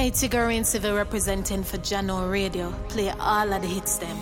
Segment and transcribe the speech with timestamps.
[0.00, 2.72] Hey, Tigarian Civil representing for Jahkno Radio.
[2.88, 4.16] Play all of the hits them.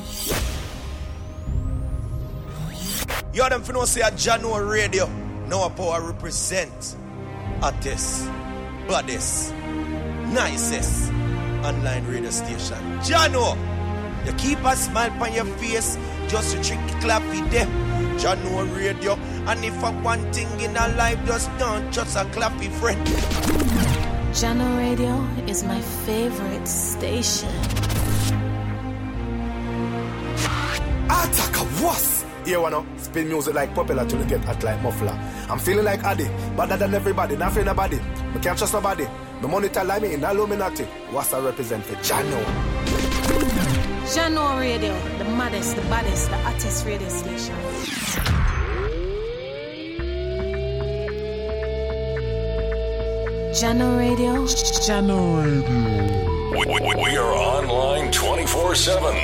[3.33, 5.09] You are them for no say a Jahkno Radio.
[5.47, 6.97] No power represent
[7.61, 8.27] hottest,
[8.89, 9.55] baddest,
[10.35, 11.12] nicest
[11.62, 12.83] online radio station.
[13.07, 13.57] Jahkno,
[14.27, 17.71] you keep a smile on your face just to trick clappy them.
[18.19, 19.15] Jahkno Radio,
[19.47, 23.98] and if I one thing in a life, just don't just a clappy friend.
[24.38, 27.48] Jahkno Radio is my favorite station.
[31.10, 32.24] Attack a was.
[32.45, 35.19] Here wanna spin music like popular till you get hot like muffler.
[35.51, 37.96] I'm feeling like Addy, better than everybody, not feeling nobody.
[37.96, 39.09] Me can't trust nobody.
[39.41, 40.84] The monitor like me in Illuminati.
[41.10, 42.41] What's I represent for Jahkno?
[44.07, 48.07] Jahkno Radio, the maddest, the baddest, the hottest radio station.
[53.59, 54.46] Jahkno Radio.
[54.87, 55.68] Jahkno Radio.
[56.52, 59.14] We, we, we are online 24 7.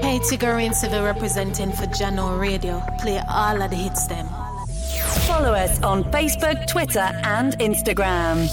[0.00, 2.80] Hey, Tigarian Civil representing for Jahkno Radio.
[2.98, 4.28] Play all of the hits them.
[5.26, 8.46] Follow us on Facebook, Twitter, and Instagram.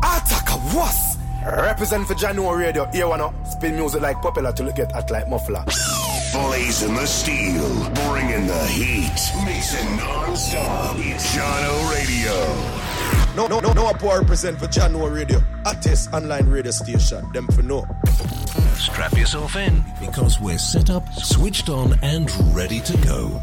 [0.00, 1.16] Attack a was.
[1.46, 2.84] Represent for Jahkno Radio.
[2.92, 5.64] Here wanna spin music like popular to look at hot like muffler.
[6.32, 9.18] Blazing the steel, bringing the heat.
[9.44, 10.96] Mixing non-stop.
[10.98, 12.80] It's Jahkno Radio.
[13.34, 15.40] No, no, no, no power represent for Jahkno Radio.
[15.64, 17.30] Hottest online radio station.
[17.32, 17.84] Them for no.
[18.76, 23.40] Strap yourself in because we're set up, switched on, and ready to go.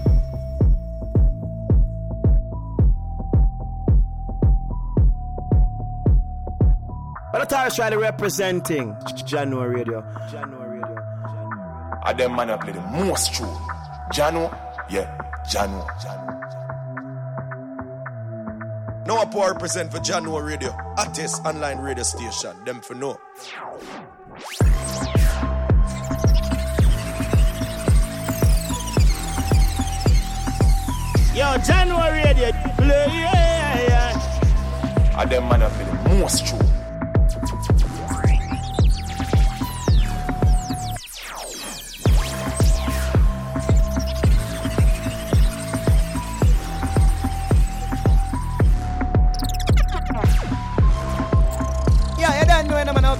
[7.34, 8.94] But I try to representing
[9.26, 10.02] Jahkno Radio.
[10.32, 10.67] Jahkno Radio.
[12.08, 13.54] I them man I play the most true.
[14.14, 14.50] Jahkno,
[14.90, 15.12] yeah,
[15.46, 16.34] Jahkno, Jahkno.
[19.06, 20.72] No power represent for Jahkno Radio.
[20.96, 22.56] Hottest online radio station.
[22.64, 23.20] Them for no.
[31.36, 32.52] Yo, January Radio.
[32.78, 35.14] Play, yeah, yeah.
[35.18, 36.77] I them man I play the most true.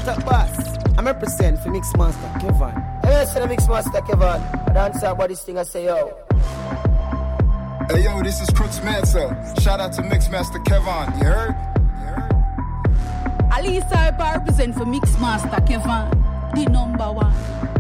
[0.08, 0.78] When I'm an out top boss.
[0.98, 2.72] I'm represent for Mixmaster Kevan.
[3.04, 4.42] Hey, say the Mixmaster Kevan.
[4.42, 6.18] I dance about this thing I say, yo.
[7.90, 9.36] Hey yo, this is Crooks Mansa.
[9.62, 11.20] Shout out to Mixmaster Kevan.
[11.20, 11.56] You heard?
[13.52, 16.10] Alisa I represent for Mixmaster Kevan,
[16.56, 17.77] the number one.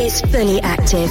[0.00, 1.10] Is fully active.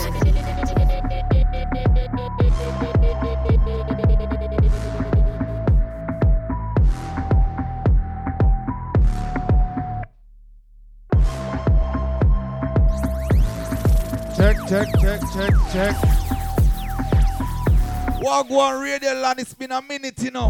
[14.35, 15.95] Check, check, check, check, check.
[18.23, 20.49] Wagwan Radio Land, it's been a minute, you know.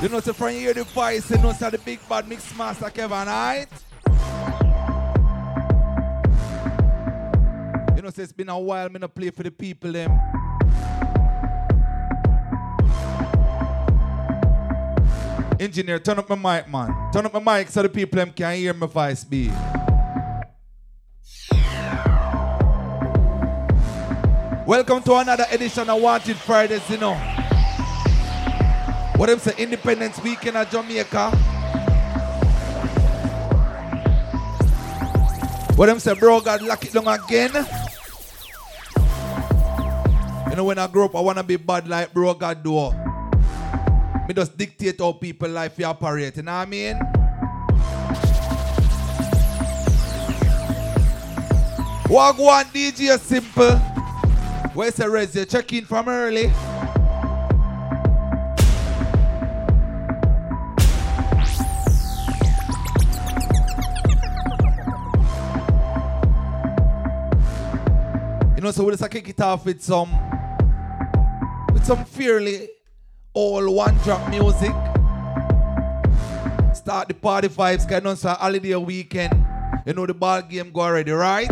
[0.00, 2.56] You know, so from you hear the voice, you know, so the big bad mix
[2.56, 3.68] master Kevan, alright?
[8.18, 10.10] So it's been a while, me not play for the people, them.
[15.60, 17.12] Engineer, turn up my mic, man.
[17.12, 19.52] Turn up my mic so the people them can hear my voice be.
[24.66, 27.14] Welcome to another edition of Wanted Fridayz, you know.
[29.14, 31.30] What them say, Independence Weekend at Jamaica.
[35.76, 37.87] What them say, bro, God lock it down again.
[40.58, 42.90] And when I grow up, I want to be bad like bro God do.
[44.26, 46.98] Me just dictate how people life operate, you know what I mean?
[52.10, 53.76] Walk one DJ simple.
[54.74, 55.46] Where's the Rez?
[55.48, 56.50] Check in from early.
[68.56, 70.37] You know, so we'll just kick it off with some
[71.88, 72.68] some fairly
[73.32, 74.72] all one drop music.
[76.74, 79.32] Start the party vibes, get on some holiday weekend.
[79.86, 81.48] You know the ball game go already, right?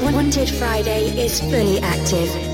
[0.00, 2.51] Wanted Friday is fully active.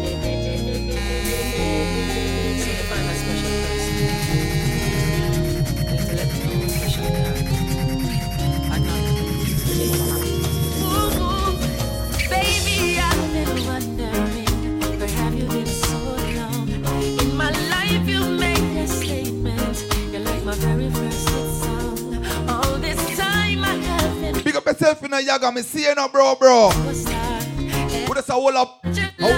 [24.79, 26.71] Yourself in a yaga, me see you now, bro, bro.
[28.07, 28.89] Put us a whole up a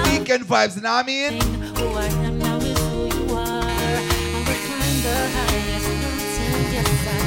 [0.05, 1.41] weekend vibes, you know what I mean?
[1.41, 3.65] who I am now is who you are.
[3.65, 4.05] I
[4.37, 7.19] will climb the highest mountain, yes, I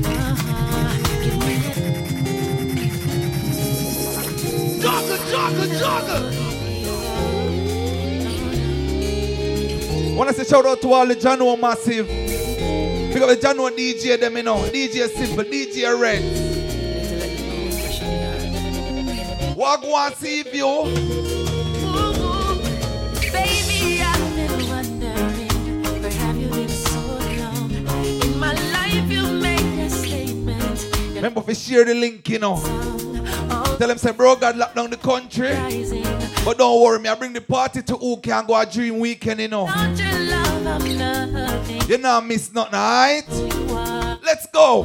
[0.00, 0.10] do
[1.12, 1.24] it.
[1.24, 1.76] Give me it.
[4.80, 6.20] Jogger, jogger, jogger.
[10.16, 12.08] Wanna say shout out to all the Jahkno Massive.
[12.08, 14.62] Up the Jahkno DJ them, you know.
[14.72, 16.57] DJ Simple, DJ Red.
[29.80, 30.86] A statement.
[31.14, 32.56] Remember if you share the link, you know.
[33.78, 35.50] Tell them say, bro, God lock down the country.
[36.44, 39.40] But don't worry, me, I bring the party to who can go a dream weekend,
[39.40, 39.64] you know.
[39.64, 40.66] Without your love,
[41.90, 43.28] I'm not miss nothing, alright?
[44.22, 44.84] Let's go.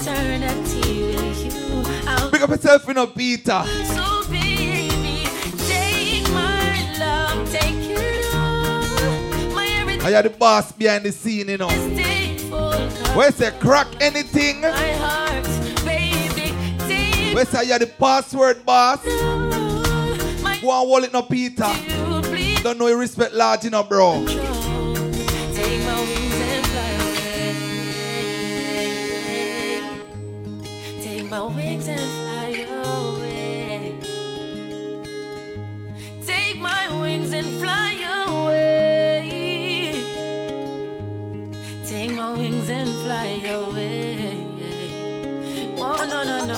[0.00, 2.30] Eternity with you.
[2.30, 3.62] Pick up yourself, you know, Peter.
[3.84, 5.28] so baby,
[5.66, 10.06] take my love, take it all.
[10.06, 11.68] I are the boss behind the scene, you know.
[11.68, 12.88] is full.
[13.16, 14.62] Where say crack anything?
[14.62, 15.44] My heart,
[15.84, 16.54] baby,
[16.88, 19.02] take Where you are the password boss?
[20.60, 21.72] Go and it no Peter.
[22.62, 24.24] Don't know you respect large enough, bro.
[24.26, 24.39] Take my
[31.30, 33.94] my wings and fly away.
[36.26, 37.92] Take my wings and fly
[38.26, 39.92] away.
[41.86, 44.44] Take my wings and fly away.
[45.78, 46.56] Oh, no, no, no.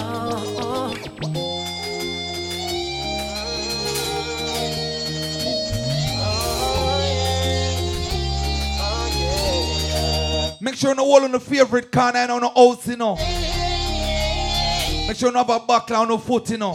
[10.60, 13.19] Make sure you no hold on the favorite corner and on the house, you know.
[15.06, 16.75] Make sure you no have a buckle on foot, you know.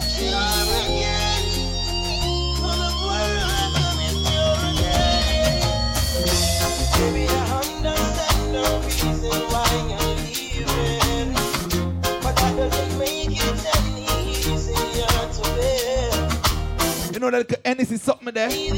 [17.10, 18.50] You know that little Hennessy something there?
[18.50, 18.74] You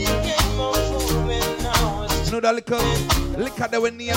[2.33, 2.79] know that little
[3.37, 4.15] liquor that we name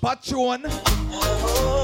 [0.00, 1.83] Patron?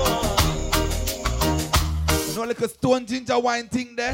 [2.30, 4.12] You know like a stone ginger wine thing there?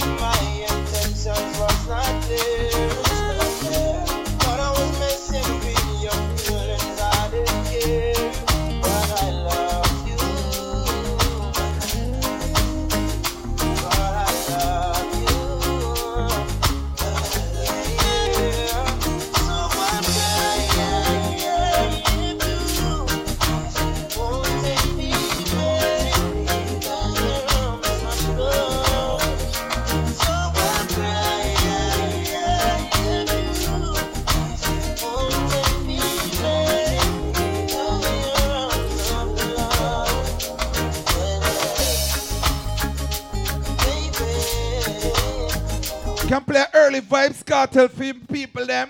[46.28, 48.88] Can play early vibes cartel for people them.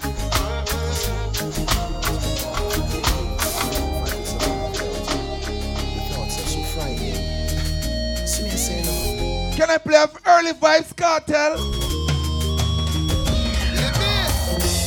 [9.55, 11.59] Can I play early vibes cartel?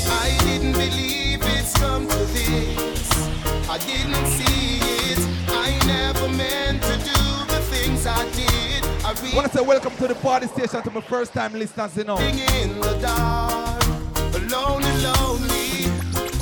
[0.09, 3.11] I didn't believe it's come to this.
[3.69, 4.79] I didn't see
[5.11, 5.19] it.
[5.49, 8.48] I never meant to do the things I did.
[9.31, 12.03] I want to say welcome to the party station to my first time listeners, you
[12.03, 12.17] know.
[12.17, 13.83] In the dark,
[14.49, 15.85] lonely,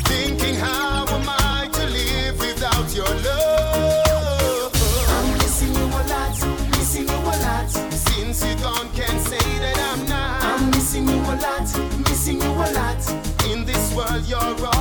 [0.07, 4.71] thinking how am I to live without your love?
[5.09, 7.69] I'm missing you a lot, missing you a lot.
[7.69, 10.43] Since you gone, can't say that I'm not.
[10.43, 13.51] I'm missing you a lot, missing you a lot.
[13.51, 14.76] In this world, you're all.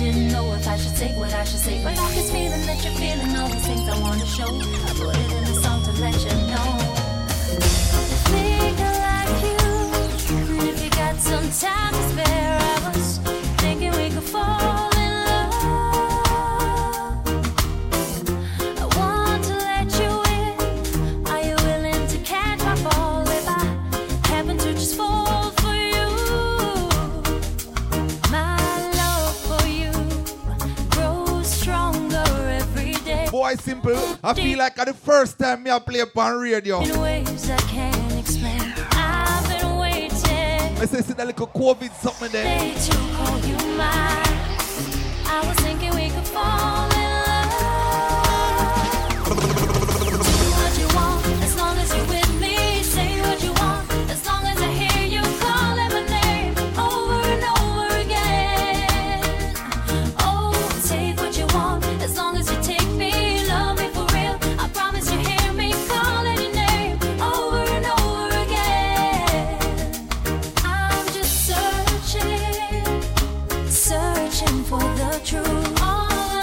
[0.00, 2.82] didn't know if I should say what I should say, but I can feel that
[2.82, 4.48] you're feeling all these things I wanna show.
[4.48, 6.68] I put it in a song to let you know.
[8.16, 8.42] If we
[9.04, 9.60] like you,
[10.38, 13.09] and if you got some time to spare, I was.
[33.56, 34.18] quite simple.
[34.22, 36.82] I feel like at the first time me I play upon radio.
[36.82, 38.60] In ways I can't explain.
[38.92, 40.78] I've been waiting.
[40.78, 42.70] I say, little COVID something there.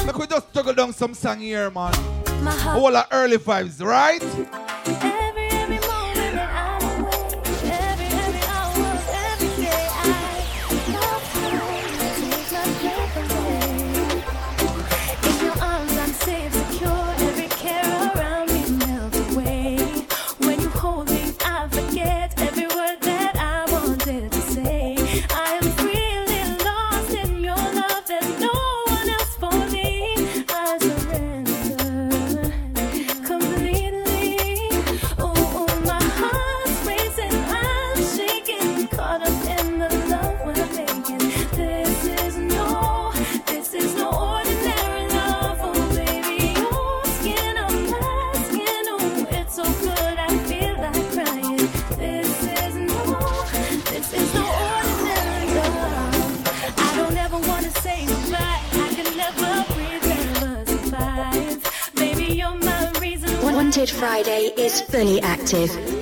[0.05, 1.93] Look, we just juggle down some song here, man.
[2.67, 4.21] All the early vibes, right?
[64.07, 65.96] Friday is fully active.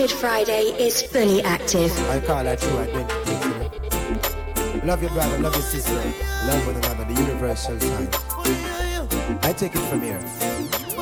[0.00, 1.92] Naked Friday is fully active.
[2.08, 3.36] I call that true identity.
[4.86, 8.08] Love your brother, love your sister, love one another, the universal sign.
[9.42, 10.18] I take it from here.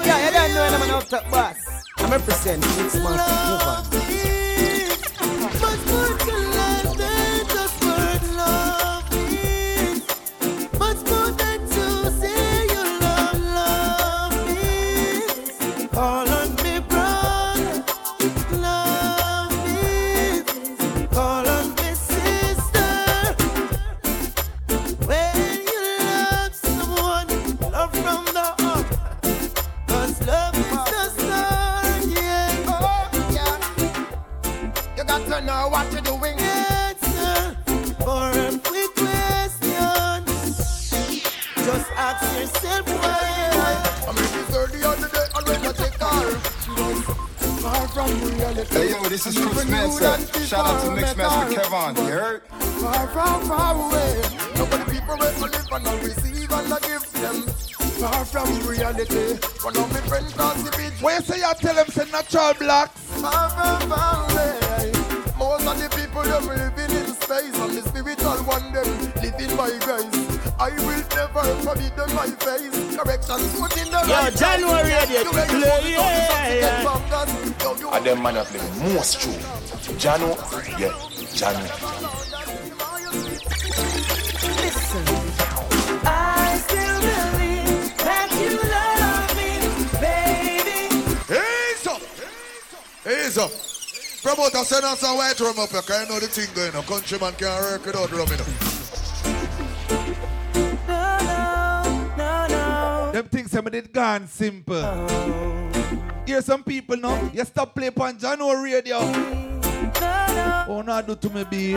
[0.05, 1.85] Yeah, you don't know I'm an up top boss.
[1.99, 4.08] I'm representing six months to.
[78.39, 79.33] You And them man are playing most true.
[79.99, 80.31] Jahkno,
[80.79, 80.95] yeah,
[81.35, 81.67] Jahkno.
[86.05, 89.51] I still believe that you love me,
[89.99, 90.79] baby.
[91.35, 92.03] Ease up.
[93.05, 93.51] Ease up.
[94.23, 96.85] Promoter send us a white rum up here, cause you know the thing going on.
[96.85, 98.45] Countryman can't work without rum, you know.
[103.13, 104.77] Them things some did gone simple.
[104.77, 105.58] Oh.
[106.29, 107.31] Hear some people now.
[107.33, 108.99] You stop play on Jahkno radio.
[110.69, 111.73] Oh no, do to me be.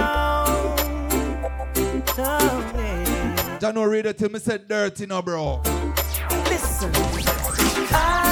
[3.62, 5.62] Jahkno radio till me said dirty no bro.
[6.50, 6.92] Listen,
[7.94, 8.31] I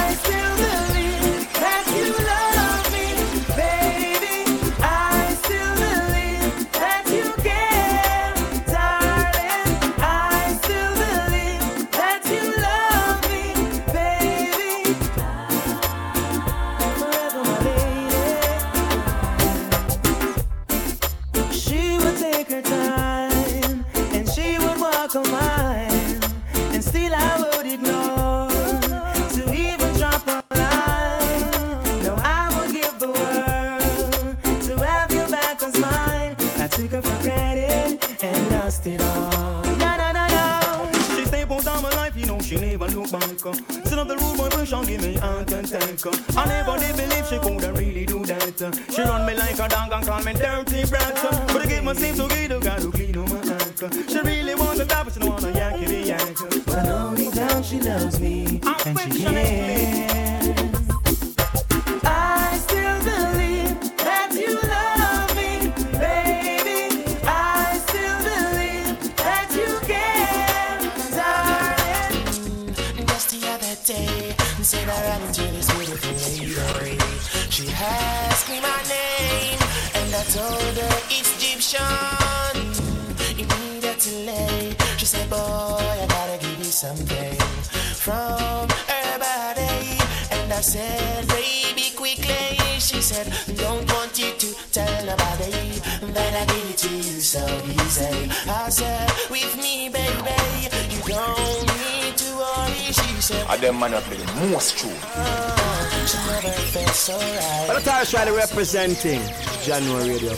[103.80, 104.90] said, And them man are playing most true.
[104.92, 107.66] "Oh, She never felt so right.
[107.68, 109.22] But I try to representing
[109.64, 110.34] January radio.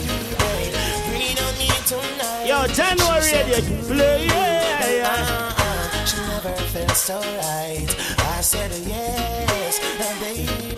[1.10, 2.44] Really don't need to know.
[2.46, 6.04] Yo, January She said, radio, play, yeah, yeah.
[6.04, 7.86] She never felt so right.
[8.18, 10.74] I said yes, and baby,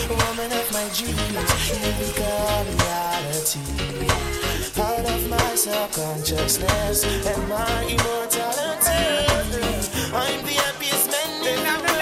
[0.09, 2.67] Woman of my dreams, you become
[3.45, 4.81] reality.
[4.81, 9.05] Out of my subconsciousness and my immortality.
[10.13, 11.94] I'm the happiest man in the world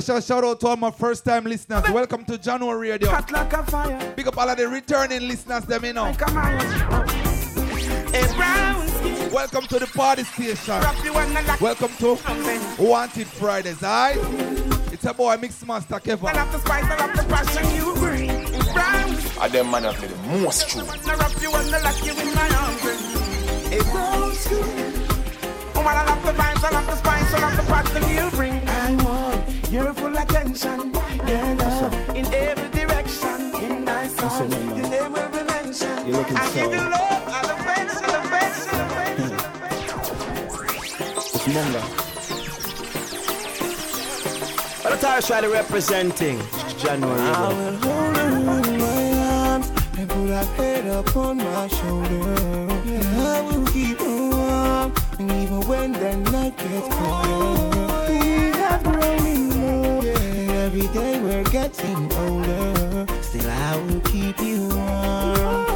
[0.00, 1.88] special shout out to all my first time listeners.
[1.90, 3.10] Welcome to January Radio.
[3.10, 4.12] Hot like a fire.
[4.16, 6.12] Big up all of the returning listeners, them you know.
[6.18, 6.58] Come on.
[8.10, 9.30] Hey, brown.
[9.30, 10.80] Welcome to the party station.
[10.80, 12.18] Wrap you wanna lock Welcome to
[12.78, 14.92] Wanted Fridayz, alright?
[14.92, 16.34] It's a boy Mixmaster I Kevan.
[16.34, 18.72] love the spice, I love the passion you bring.
[18.72, 19.42] Brown skin.
[19.42, 20.84] And them man are playing most true.
[20.84, 22.80] Wanna wrap you, wanna lock you in my arms.
[23.68, 24.58] Hey, brown skin.
[24.58, 28.30] Oh, Woman, I love the vibes, I love the spice, I love the passion you
[28.36, 28.68] bring.
[28.68, 30.92] I want your full attention,
[31.26, 33.54] yeah, love in every direction.
[33.56, 36.06] In my song, your name will be mentioned.
[36.06, 36.54] You're looking I so.
[36.54, 39.98] give you love, elevation, elevation, the elevation.
[41.18, 41.82] It's Munga.
[44.84, 46.16] But I thought I was trying to represent
[46.78, 47.20] January.
[47.20, 48.16] I will hold
[48.68, 49.12] in my
[49.50, 52.36] arms and put her head up on my shoulder.
[52.86, 57.93] Yeah, I will keep her warm, and even when the night gets
[60.64, 65.73] every day we're getting older, still I will keep you warm.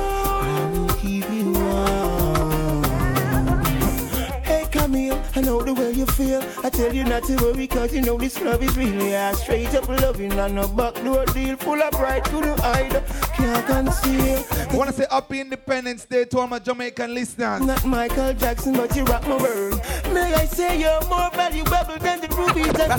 [6.65, 9.03] I tell you not to worry, cause you know this love is real.
[9.03, 13.05] Yeah, straight up loving and a backdoor deal full of pride couldn't hide.
[13.35, 14.45] Can't conceal.
[14.71, 17.61] I want to say Happy Independence Day to all my Jamaican listeners.
[17.61, 19.81] Not Michael Jackson, but you rock my world.
[20.13, 22.91] May I say you're more valuable than the rubies that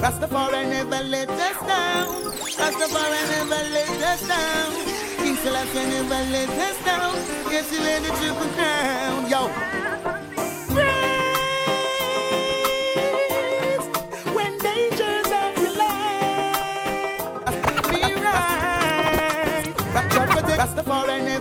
[0.00, 2.32] Rastafari never let us down.
[2.32, 4.72] Rastafari never let us down.
[5.18, 7.14] King Selassie never let us down.
[7.50, 9.28] Yes, you wear the triple crown.
[9.28, 9.99] Yo.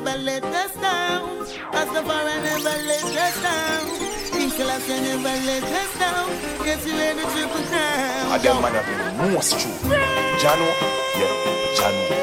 [0.09, 1.45] Never let us down.
[1.71, 3.85] Rastafari never let us down.
[4.31, 6.29] King Selassie never let us down.
[6.65, 8.31] Yes, you wear the triple crown.
[8.31, 9.77] I them man have been most true.
[10.41, 10.67] Jahkno,
[11.19, 11.33] yeah,
[11.77, 12.15] Jahkno.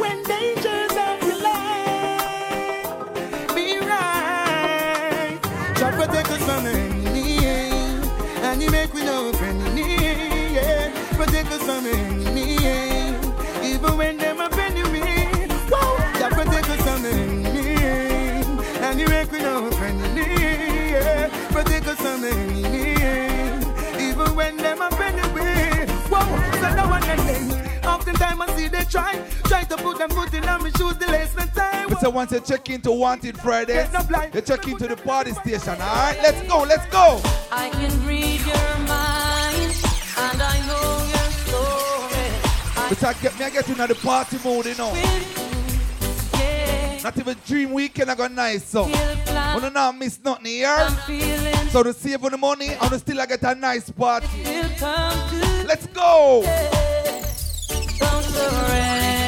[0.00, 1.40] When dangers are your
[3.54, 5.38] be right.
[5.80, 7.26] God protect us from enemy,
[8.44, 9.88] and you make we know enemy.
[10.56, 10.92] Yeah.
[11.16, 12.29] Protect us from enemy,
[21.90, 25.90] Protect us from enemy, even when them up enemy.
[26.08, 26.60] Whoa.
[26.60, 27.84] So no one and then.
[27.84, 31.26] Oftentimes I see they try, try to put them foot in on me shoes, delay
[31.26, 31.88] spend time.
[31.88, 34.34] But so once you check into Wanted Fridayz, Get no blind.
[34.36, 35.70] you check into the party station.
[35.70, 37.20] All right, let's go, let's go.
[37.50, 39.74] I can read your mind,
[40.16, 42.88] and I know your story.
[42.88, 44.94] But I get me, I get into the party mode, you know.
[47.02, 48.84] Not even dream weekend, I got nice so.
[49.54, 50.88] Wanna not miss nothing here.
[51.70, 54.26] So to save on the money, I wanna still I get a nice party.
[55.66, 56.42] Let's go.
[57.98, 59.19] Don't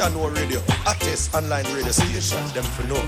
[0.00, 0.62] Jahkno Radio.
[0.86, 2.40] Artist online radio station.
[2.54, 3.02] Them for know.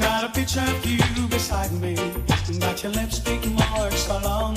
[0.00, 1.94] Got a picture of you beside me.
[2.58, 4.56] Got your lipstick marks all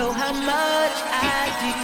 [0.00, 0.96] know how much
[1.36, 1.74] I do.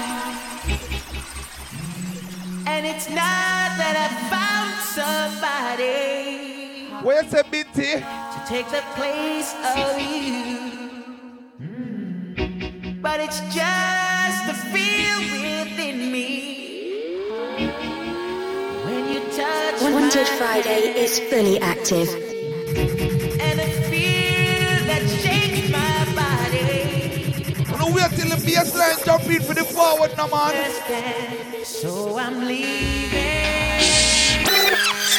[2.72, 5.98] And it's not that I found somebody
[7.04, 7.42] Where you say,
[8.34, 10.56] to take the place of you.
[13.02, 16.28] But it's just the feel within me.
[18.86, 22.35] When you touch Wanted my Friday is fully active.
[28.56, 31.64] Wait till the bass line jump in for the forward, now, man.
[31.64, 33.82] So I'm leaving.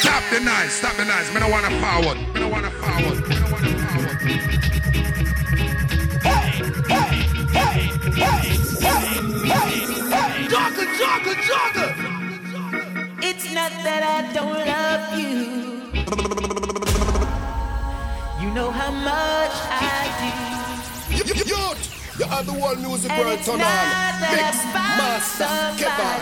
[0.00, 1.32] Stop the noise, stop the noise.
[1.34, 2.18] Me don't wanna forward.
[2.34, 3.28] Me don't wanna forward.
[3.28, 4.18] Me don't wanna forward.
[10.48, 11.88] Jogger, jogger, jogger.
[13.22, 15.58] It's not that I don't love you.
[18.40, 19.84] You know how much I
[21.10, 23.10] You, you, youth, you are the one music.
[23.10, 24.20] And world turn on.
[24.20, 25.46] Mix, master,
[25.78, 26.20] Kevan.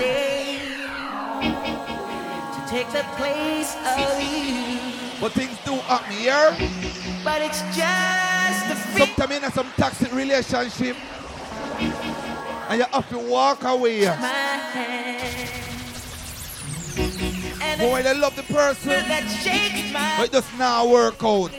[2.54, 4.78] to take the place of you.
[5.20, 6.56] But things do happen here.
[7.24, 9.06] But it's just the feel.
[9.06, 10.96] Sometimes in some toxic relationship,
[12.68, 14.06] and you have to walk away.
[17.62, 19.04] And Boy, they love the person,
[20.18, 21.50] but it does not work out.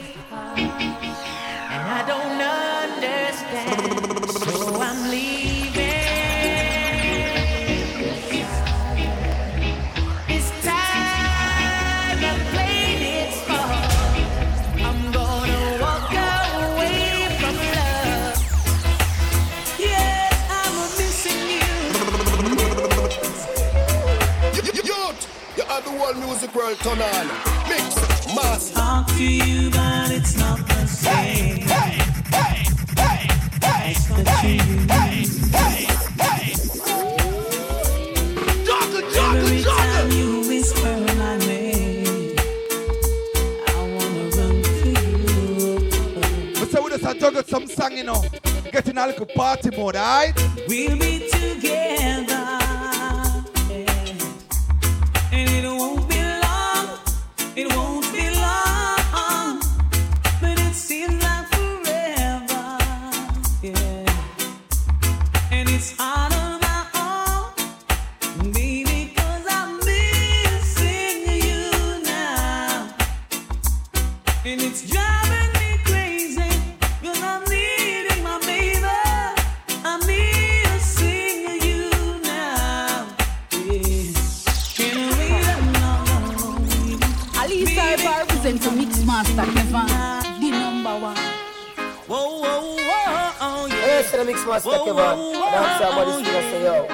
[25.90, 27.26] The one music world turn on.
[27.68, 27.96] Mix,
[28.34, 28.74] Master.
[28.74, 31.64] Talk to you, but it's not the same.
[33.90, 34.06] It's
[38.88, 39.36] the truth.
[39.36, 42.36] Every time you whisper my name,
[43.66, 44.88] I wanna run to
[45.20, 45.90] you.
[46.54, 48.22] But so we just juggle some song, you know.
[48.70, 50.34] Get in a little party mode, alright?
[50.68, 51.17] We'll be
[94.58, 95.18] Mixmaster Whoa, Kevan.
[95.18, 96.88] whoa, And I'm somebody's whoa, say, yo.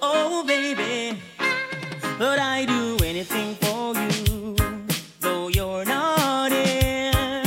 [0.00, 1.20] Oh, baby,
[2.18, 4.56] but I do anything for you,
[5.20, 7.42] though you're not here.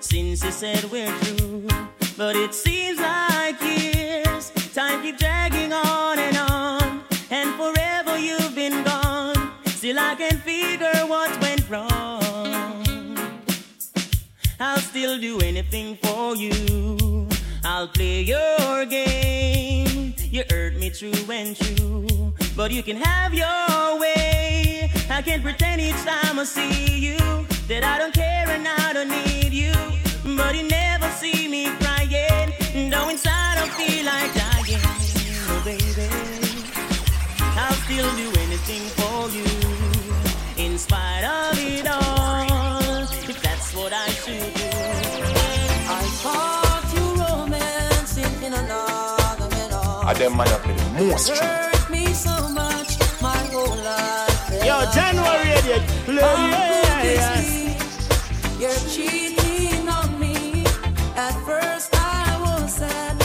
[0.00, 1.68] Since you said we're through,
[2.16, 4.50] but it seems like years.
[4.74, 9.52] Time keep dragging on and on, and forever you've been gone.
[9.66, 12.84] Still I can figure what went wrong.
[14.58, 17.09] I'll still do anything for you.
[17.80, 20.12] I'll play your game.
[20.30, 24.90] You hurt me true and true, but you can have your way.
[25.08, 27.16] I can't pretend each time I see you
[27.68, 29.72] that I don't care and I don't need you.
[30.36, 32.52] But you never see me crying,
[32.90, 34.84] though inside I feel like dying,
[35.48, 36.06] oh, baby.
[37.56, 43.04] I'll still do anything for you, in spite of it all.
[43.26, 44.59] If that's what I should
[50.20, 51.36] them man up in the most true.
[51.46, 54.64] Hurt me so much, my whole life.
[54.64, 55.82] Yo, January, idiot.
[56.20, 57.40] How could this Yeah.
[57.40, 58.62] be?
[58.62, 60.64] You're cheating on me.
[61.16, 63.16] At first I was sad,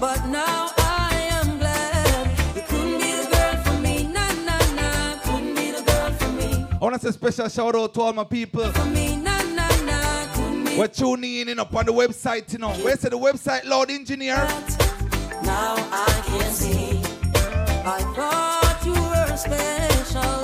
[0.00, 2.30] but now I am glad.
[2.56, 5.18] You couldn't be the girl for me, nah nah nah.
[5.22, 8.12] Couldn't be the girl for me, I want to say special shout out to all
[8.12, 8.68] my people.
[8.72, 10.26] for me, nah nah nah.
[10.34, 10.76] Couldn't.
[10.76, 12.72] We're tuning in, in up on the website, you know.
[12.82, 14.34] Where's the website, Lord Engineer?
[14.34, 14.79] Now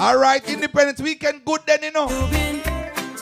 [0.06, 2.08] All right, Independence Weekend, good then, you know.
[2.08, 2.60] You've been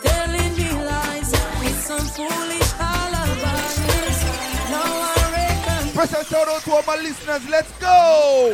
[0.02, 3.78] telling me lies with some foolish alibis.
[4.70, 5.88] Now I reckon.
[5.88, 7.48] Special shout out to all my listeners.
[7.48, 8.52] Let's go.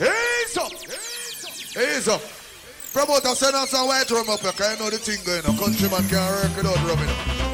[0.00, 0.72] Ease up.
[1.76, 2.22] Ease up.
[2.92, 5.56] Promoter send us some white rum up here, cause you know the thing going on.
[5.56, 7.47] Countryman can't work without rum,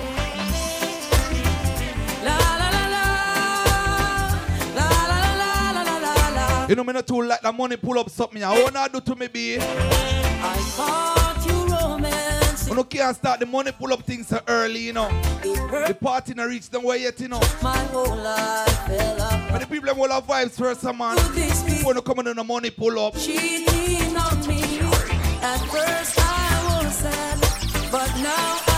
[6.69, 6.85] you know.
[6.85, 8.43] Me not too like the money pull up something.
[8.43, 9.59] I wanna do to me be.
[9.61, 12.69] I thought you romance.
[12.69, 15.09] You know can't start the money pull up things so early, you know.
[15.43, 17.41] The party not reach nowhere yet, you know.
[17.63, 19.53] My whole life fell apart.
[19.53, 21.17] But the people them will have vibes first, some man.
[21.85, 23.15] When you come in the money pull up.
[23.17, 24.81] Cheating on me.
[25.43, 27.41] At first I was sad,
[27.93, 28.74] but now I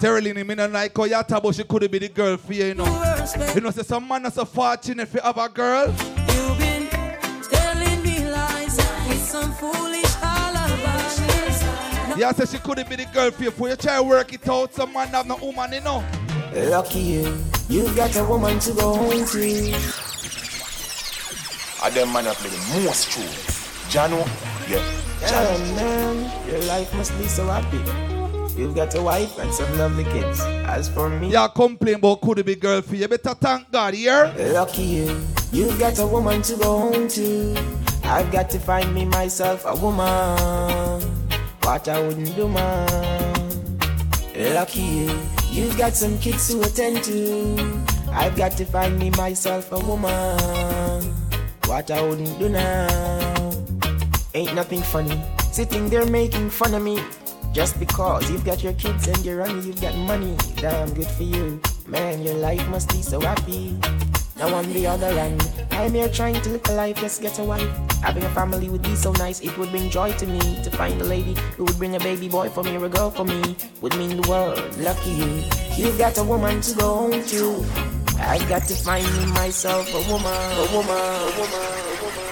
[0.00, 2.66] Now I Sterling, me not like Koyata, but she could be the girl for you,
[2.66, 2.84] you know.
[3.52, 5.86] You know, say some man is so fortunate if you have a girl.
[5.88, 6.88] You've been
[7.50, 8.76] telling me lies
[9.08, 11.18] with some foolish alibis.
[12.16, 13.50] Yeah, say she could be the girl for you.
[13.50, 16.04] For you try to work it out, some man have no woman, you know.
[16.54, 19.74] Lucky you, you've got a woman to go home to.
[21.82, 23.22] I them man up play the most true.
[23.90, 24.24] Jahkno,
[24.70, 24.80] yeah.
[25.22, 28.17] Yeah, man, your life must be so happy.
[28.58, 30.40] You've got a wife and some lovely kids.
[30.66, 33.06] As for me, Yeah, complain about could it be girl for you.
[33.06, 34.32] Better thank God, yeah?
[34.52, 35.20] lucky you,
[35.52, 37.54] you've got a woman to go home to.
[38.02, 41.00] I've got to find me myself a woman.
[41.62, 43.78] What I wouldn't do, man.
[44.54, 45.20] Lucky you,
[45.52, 47.80] you've got some kids to attend to.
[48.10, 51.04] I've got to find me myself a woman.
[51.66, 53.52] What I wouldn't do now.
[54.34, 55.20] Ain't nothing funny.
[55.52, 56.98] Sitting there making fun of me.
[57.52, 60.36] Just because you've got your kids and you're running, you've got money.
[60.56, 61.60] Damn good for you.
[61.86, 63.76] Man, your life must be so happy.
[64.38, 67.44] Now on the other end, I'm here trying to live a life, just get a
[67.44, 67.68] wife.
[68.02, 71.00] Having a family would be so nice, it would bring joy to me to find
[71.00, 73.56] a lady who would bring a baby boy for me or a girl for me.
[73.80, 75.42] Would mean the world, lucky you.
[75.76, 77.66] You've got a woman to go home to.
[78.20, 82.27] I've got to find me myself a woman, a woman, a woman, a woman.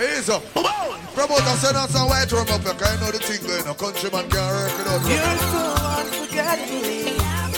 [0.00, 0.42] Ease up.
[1.12, 3.74] Promoter send us white rum up here, cause know the thing going on.
[3.74, 5.04] Countryman can't work it out.
[5.04, 5.62] You're so
[6.00, 6.80] unforgettable.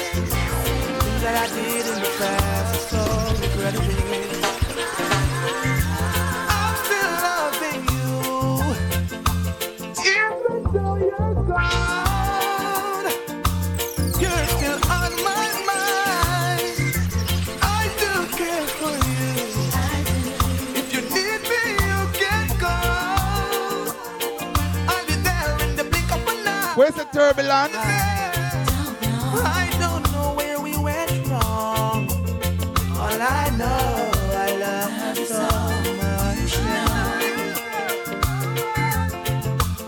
[0.03, 3.01] Things that I did in the past so
[3.41, 4.32] regrettable.
[26.83, 27.77] Where's the turbulence?
[27.77, 32.11] I don't know where we went wrong.
[32.99, 35.47] All I know, I love you so
[36.03, 37.21] much now.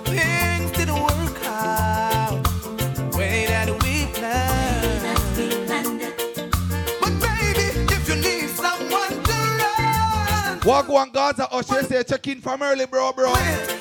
[0.04, 2.44] Things didn't work out
[2.94, 5.02] the way that we planned.
[7.00, 11.48] But baby, if you need someone to run, Walk one Gaza
[11.88, 13.33] say check in from early, bro, bro.
[13.33, 13.73] I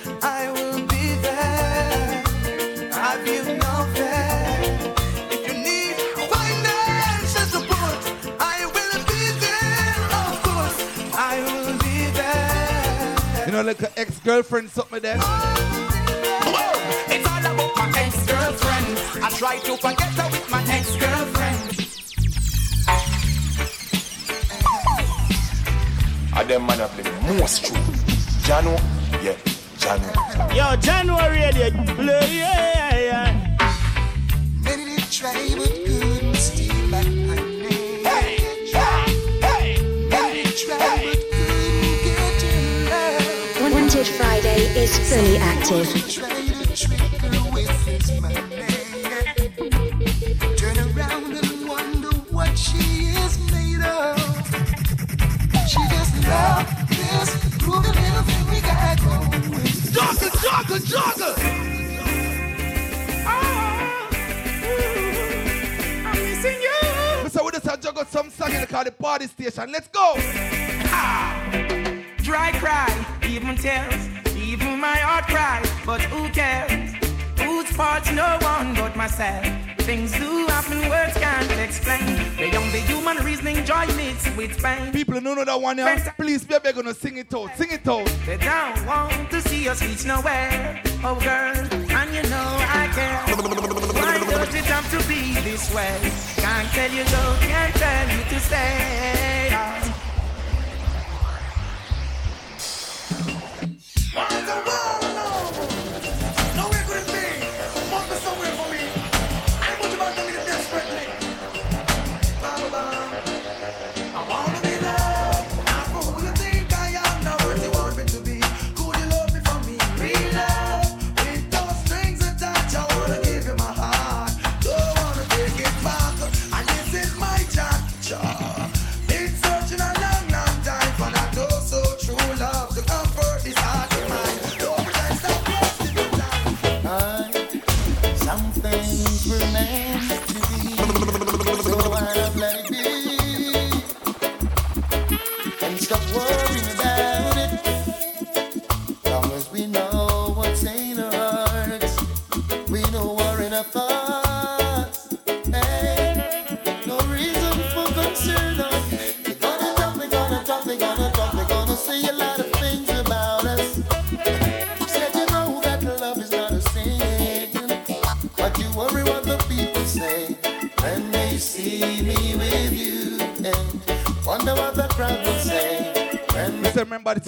[13.46, 15.18] You know, like an ex-girlfriend, something there.
[15.20, 16.74] Oh,
[17.08, 19.24] it's all about my ex-girlfriend.
[19.24, 21.60] I try to forget her with my ex-girlfriend.
[26.34, 27.78] I them man play the most true.
[28.48, 28.74] Jahkno,
[29.22, 29.38] yeah,
[29.78, 30.12] Jahkno.
[30.56, 31.68] Yo, Jahkno, radio,
[32.02, 32.93] yeah, yeah.
[35.24, 38.04] Many did try but couldn't steal back my name.
[38.04, 38.36] Many
[40.44, 42.60] did try but couldn't get in
[42.90, 43.72] love.
[43.72, 45.88] Wanted Friday is fully active.
[46.12, 48.36] Try to trick her with his money.
[50.58, 54.20] Turn around and wonder what she is made of.
[55.70, 57.30] She just love this
[57.64, 59.32] groovy little thing we got going.
[59.96, 61.43] Jogger, jogger, jogger.
[68.14, 69.72] Some song in the car, the party station.
[69.72, 70.14] Let's go.
[70.94, 71.34] Ah.
[72.18, 72.88] Dry cry,
[73.28, 75.68] even tears, even my heart cries.
[75.84, 76.94] But who cares?
[77.40, 79.44] Who's fault's no one but myself.
[79.80, 82.06] Things do happen, words can't explain.
[82.38, 84.92] The young, the human reasoning, joy meets with pain.
[84.94, 87.50] People who know that one, yeah, please be begging to sing it out.
[87.58, 88.06] Sing it out.
[88.28, 90.84] They don't want to see us reach nowhere.
[91.04, 91.58] Oh, girl,
[91.98, 92.50] and you know
[92.80, 93.22] I care.
[93.98, 96.33] Why does it have to be this way?
[96.44, 98.84] Can't tell you go, can't tell you to stay.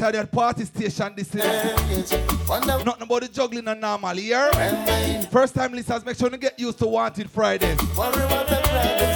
[0.05, 1.41] Time that party station this is.
[2.47, 4.51] Nothing about the juggling and normal, here.
[5.31, 9.14] First time listeners, make sure you get used to Wanted Fridayz.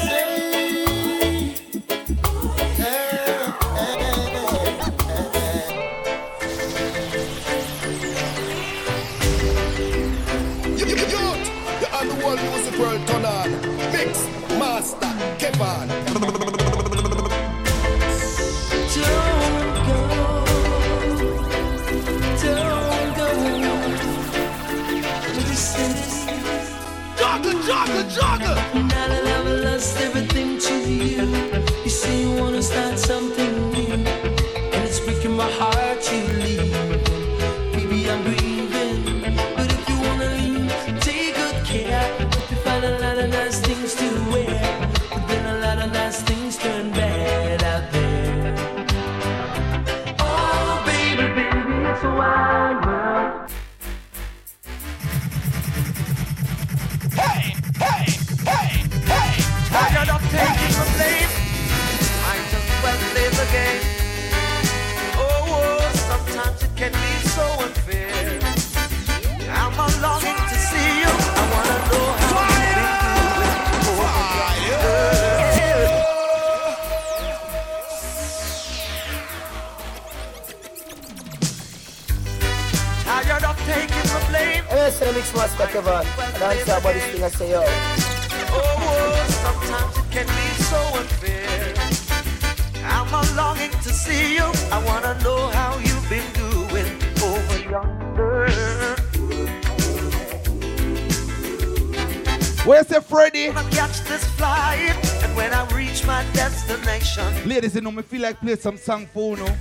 [107.60, 109.58] Ladies, you know, me feel like play some song for you know.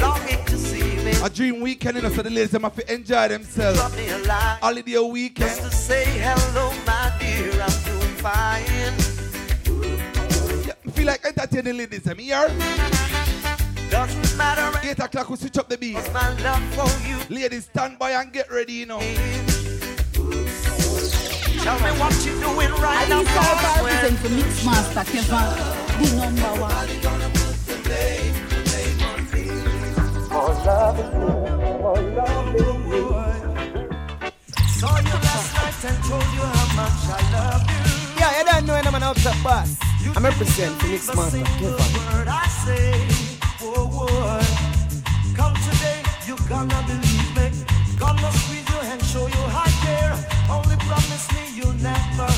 [0.00, 1.12] longing to see me.
[1.22, 3.78] A dream weekend, you know, so the ladies them have to enjoy themselves.
[3.78, 5.50] Drop me a line Holiday weekend.
[5.50, 7.52] just to say hello, my dear.
[7.60, 8.96] I'm doing fine.
[10.86, 12.48] Me feel like entertaining ladies them here.
[13.90, 14.78] Doesn't matter.
[14.82, 15.96] 8 o'clock, we switch up the beat.
[16.14, 17.18] My love for you.
[17.28, 19.00] Ladies, stand by and get ready, you know.
[21.60, 23.18] Tell me what you doing right I now.
[23.18, 26.82] think Star cause when- represent for Mixmaster Kevan, the number one.
[34.82, 37.82] Saw you last night and told you how much I love you.
[38.18, 39.78] Yeah, you don't know when I'm an outside boss.
[40.16, 42.92] I'm represent for Mix Master the word I say,
[43.62, 44.44] oh, boy.
[45.36, 47.46] Come today, you gonna believe me.
[47.98, 50.14] Gonna squeeze your hand, show you I care.
[50.50, 52.31] Only promise me you'll never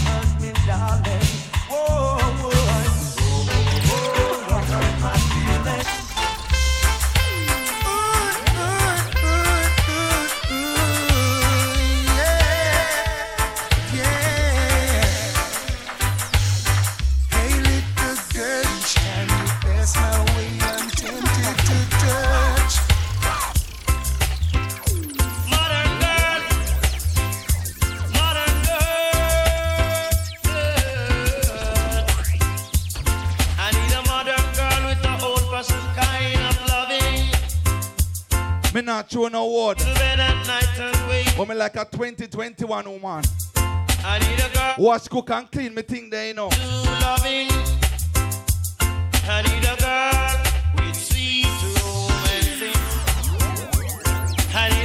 [39.16, 41.36] night and wake.
[41.36, 43.24] But me like a 2021 woman.
[44.06, 46.48] I need a girl Wash, cook, and clean me thing there, you know.
[47.00, 47.48] loving.
[49.26, 52.74] I need a girl with sweet romancing.
[54.54, 54.83] I need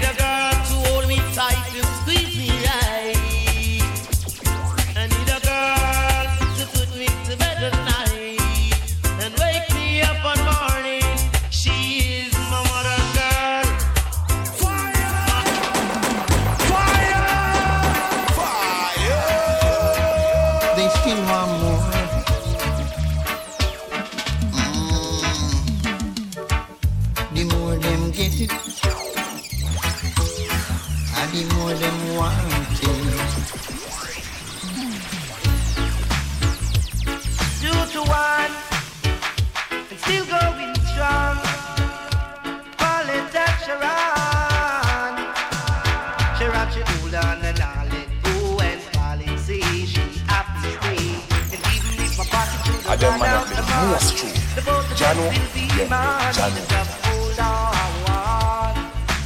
[53.88, 54.30] most true.
[54.56, 56.34] the boat the Jahkno, will be yeah, mine.
[56.34, 56.62] Jahkno.
[56.70, 58.76] Just hold on,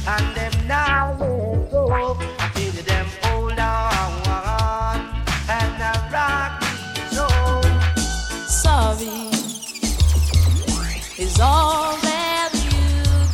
[0.06, 2.16] and them now let go.
[2.38, 5.00] I you them hold on,
[5.48, 6.72] and I rock me
[7.16, 7.26] so.
[8.46, 9.30] Sorry
[11.18, 12.80] is all that you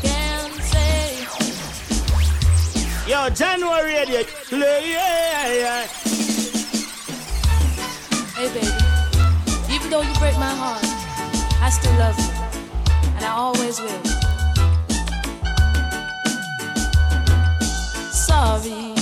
[0.04, 1.26] can say.
[3.10, 4.20] Yo, Jahkno radio.
[4.50, 5.86] Yeah, yeah.
[8.36, 8.79] Hey, baby,
[11.70, 12.24] I still love you,
[13.14, 14.04] and I always will.
[18.10, 18.96] Sorry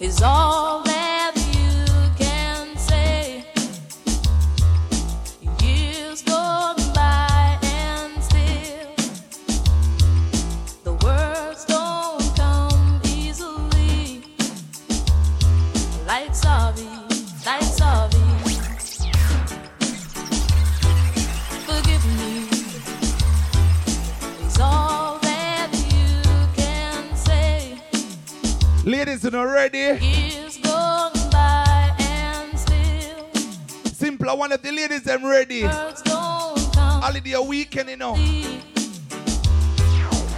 [0.00, 0.87] is all
[29.38, 30.04] Ladies, you know ready?
[30.04, 35.62] Years gone by and still Simple, I want if the ladies them ready.
[35.62, 36.58] words don't
[37.46, 38.14] weekend, you know.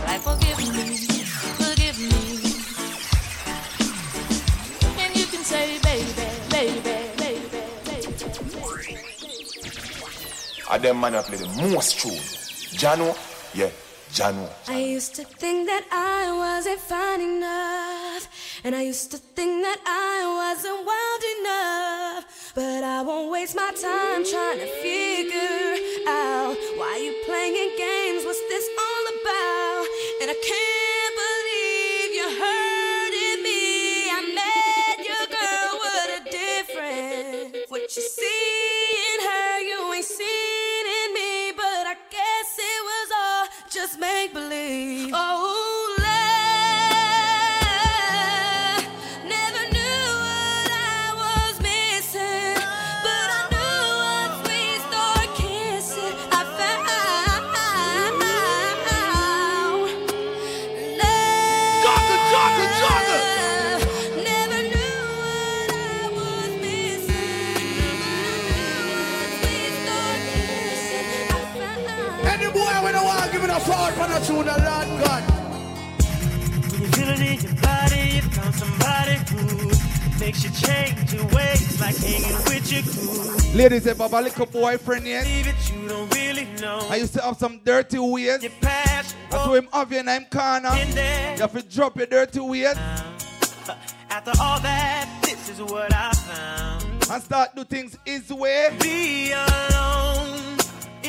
[0.05, 0.97] Like forgive me,
[1.57, 2.53] forgive me.
[5.03, 6.13] And you can say, baby,
[6.51, 6.81] baby,
[7.17, 7.49] baby,
[7.87, 8.17] baby.
[10.71, 12.13] I them man a play the most tune.
[12.77, 13.17] Jahkno,
[13.55, 13.71] yeah,
[14.13, 14.49] Jahkno.
[14.69, 18.29] I used to think that I wasn't fine enough.
[18.63, 22.53] And I used to think that I wasn't wild enough.
[22.55, 28.25] But I won't waste my time trying to figure out why you playing games.
[28.25, 29.87] What's this all about?
[30.21, 34.13] And I can't believe you're hurting me.
[34.13, 37.71] I met your girl, what a difference.
[37.71, 41.53] What you see in her, you ain't seen in me.
[41.57, 45.13] But I guess it was all just make believe.
[45.15, 45.60] Oh,
[74.31, 75.23] tune, the Lord God.
[76.71, 81.27] When you feel it in your body, you found somebody who makes you change your
[81.27, 83.59] ways, like hanging with your crew.
[83.59, 86.87] Ladies, if I have a little boyfriend yet, you don't really know.
[86.89, 88.47] I used to have some dirty ways.
[88.61, 90.71] Past, I told him have you in him corner.
[90.77, 93.75] You have to drop your dirty ways uh,
[94.11, 97.11] After all that, this is what I found.
[97.11, 98.77] and start do things his way.
[98.81, 100.60] Be alone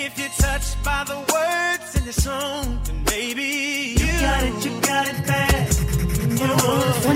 [0.05, 4.81] if you're touched by the words in the song, then maybe you got it, you
[4.81, 5.67] got it bad.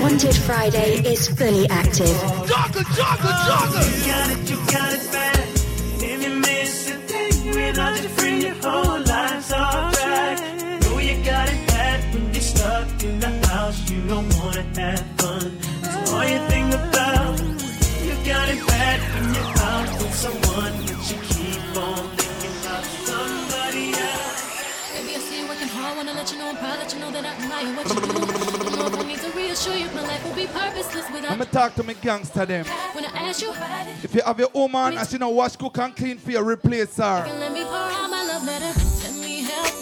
[0.00, 2.16] Wanted Friday is fully active.
[2.50, 3.82] Jogger, jogger, jogger.
[3.90, 5.48] You got it, you got it bad.
[6.10, 10.38] If you miss a thing without your friend, your whole life's off track.
[10.82, 13.90] Know you got it bad when you're stuck in the house.
[13.90, 15.58] You don't wanna have fun.
[15.82, 17.40] That's all you think about.
[18.06, 19.55] You got it bad when you're
[27.10, 28.06] know I'm proud that you know that I admire what you do.
[28.66, 31.38] I know if I need to reassure you, my life will be purposeless without Let
[31.38, 32.66] me talk to me gangster them.
[32.92, 33.52] When I ask you,
[34.02, 36.96] If you have your woman and she know wash, cook and clean for you, replace
[36.96, 37.24] her.
[37.26, 38.78] can let me pour out my love letter.
[39.02, 39.74] Let me help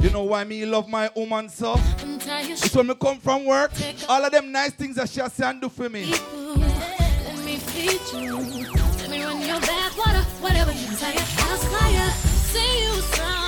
[0.00, 0.04] you.
[0.04, 1.76] You know why me love my woman so?
[1.76, 2.18] Your
[2.50, 3.72] It's when me come from work,
[4.08, 6.04] all of them nice things that she has and do for me.
[6.06, 8.36] Let me feed you.
[8.36, 9.60] Let me run your
[9.96, 11.14] water, whatever you desire.
[11.14, 13.43] Fire, sing you a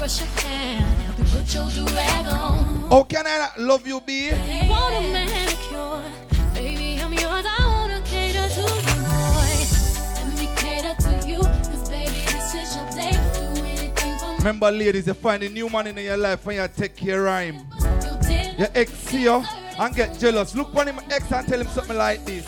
[0.00, 1.64] brush your hair, help you put your
[2.32, 2.88] on.
[2.88, 4.30] How can I love you, B?
[4.66, 6.02] Want a manicure,
[6.54, 7.44] baby, I'm yours.
[7.46, 9.52] I wanna cater to you, boy.
[10.16, 13.12] Let me cater to you, 'cause baby, this is your day.
[13.34, 14.36] Do anything for me.
[14.38, 17.44] Remember, ladies, you find a new man in your life when you take care of
[17.44, 17.56] him.
[17.58, 19.44] You did Your ex see you
[19.78, 20.54] and get jealous.
[20.54, 22.46] Look on him ex and tell him something like this.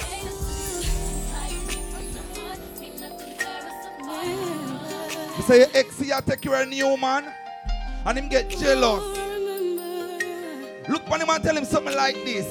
[5.37, 7.25] You say your ex see you take care of a new man
[8.05, 9.03] and him get jealous.
[10.89, 12.47] Look on him and tell him something like this.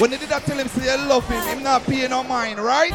[0.00, 1.42] When you did that, tell him say you love him.
[1.42, 2.92] Him not paying no mind, right?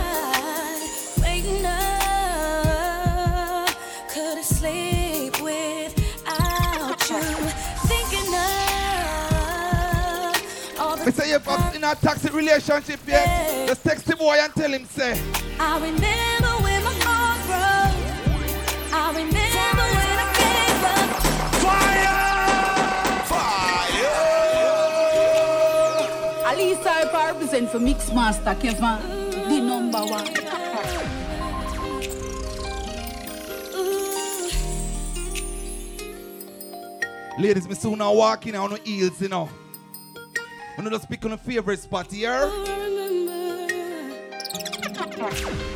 [11.06, 13.68] Of all Me say you're in a toxic relationship, yeah.
[13.68, 15.12] Just text the boy and tell him say.
[15.60, 17.96] I remember when my heart broke.
[18.92, 21.10] I remember when I gave up.
[26.48, 29.00] Alisa I represent for Mixmaster Kevan,
[29.48, 30.26] the number one.
[37.38, 39.50] Ladies, me soon now walk in on the heels, you know.
[40.78, 42.50] You know, just pick on a favorite spot here.
[45.18, 45.72] Oh,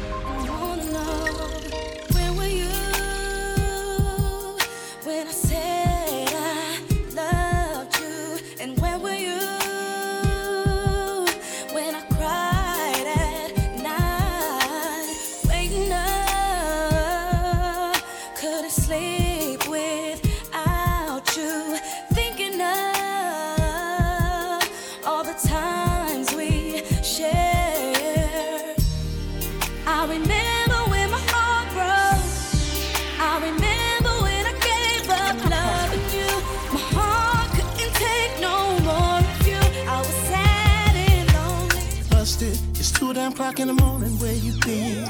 [43.50, 45.08] o'clock in the morning, where you been?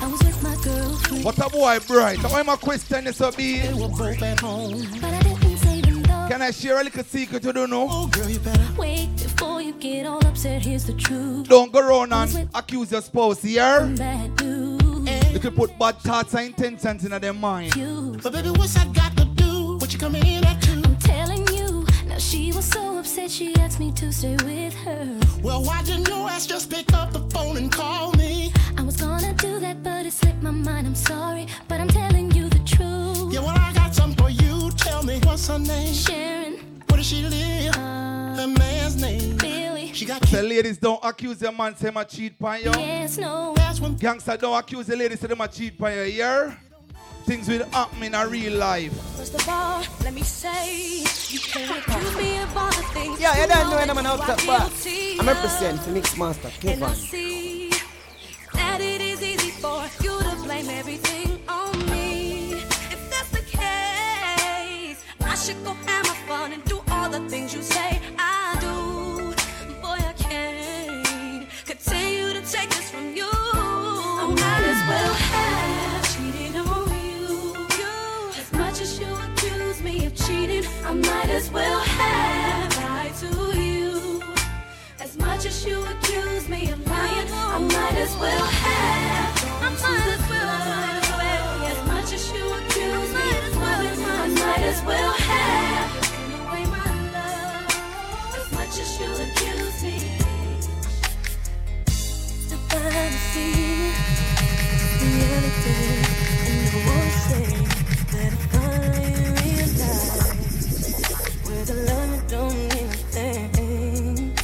[0.00, 1.24] I was with my girlfriend.
[1.24, 2.18] What a boy bright.
[2.18, 3.58] Why my question is so be?
[3.60, 4.86] They were both at home.
[5.00, 6.26] But I didn't say them though.
[6.28, 7.86] Can I share a little secret you don't know?
[7.88, 8.66] Oh, girl, you better.
[8.76, 10.64] Wait before you get all upset.
[10.64, 11.48] Here's the truth.
[11.48, 13.86] Don't go around and accuse your spouse here.
[13.96, 14.40] Bad.
[15.32, 17.72] You can put bad thoughts and intentions in their mind.
[18.22, 19.78] But baby, what's I got to do?
[19.78, 20.37] What you coming in
[23.18, 25.20] was so upset she asked me to stay with her.
[25.42, 28.52] Well, why didn't your ass just pick up the phone and call me?
[28.76, 30.86] I was gonna do that, but it slipped my mind.
[30.86, 33.32] I'm sorry, but I'm telling you the truth.
[33.32, 34.70] Yeah, well, I got something for you.
[34.72, 35.94] Tell me what's her name?
[35.94, 36.54] Sharon,
[36.88, 37.76] Where does she live?
[37.76, 39.36] Uh, her man's name.
[39.36, 39.92] Billy.
[39.92, 42.72] She got The ladies don't accuse your man say my cheat on you.
[42.76, 43.54] Yes, no.
[43.56, 46.56] That's when Gangster don't accuse the ladies say them a cheat on you here.
[47.28, 48.92] Things will happen in a real life.
[49.16, 53.34] First of all, let me say, you can't accuse me of all the things Yeah,
[53.36, 54.84] you you don't know know when I'm that an you out are of boss.
[54.84, 55.36] guilty I'm of.
[55.36, 57.70] represent for Mix Master And I see
[58.54, 62.52] that it is easy for you to blame everything on me.
[62.94, 67.52] If that's the case, I should go have my fun and do all the things
[67.54, 69.34] you say I do.
[69.82, 73.28] Boy, I can't continue to take this from you.
[80.88, 84.22] I might as well have lied to you.
[84.98, 89.44] As much as you accuse me of lying, I might as well have.
[89.60, 90.48] I might as well,
[91.72, 95.90] as much as you accuse me of loving, I might as well have.
[96.48, 97.68] Away my love.
[98.40, 99.96] As much as you accuse me.
[102.46, 103.92] Step out of the scene.
[105.00, 105.08] The
[105.64, 106.00] day,
[106.48, 107.67] and I won't say
[111.68, 114.34] the love don't mean a thing.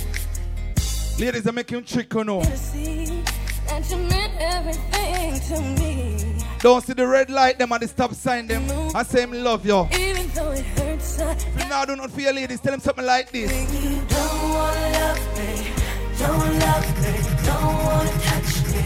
[1.18, 2.42] Ladies are making trick you know.
[2.42, 6.36] to see you meant everything to me.
[6.58, 8.64] Don't see the red light them and the stop sign them.
[8.94, 9.88] I say him love you.
[9.98, 12.60] Even though it hurts, I You now do not your ladies.
[12.60, 13.50] Tell them something like this.
[13.72, 15.70] you don't wanna love me.
[16.18, 17.14] Don't love me.
[17.46, 18.82] Don't wanna touch me.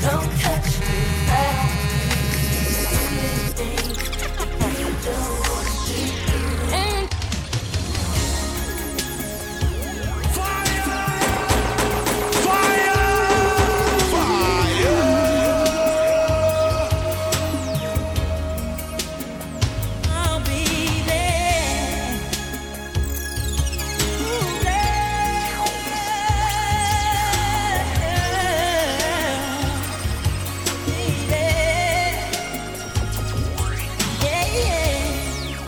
[0.00, 1.26] Don't touch me.
[1.26, 1.74] back.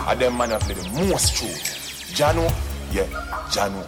[0.07, 1.49] I them man have play the most true.
[2.15, 2.47] Jahkno,
[2.93, 3.07] yeah,
[3.51, 3.83] Jahkno.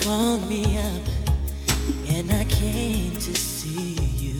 [0.00, 1.02] Called me up,
[2.08, 4.38] and I came to see you.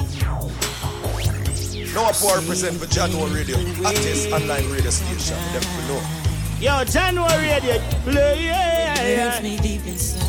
[1.92, 5.36] No power represent for Jahkno Radio, hottest online radio station.
[5.52, 6.00] Them to know.
[6.60, 9.30] Yo, Jahkno radio, play, yeah, It yeah.
[9.30, 10.21] hurts me deep inside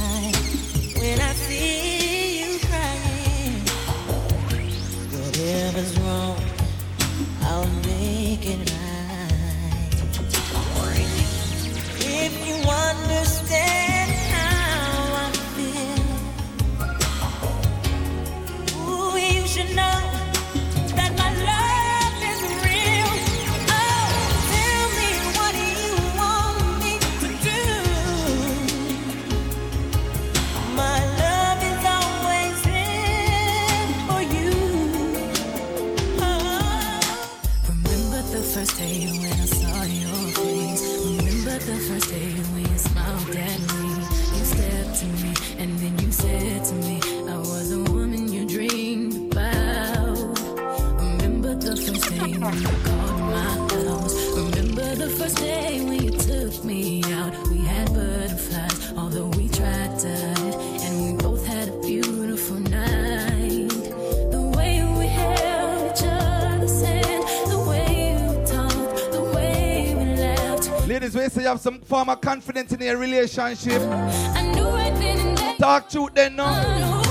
[71.54, 76.10] have some form of confidence in your relationship, I knew right then and talk truth
[76.16, 77.03] then, no?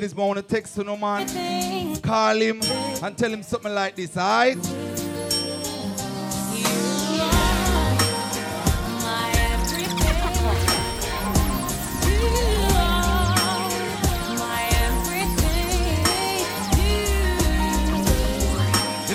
[0.00, 1.96] Ladies, I want to text to no man.
[2.00, 2.62] Call him
[3.02, 4.56] and tell him something like this, alright?
[4.56, 4.62] You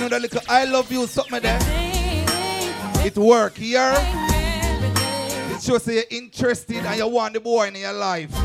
[0.01, 1.57] know that little I love you something there?
[3.03, 3.91] It work here.
[5.49, 8.44] It shows that you're interested and you want the boy in your life.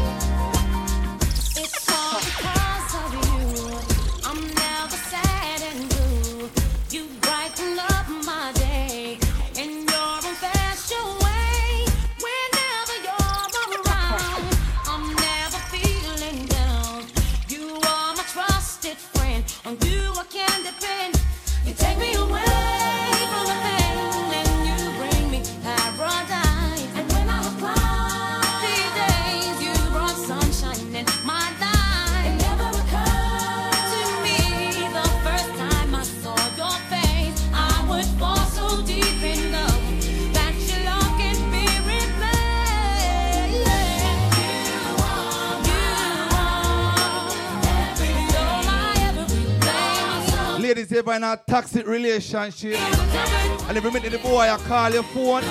[51.12, 55.42] In a toxic relationship, and every minute the boy I call your phone,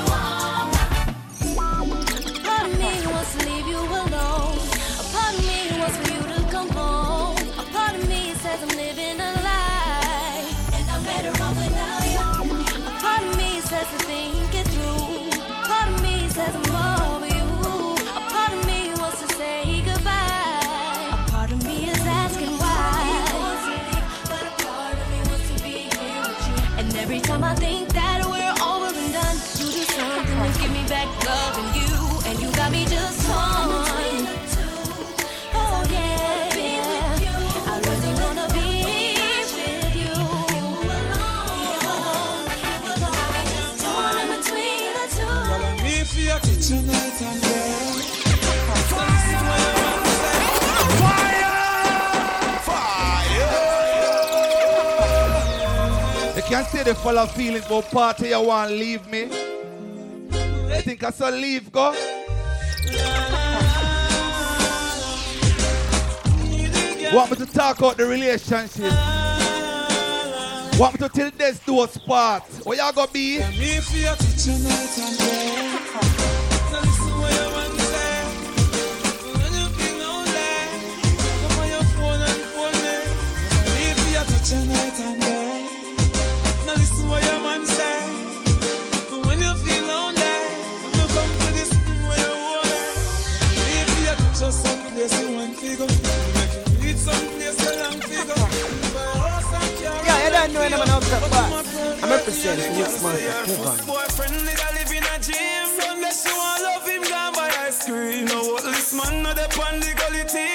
[56.59, 59.29] you can't say the full of feelings, but party you want leave me.
[60.73, 61.95] I think I saw leave go.
[67.13, 68.91] Want me to talk out the relationship?
[70.77, 72.43] Want me to tell this to a spot?
[72.65, 73.39] Where y'all gonna be?
[101.11, 102.73] When I'm representing.
[103.85, 105.67] Boyfriend live in a gym.
[105.79, 108.25] Want love him, gone buy ice cream.
[108.25, 110.48] No what this man no dey on the gully team.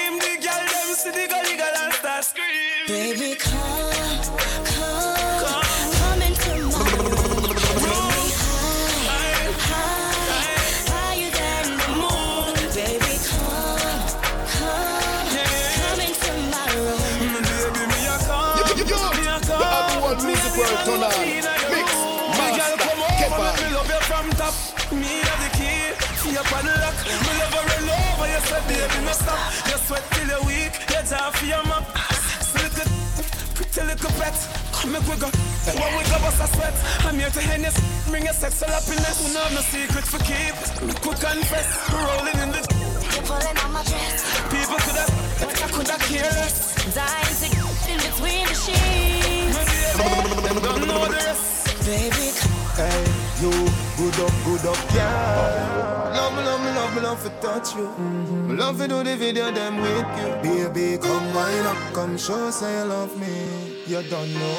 [20.95, 21.71] Music on.
[21.75, 21.91] Mix,
[22.39, 23.51] master, come over, Kevan.
[23.59, 24.55] me love you from top.
[24.95, 25.91] Me have the key,
[26.23, 26.95] see up on the lock.
[27.03, 29.39] Me love her all over, you said baby no stop.
[29.67, 31.83] You sweat till you're weak, you jaw for your mop.
[32.47, 32.87] Slick it,
[33.55, 34.35] pretty little pet.
[34.71, 36.75] Come make we go, when we go bust a sweat.
[37.03, 37.73] I'm here to hand you,
[38.07, 39.19] bring your sexual happiness.
[39.19, 40.55] We know no secrets for keep.
[40.79, 42.61] We could confess, rolling in the.
[42.63, 44.23] You're pulling on my dress.
[44.47, 45.11] People could have,
[45.43, 46.71] I could have cared less.
[46.95, 50.24] Dying to get in between the sheets.
[50.61, 51.85] Don't know rest.
[51.85, 52.31] Baby,
[52.75, 53.05] Hey,
[53.39, 53.51] you
[53.95, 56.11] good up, good up, yeah.
[56.13, 57.87] Love me, love me, love me, love to touch you.
[57.87, 58.47] Mm-hmm.
[58.49, 60.69] Me love to do the video them with you.
[60.73, 63.83] Baby, come wind up, come show say you love me.
[63.87, 64.55] You don't know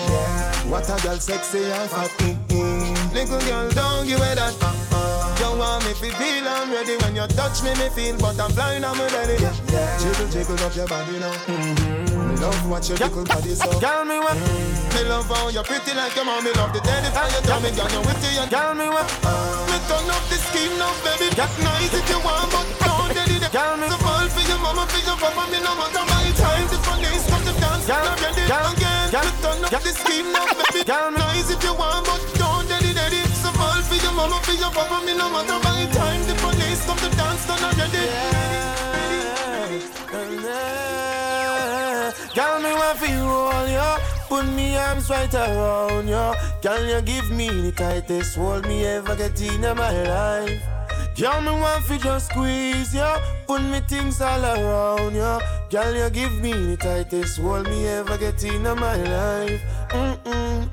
[0.71, 2.11] what a girl sexy and fat.
[2.19, 3.13] Mm-mm.
[3.13, 4.55] Little girl, don't give me that.
[4.63, 5.37] Uh-uh.
[5.41, 8.53] You want me to feel I'm ready when you touch me, me feel but I'm
[8.55, 9.37] blind, I'm ready.
[10.01, 11.33] Jiggle, jiggle up your body now.
[11.49, 11.86] Me
[12.47, 13.67] love watch your little body so.
[13.81, 14.39] Girl, me what?
[14.95, 16.45] Me love how you're pretty like your mom.
[16.45, 17.41] Me love the daddy for you.
[17.43, 19.07] Tell me, girl, you witty and girl, me what?
[19.71, 21.27] Me turn up the scheme now, baby.
[21.35, 23.37] Get nice if you want, but don't daddy.
[23.51, 25.43] Girl, me the fall for your mama, for your papa.
[25.51, 26.67] Me no matter my time.
[26.71, 27.87] The police come to dance.
[27.87, 29.09] Girl, ready again.
[29.11, 30.87] Me turn up the scheme now, baby.
[30.87, 33.23] Girl, nice if you want, but don't daddy, daddy.
[33.43, 35.03] So fall for your mama, for your papa.
[35.03, 36.23] Me no matter my time.
[36.31, 37.43] The police come to dance.
[37.47, 38.66] Done already.
[44.29, 46.35] Put me arms right around you.
[46.61, 50.63] Can you give me the tightest hold me ever get in my life?
[51.17, 53.15] Girl, me want fi just squeeze you.
[53.47, 55.41] Put me things all around you.
[55.71, 59.63] Girl, you give me the tightest hold me ever get in my life.
[59.91, 60.69] Mm-mm.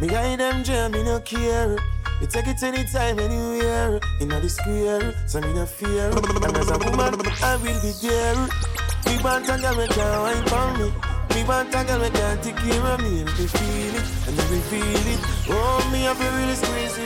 [0.00, 1.76] Me guide them jam, me no care.
[2.20, 4.00] You take it anytime, anywhere.
[4.20, 6.10] In the square, so me no fear.
[6.10, 8.73] And as a woman, I will be there.
[9.06, 10.92] Me want a girl, me can wine for me.
[11.34, 13.20] Me want a girl, me can take care of me.
[13.20, 15.20] And me feel it, and me feel it.
[15.50, 16.96] Oh, me have to really squeeze.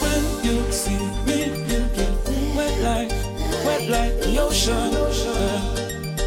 [0.00, 1.38] When you see me,
[1.70, 2.14] you get
[2.56, 3.12] wet like,
[3.64, 4.90] wet like the ocean.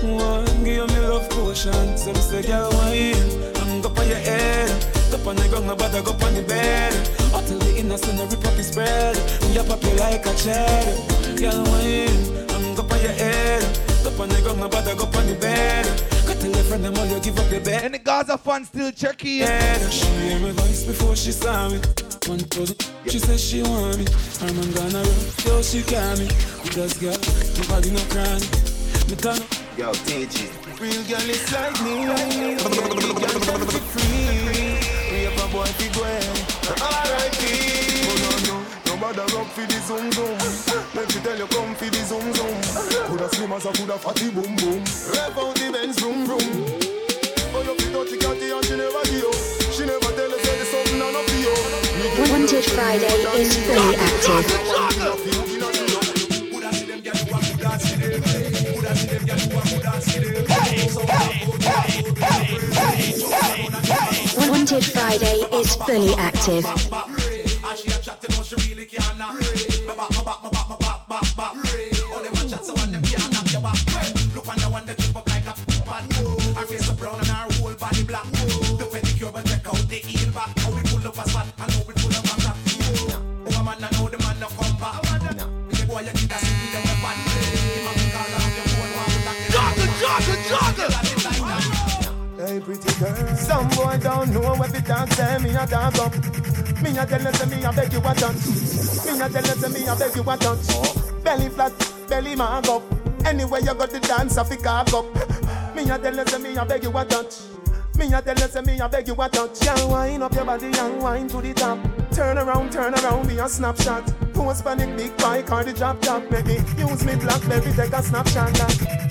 [0.04, 3.16] One give me love potion, so me say, girl, wine.
[3.56, 4.70] I'm go on your head,
[5.14, 6.94] up on the ground, my body go on the bed.
[7.34, 10.94] Until the innocent up his spread, me a pop you like a cherry.
[11.38, 12.50] Girl, wine.
[12.52, 13.64] I'm go on your head,
[14.06, 15.86] up on the ground, my body go on the bed.
[16.28, 17.84] Go tell your friend them all you give up your bed.
[17.84, 19.40] And the Gaza fans still checking.
[19.40, 21.80] Yeah, she hear my voice before she saw me.
[22.28, 24.06] One thousand, she says she want me.
[24.42, 26.28] I'm on gonna run, yo she got me.
[26.64, 27.18] Because girl,
[27.60, 28.44] nobody no crying.
[29.10, 29.48] Me turn up.
[29.78, 30.52] Yo, teach it.
[30.80, 32.08] Real girl is like me.
[32.08, 34.80] Real girl can be free.
[35.12, 36.04] We have a boy fi go
[36.80, 37.42] R.I.P.
[38.08, 40.38] Oh no no, no bother up for the zoom zoom.
[40.96, 42.43] Let me tell you, come for the zoom zoom.
[43.44, 44.80] As a coulda fatty boom boom.
[45.12, 45.98] Rev out the Benz.
[46.02, 46.10] Oh
[47.62, 49.34] you touchy catty and she never give you.
[49.70, 51.54] She never tell the something none of you.
[52.32, 54.46] Wanted Friday is fully active.
[64.50, 66.66] Wanted Friday is fully active.
[92.38, 93.36] Hey pretty girl.
[93.36, 96.14] Some boy don't know what the dog say me a dog up.
[96.82, 98.46] Me a tell them say me a beg you a touch.
[99.06, 101.24] Me a tell them say me a beg you a touch.
[101.24, 101.72] Belly flat,
[102.10, 102.84] belly mag up.
[103.26, 105.06] Anywhere you go to dance, I fi cock up.
[105.76, 107.53] Me a tell them say me a beg you a touch.
[107.98, 109.64] Me a tell them say me a beg you a touch.
[109.64, 111.80] Yeah, wind up your body and wind to the top.
[112.12, 114.12] Turn around, turn around, be a snapshot.
[114.34, 116.62] Post panic big bike or the drop top, baby.
[116.78, 118.60] Use me blackberry, take a snapshot.
[118.60, 119.04] Like.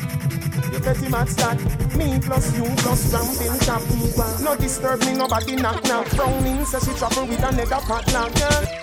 [0.73, 1.59] You petty mad stat
[1.97, 6.85] Me plus you plus ramping chop Equal No disturb me, nobody knock knock Frowning says
[6.85, 8.83] she trouble with a nigga padlock yeah.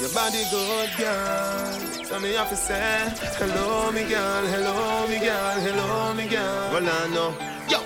[0.00, 5.60] Your body good, girl So me have to say Hello, me girl Hello, me girl
[5.60, 7.34] Hello, me girl Well, I know
[7.68, 7.80] Yo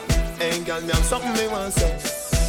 [0.44, 1.88] Hey, girl, me have something me want say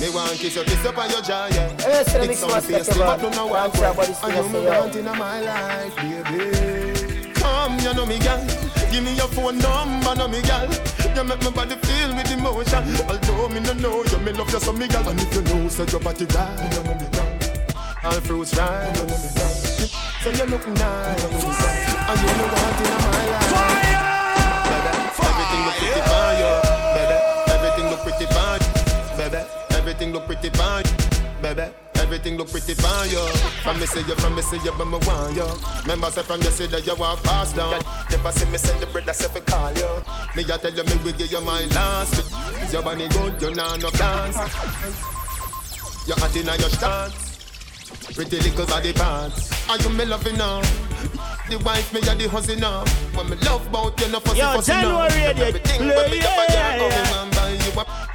[0.02, 1.72] me want kiss your kiss up on your jaw, yeah.
[1.80, 3.08] Yes, the Lick mix some master face, Kevan.
[3.08, 4.80] but don't know what Answer about this I thing, know I me say, yo.
[4.82, 7.34] want in my life, baby.
[7.40, 8.44] Come, you know me, girl.
[8.92, 10.68] Give me your phone number, know me, girl.
[11.16, 12.84] You make my body feel with emotion.
[13.08, 15.08] Although me no know you, me love you so, me girl.
[15.08, 17.32] And if you know, say your body right, you know me, girl.
[18.04, 19.56] All fruits right, you know me, girl.
[20.20, 23.96] So you look nice, and you know what in my life.
[24.68, 24.92] Baby,
[25.24, 26.25] everything look pretty fine, yo.
[30.06, 30.84] Everything look pretty fine,
[31.42, 31.74] baby.
[31.96, 33.26] Everything look pretty fine, yo.
[33.66, 35.50] From me say you, from me say you, but me want yo.
[35.82, 37.82] Remember say from you say that you walk past down.
[38.12, 39.90] Never see me send the bread, that's if I call you.
[40.36, 42.22] Me I tell you me we give you my last.
[42.72, 44.38] Your body good, you nah no dance.
[46.06, 48.14] Your hot inna your stance.
[48.14, 49.50] Pretty little body parts.
[49.68, 50.62] Are you me loving now?
[51.50, 52.86] The wife me and the husband now.
[53.18, 55.10] When me love bout you, no fussy Yo, fussy now.
[55.10, 58.15] January, yeah, Everything yeah, when me up and yeah, yeah.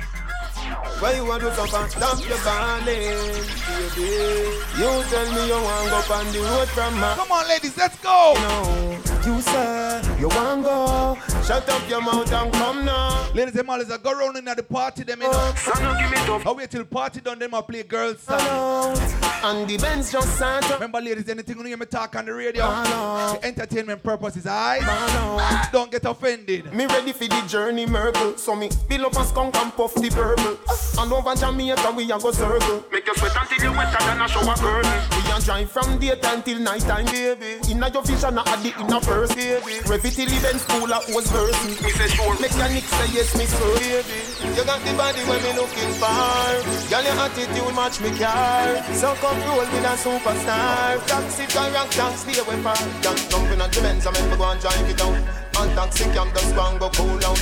[1.00, 4.60] Why you want to come and stop your balling, baby?
[4.76, 7.14] You tell me you want to go on the road from my.
[7.14, 8.34] Come on, ladies, let's go.
[8.36, 11.18] No, you say you want go.
[11.44, 13.26] Shut up your mouth and come now.
[13.34, 15.54] Ladies and gentlemen, I go round in at the party, them, you oh, know.
[15.56, 16.46] Son, give me top.
[16.46, 18.96] I wait till party done, them I play girls song.
[19.42, 20.74] And the Benz just sat up.
[20.74, 23.38] Remember, ladies, anything you hear me talk on the radio, Hello.
[23.38, 26.72] the entertainment purposes, I don't get offended.
[26.74, 28.36] Me ready for the journey, Merkel.
[28.36, 30.58] So me build up a skunk and puff the purple.
[30.98, 32.84] And over Jamaica we a go circle.
[32.92, 35.00] Make you sweat until you wetter than a shower curtain.
[35.10, 37.60] We a drive from daytime till nighttime, baby.
[37.70, 39.80] Inna your vision, a the inna first, baby.
[39.86, 41.76] Rev it till event school a was versing.
[41.84, 42.34] Me say sure.
[42.40, 44.20] Mechanic say yes, me so, baby.
[44.56, 46.52] You got the body when me looking for.
[46.90, 48.82] Girl, your attitude match me car.
[48.92, 51.00] So come roll with a superstar.
[51.06, 52.76] Taxi, car, rock, taxi, away far.
[53.00, 55.49] Can't jump in Benz, I make me go and drive it down.
[55.60, 57.36] All taxi cam just go and go cool down.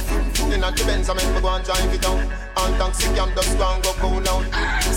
[0.51, 2.19] In a Benz, I make me go and drive it down.
[2.59, 4.43] All taxi cam just go and go cool down.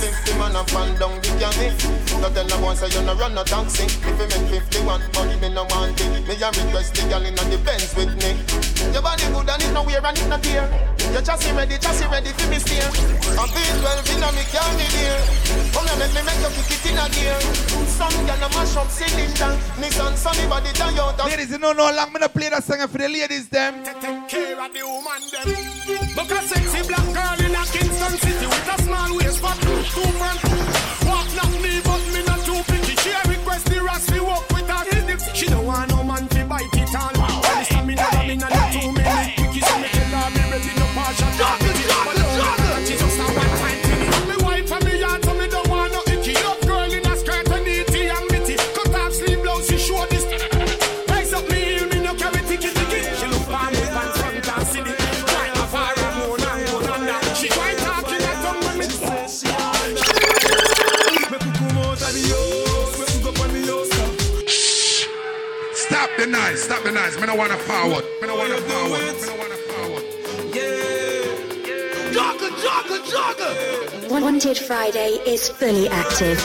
[0.02, 1.70] Fifty man a fan down the cabby.
[2.18, 3.86] No tell a boy say you no run no taxi.
[3.86, 6.26] If you make fifty one, money me no want it.
[6.26, 8.34] Me a request the girl in the Benz with me.
[8.90, 10.66] Your body good and it no wear and it no tear.
[11.14, 12.90] Your chassis ready, chassis ready for me steer.
[13.38, 15.22] I'm V12 in a me car me dear.
[15.70, 17.38] Come here make me make you kick it in a gear.
[18.12, 19.52] Some girl a mash up cylinder.
[19.80, 21.26] Nissan Sunny body Toyota.
[21.26, 23.84] Ladies, you know no long me not play that song for the ladies them.
[23.84, 25.48] Take care of the woman them.
[26.16, 30.12] Look a sexy black girl in a Kingston city with a small waist two, two
[30.20, 30.40] front.
[31.08, 31.80] Walk not me,
[67.48, 67.58] the noise.
[67.58, 68.06] Me no wanna forward.
[68.22, 69.16] Me no wanna forward.
[69.22, 70.04] Me no wanna forward.
[72.16, 73.52] Jogger, jogger, jogger.
[74.22, 76.40] Wanted Friday is fully active.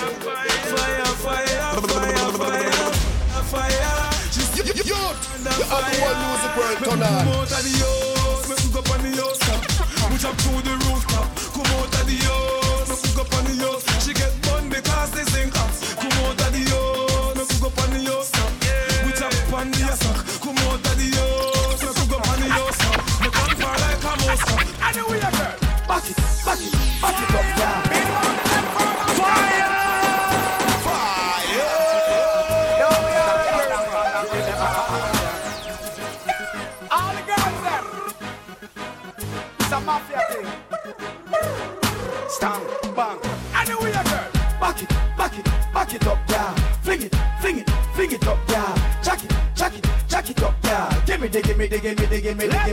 [4.86, 7.35] Youth, the other one music world turn Come on.
[51.42, 51.98] Give me the, give
[52.38, 52.48] me.
[52.48, 52.68] Back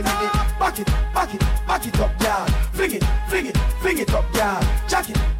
[0.78, 2.46] it, back it, back it up, yeah.
[2.72, 4.86] Fling it, fling it, fling it up, yeah.
[4.88, 5.33] Jack it,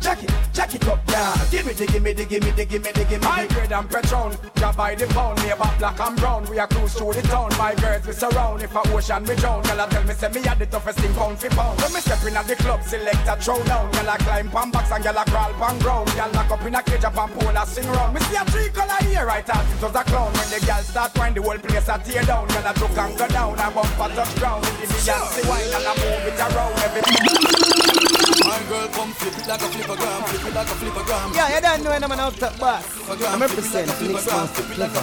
[1.54, 3.54] Give me the, give me the, give me the, give me the, give me the.
[3.54, 6.44] grade and Patron, job by the pound, me about black and brown.
[6.50, 8.60] We are cruise through the town, my girls we surround.
[8.60, 11.14] If a ocean we drown, girl I tell me say me had the toughest thing
[11.14, 11.80] pound for pound.
[11.80, 13.86] When me step in at the club, select a throw down.
[13.92, 16.10] Girl I climb pan box and girl I crawl pan ground.
[16.10, 18.14] Girl lock up in a cage up and pole a sing round.
[18.14, 20.32] Me see a three color here, right out it was a clown.
[20.34, 22.48] When the girl start wine, the whole place a tear down.
[22.48, 24.66] Girl I took and go down, and bump a touch ground.
[24.66, 26.74] With the Beyonce wine and I move it around.
[26.82, 28.03] Every
[28.44, 31.34] My girl come flip it like a flippergram, flip it like a flippergram.
[31.34, 32.84] Yeah, you don't know when I'm out top boss.
[33.08, 35.00] I'm representing Mix Master Clever.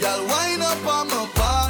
[0.00, 1.63] Girl, wind up on my body,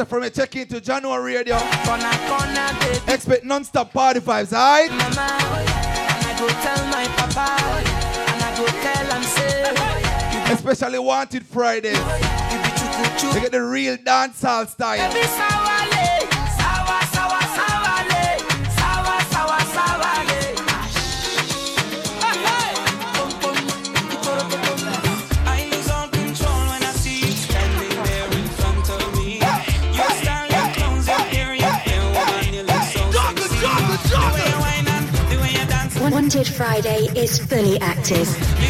[0.00, 0.08] Mr.
[0.08, 1.58] From me, check into Jahkno Radio.
[1.84, 3.12] Corner corner.
[3.12, 4.90] Expect non-stop party vibes, alright?
[4.90, 7.78] Mama, oh and I go tell my papa, oh
[8.32, 9.64] and I go tell him say,
[10.48, 11.92] oh Especially Wanted Friday.
[11.92, 15.59] You get the real dancehall style.
[36.40, 38.69] Wanted Friday is fully active.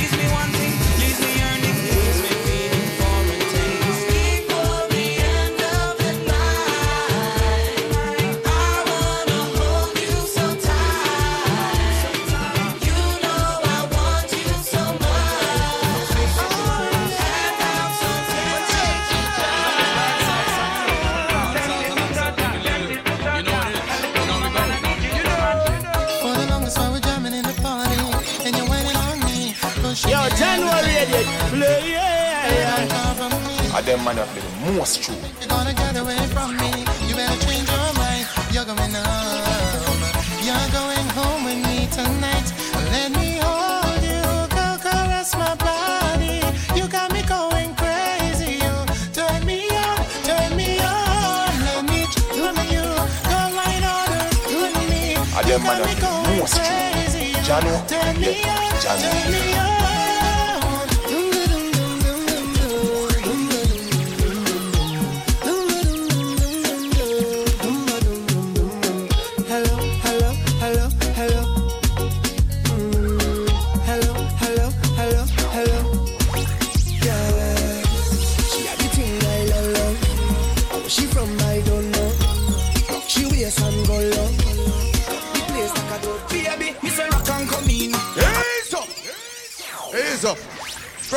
[34.01, 35.14] Them man play the most true.
[35.40, 36.70] You're gonna get away from me.
[37.07, 38.26] You better change your mind.
[38.51, 40.01] You're going home.
[40.40, 42.48] You're going home with me tonight.
[42.92, 44.24] Let me hold you,
[44.57, 46.40] go caress my body.
[46.74, 48.64] You got me going crazy.
[48.64, 48.72] You
[49.12, 51.53] turn me on, turn me on.
[51.68, 52.86] Let me do you.
[53.28, 53.84] Go right
[54.48, 55.20] do me.
[55.36, 56.80] And them man that play the most true.
[57.44, 57.74] Jahkno,
[58.16, 59.09] yeah, Jahkno.
[59.28, 59.70] Hello,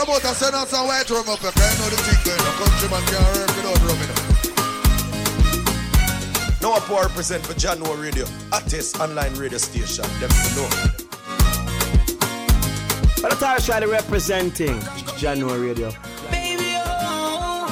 [0.04, 1.52] Promoter send us some white rum up here.
[1.52, 2.54] 'cause you know the thing going on.
[2.60, 4.20] Countryman can't work without rum, you know.
[6.62, 10.06] Now I represent for Jahkno Radio, Artist Online Radio Station.
[10.20, 10.68] Them to know.
[13.22, 14.78] But I'm trying representing
[15.22, 15.90] Jahkno Radio.
[16.30, 17.66] Baby, oh,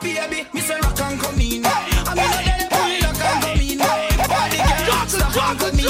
[0.00, 1.66] baby, me say rock and come in.
[1.66, 3.78] I'm in a pull rock and come in.
[3.78, 5.86] Body girl, stop and come in.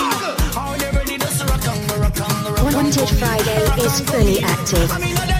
[0.57, 2.79] How they ready to rock and go, rock and go, rock and go.
[2.79, 5.32] Wanted Friday is fully active.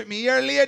[0.00, 0.66] to me earlier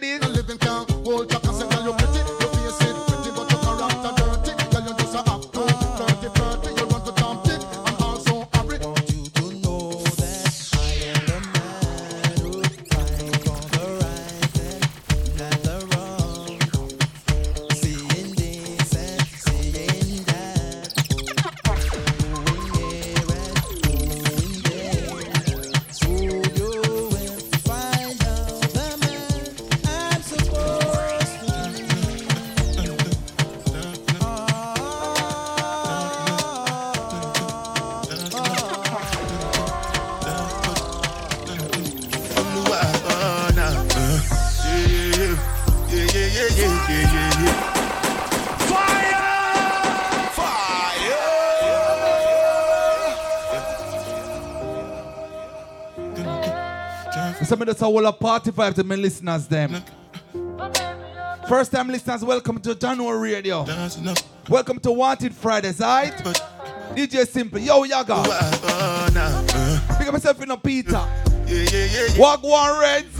[57.93, 59.83] Some of party vibe to my listeners them.
[61.47, 63.67] First time listeners, welcome to Jahkno Radio.
[64.49, 66.15] Welcome to Wanted Fridayz, alright?
[66.97, 68.23] DJ Simple, yo Yaga.
[69.99, 71.07] Pick up yourself in a Peter.
[72.17, 73.15] Walk one Reds.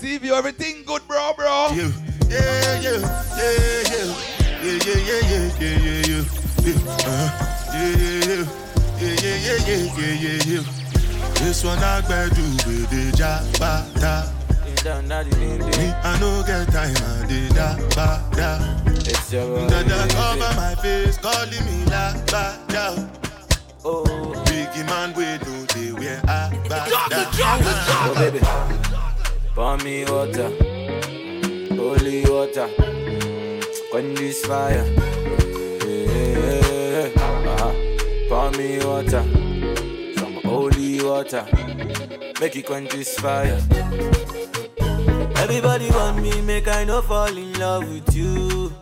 [0.00, 1.68] See if you everything good, bro, bro.
[1.74, 1.90] Yeah,
[2.30, 2.96] yeah, yeah,
[3.36, 4.08] yeah, yeah,
[4.62, 6.24] yeah, yeah, yeah, yeah, yeah, yeah,
[6.64, 7.28] yeah, uh,
[7.74, 8.46] yeah, yeah,
[8.98, 10.71] yeah, yeah, yeah, yeah, yeah, yeah, yeah.
[11.42, 14.30] This one I better do with the jabata.
[14.84, 18.50] Me, I no get time, I did da ba da.
[19.68, 22.94] Dada cover my face, calling me la ba da.
[23.84, 24.04] Oh,
[24.46, 27.26] biggie man, we know they wear a ba da.
[28.04, 28.40] Oh baby,
[29.54, 30.50] pour me water,
[31.74, 32.68] holy water,
[33.90, 34.84] quench this fire.
[35.86, 37.72] Yeah, uh-huh.
[38.28, 39.41] Pour me water, some
[41.02, 41.46] water,
[42.40, 43.60] make it quench this fire.
[45.36, 48.72] Everybody want me, make I no fall in love with you.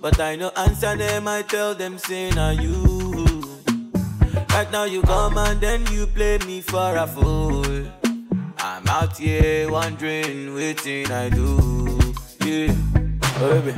[0.00, 3.42] But I no answer them, I tell them, say now you.
[4.50, 7.86] Right now you come and then you play me for a fool.
[8.58, 12.14] I'm out here wondering, waiting I do.
[12.44, 12.74] Yeah,
[13.40, 13.74] oh, baby.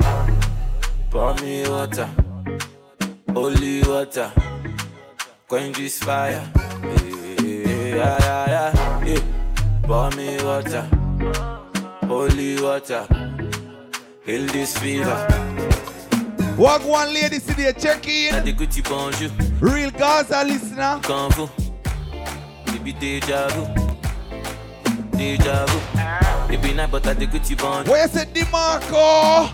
[1.09, 2.09] Pour me water,
[3.33, 4.31] holy water.
[5.47, 6.43] Quench this fire.
[7.95, 8.71] Yeah, yeah, yeah,
[9.05, 9.13] yeah.
[9.13, 9.21] yeah.
[9.83, 10.83] Pour me water,
[12.07, 13.07] holy water.
[14.25, 15.15] Heal this fever.
[16.57, 18.31] Walk one lady today, check in.
[18.31, 19.31] T'as des petits bonjours.
[19.61, 20.99] Real Gaza listener.
[21.07, 21.49] Quand vous,
[22.65, 23.63] baby déjà vu,
[25.13, 25.79] déjà vu.
[26.49, 27.87] Baby night, but I the Gucci bond.
[27.87, 29.49] Where you say DeMarco?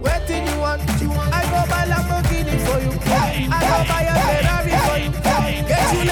[0.00, 1.32] Waiting you want, you want.
[1.34, 2.90] I go buy Lamborghini for you.
[3.10, 5.10] I go buy a Ferrari for you.
[5.68, 6.11] Get you latest designers.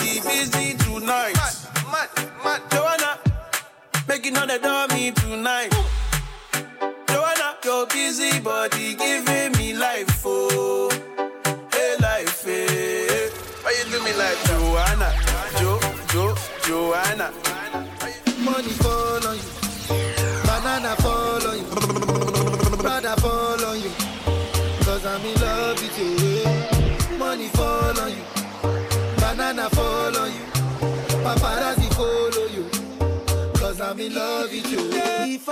[0.00, 1.34] busy busy tonight.
[1.34, 1.56] Mad,
[1.92, 2.08] mad,
[2.44, 2.60] mad.
[2.70, 3.18] Joanna,
[4.08, 5.70] making all the dummy tonight.
[7.08, 9.59] Joanna, your busy body giving me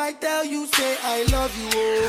[0.09, 2.09] I tell you, say I love you, oh.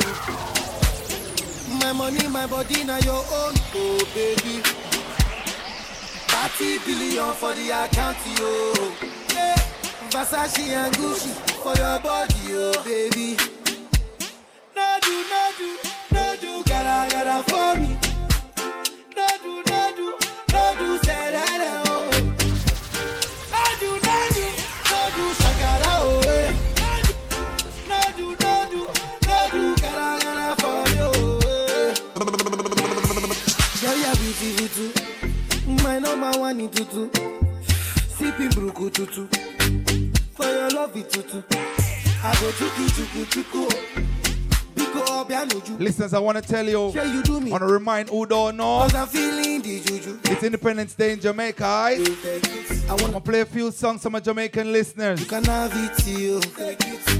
[1.81, 4.63] My money, my body, now your own, oh baby.
[6.31, 8.73] 30 billion for the account, yo.
[9.35, 9.55] Yeah.
[10.11, 13.35] Versace and Gucci for your body, oh baby.
[14.73, 15.77] No do, no do,
[16.13, 18.08] no do, gotta, gotta for me.
[34.29, 34.91] Girl, you're beautiful
[35.65, 35.83] too.
[35.83, 37.09] My number one in tutu.
[38.07, 39.27] Sipping bruku tutu.
[40.33, 41.41] For your love it tutu.
[42.23, 43.69] I go chuku chuku chuku.
[44.75, 45.79] Biko.
[45.79, 47.49] Listeners, I want to tell you, Yeah, you do me.
[47.49, 50.19] I want to remind who don't know, I'm feeling the juju.
[50.25, 51.99] it's Independence Day in Jamaica, alright?
[52.89, 55.19] I want to play a few songs for my Jamaican listeners.
[55.19, 56.41] You can have it, you.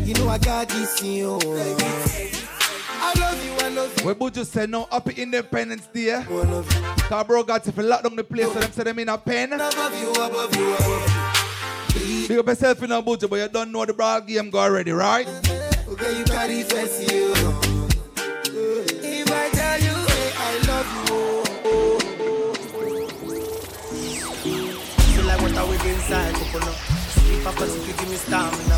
[0.03, 1.39] You know I got this, you.
[3.09, 4.05] I love you, I love you.
[4.07, 6.23] We both just said no happy Independence Day.
[6.27, 9.17] Cause bro got if you lock down the place so them say them in a
[9.17, 9.49] pen.
[9.49, 10.51] You, above.
[12.27, 14.91] Big up yourself in a budget, but you don't know the broad game go already,
[14.91, 15.27] right?
[15.87, 17.33] Okay, you carry fancy, you.
[19.01, 21.15] If I tell you, say I love you,
[21.65, 21.97] oh,
[25.15, 26.35] Feel like what I with inside.
[26.35, 28.77] Sleep up as give me stamina.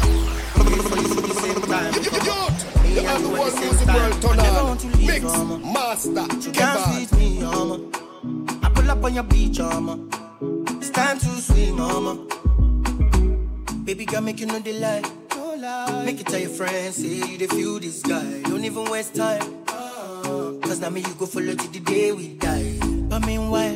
[1.42, 2.71] Same time.
[2.94, 3.96] Me and the you one at the same time.
[3.96, 4.66] world turn I never on.
[4.68, 5.58] want to leave, Mix, mama.
[5.60, 6.54] master, You Kebab.
[6.54, 7.80] can't sweet me, mama.
[8.64, 10.00] I pull up on your beach, mama.
[10.80, 12.16] It's time to swim, mama.
[13.86, 15.02] Baby girl, make you know the lie.
[16.06, 18.42] Make it tell your friends, say you the feel this guy.
[18.44, 19.42] Don't even waste time.
[19.68, 20.22] Ah,
[20.64, 22.78] Cause now me you go follow till the day we die.
[22.82, 23.76] But meanwhile,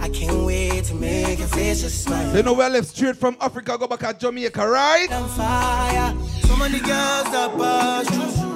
[0.00, 2.34] I can't wait to make your face just smile.
[2.36, 5.08] You know we left straight from Africa, go back at Jamaica, right?
[6.50, 6.56] On fire.
[6.56, 8.50] So many girls that pass through.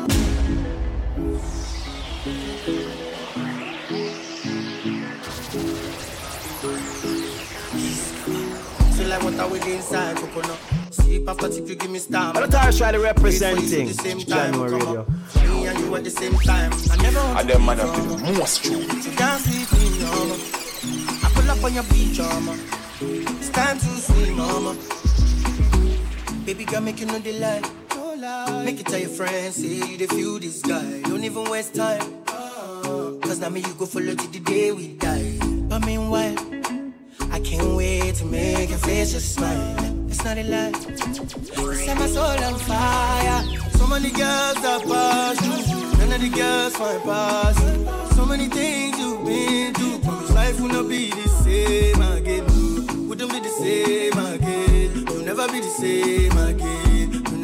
[8.94, 10.58] Feel like what I with inside coconut.
[10.90, 12.40] Sleep after if you give me stamina.
[12.40, 15.06] I'm tired trying to representing Wait to the same Jahkno Radio.
[15.52, 16.72] Me and you at the same time.
[16.90, 18.32] I never want And to them man leave, have mama.
[18.32, 18.78] the most true.
[18.78, 20.36] You can't sleep with me, mama.
[21.24, 22.56] I pull up on your beach, mama.
[23.00, 24.76] It's time to swim, mama.
[26.46, 27.83] Baby girl, make you know the lie.
[28.14, 31.00] Make it tell your friends, say you the feel this guy.
[31.02, 32.22] Don't even waste time.
[33.20, 35.36] Cause now me you go follow till the day we die.
[35.68, 36.36] But meanwhile,
[37.32, 40.06] I can't wait to make your face just smile.
[40.08, 40.70] It's not a lie.
[41.74, 43.42] Set my soul on fire.
[43.78, 45.98] So many girls that pass you.
[45.98, 48.14] None of the girls find pass.
[48.14, 49.98] So many things you've been through.
[49.98, 53.08] Promise life will not be the same again.
[53.08, 55.04] Wouldn't be the same again.
[55.08, 56.93] You'll never be the same again.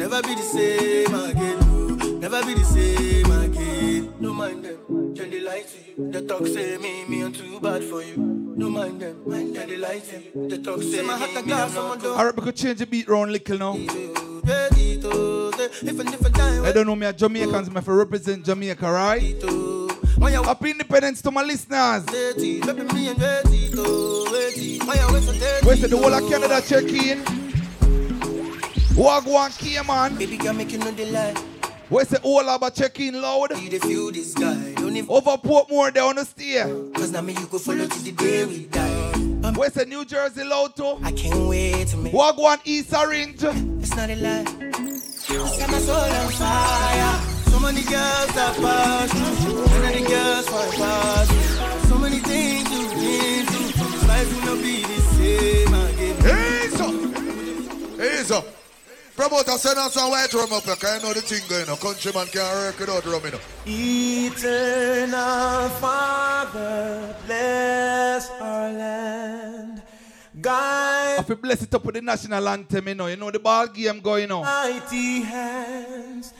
[0.01, 1.57] You'll never be the same again.
[1.61, 2.17] Oh.
[2.19, 4.13] Never be the same again.
[4.19, 5.13] No mind them.
[5.15, 6.11] Turn the light to you.
[6.11, 8.17] The talk say me, me I'm too bad for you.
[8.17, 10.47] No mind them, mind them, they lie to you.
[10.49, 12.13] They talk say my heart a glass, someone do.
[12.13, 13.73] Alright, we could change the beat round little now.
[13.73, 16.65] Ready to say, if a different time.
[16.65, 19.35] I don't know me, a Jamaicans, me for represent Jamaica, right?
[19.43, 19.87] Oh.
[20.19, 22.05] Happy independence to my listeners.
[22.11, 24.79] Ready, baby, me and ready to ready.
[24.79, 25.65] Why you wait so dirty?
[25.67, 26.29] Where's the whole of oh.
[26.29, 27.50] Canada check in?
[28.95, 30.15] Wagwan key man.
[30.15, 31.33] Baby girl, make you know the lie.
[31.89, 33.53] Where's the whole of a check in loud?
[33.55, 34.73] See the feel this guy.
[34.75, 36.65] Don't even Over Portmore there on the steer.
[36.93, 39.11] Cause now me you go follow to the day we die.
[39.43, 40.79] Um, Where's the New Jersey loud?
[41.03, 43.43] I can't wait to make Wagwan East Orange.
[43.43, 44.45] It's not a lie.
[44.45, 47.19] Set my soul on fire.
[47.49, 49.55] So many girls that pass through.
[49.65, 51.89] None of the girls want pass through.
[51.89, 54.07] So many things you've been through.
[54.07, 56.15] Life will not be the same again.
[56.63, 58.01] Ease up.
[58.01, 58.60] Ease up.
[59.21, 61.77] Promoter send us some white rum up here, cause you know the thing going on.
[61.77, 63.39] Countryman can't work without rum, you know.
[63.67, 69.83] Eternal Father, bless our land.
[70.41, 73.05] Guide I feel bless it up with the national anthem, you know.
[73.05, 74.43] You know the ball game going on.
[74.43, 76.33] mighty hands.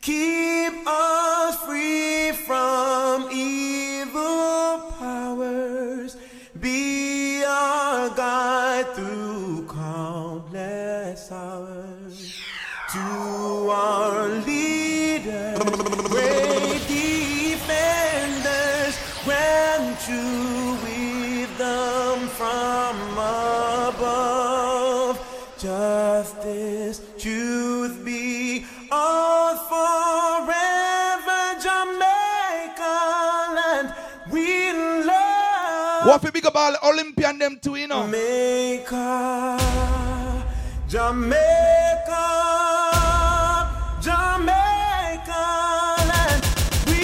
[0.00, 6.16] Keep us free from evil powers.
[6.60, 12.40] Be our guide through countless hours.
[12.92, 15.58] To our leaders,
[16.08, 25.18] great defenders, grant to wisdom from above.
[25.58, 26.35] Justice,
[36.06, 36.54] What if big up
[36.84, 38.04] Olympian them too, you know?
[38.04, 39.58] Jamaica,
[40.86, 42.22] Jamaica,
[44.00, 45.42] Jamaica
[46.86, 46.94] we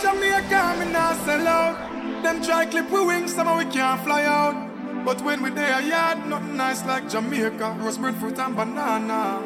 [0.00, 1.76] Jamaica, me not sell out.
[2.22, 4.69] Them try clip we wings, somehow we can't fly out.
[5.04, 7.76] But when we there yard, nothing nice like Jamaica.
[7.80, 9.38] Rosemary fruit and banana.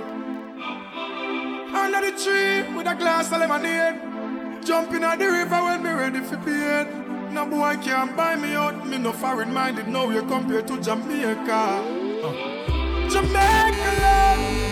[1.72, 4.64] Under the tree with a glass of lemonade.
[4.64, 6.86] Jumping at the river when me ready for paid.
[7.32, 8.86] No boy can't buy me out.
[8.86, 11.82] Me no foreign minded, no you compared to Jamaica.
[12.24, 13.08] Uh.
[13.08, 14.64] Jamaica love.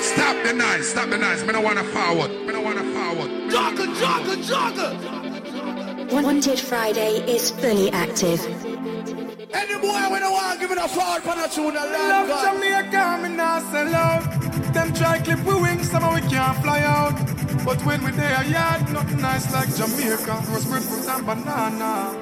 [0.00, 1.44] Stop the noise, stop the noise.
[1.44, 2.30] Me don't wanna forward.
[2.46, 3.30] Me don't wanna forward.
[3.50, 5.21] Jogger, jogger, jogger.
[6.12, 8.38] Wanted Friday is fully active.
[8.44, 13.20] Any boy when I want give it a forward for the tune, I love Jamaica,
[13.22, 14.74] me not sell out.
[14.74, 17.16] Them try clip we wings, somehow we can't fly out.
[17.64, 20.44] But when we there yard, nothing nice like Jamaica.
[20.50, 22.12] Rosemary fruit and banana.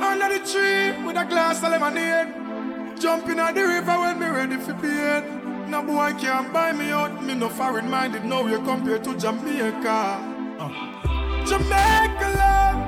[0.00, 2.98] Under the tree with a glass of lemonade.
[2.98, 5.68] Jumping at the river when me ready for paid.
[5.68, 7.22] No boy can't buy me out.
[7.22, 10.56] Me no foreign minded, no you compare to Jamaica.
[10.58, 11.05] Uh.
[11.48, 12.78] Jamaica love,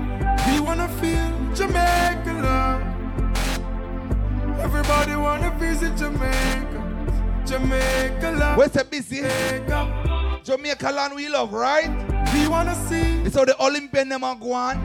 [0.53, 2.83] we wanna feel Jamaica love.
[4.61, 6.83] Everybody wanna visit Jamaica,
[7.47, 8.59] Jamaica love.
[8.59, 9.21] Where's the busy?
[9.21, 10.41] Jamaica.
[10.45, 11.89] Jamaica land we love, right?
[12.35, 14.79] We wanna see It's how the Olympian them are going.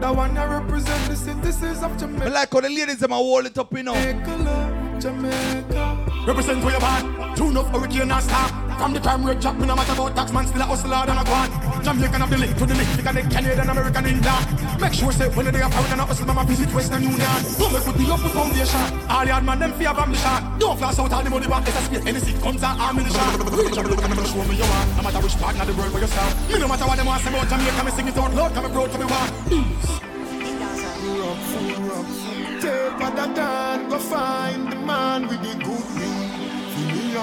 [0.00, 2.30] the one that represent the citizens of I Jamaica.
[2.30, 3.94] like all the ladies them are hold it up, you know.
[3.94, 4.71] Jamaica love,
[5.02, 5.98] Jamaica.
[6.28, 7.34] Represent where you born.
[7.34, 8.54] Tune up hurricane and stop.
[8.78, 11.18] From the crime rate drop, me no matter about tax man, still a hustler and
[11.18, 11.50] a guan.
[11.82, 14.42] Jamaican of the link to the link, because they Canadian, American, Indian.
[14.78, 17.38] Make sure say when they are foreign and a hustle, mama visit Western Union.
[17.58, 18.86] Don't make put me up with foundation.
[19.10, 20.58] All yard man, them fear ambition.
[20.62, 22.06] Don't flash out all the money back, let's escape.
[22.06, 23.26] Any seat comes out, ammunition.
[23.50, 24.86] Real Jamaican, me show me you want.
[24.96, 26.30] No matter which part of the world where you stand.
[26.46, 28.64] Me no matter what them want say about Jamaica, me sing it out loud, come
[28.70, 29.30] and proud to me one.
[29.50, 30.11] Take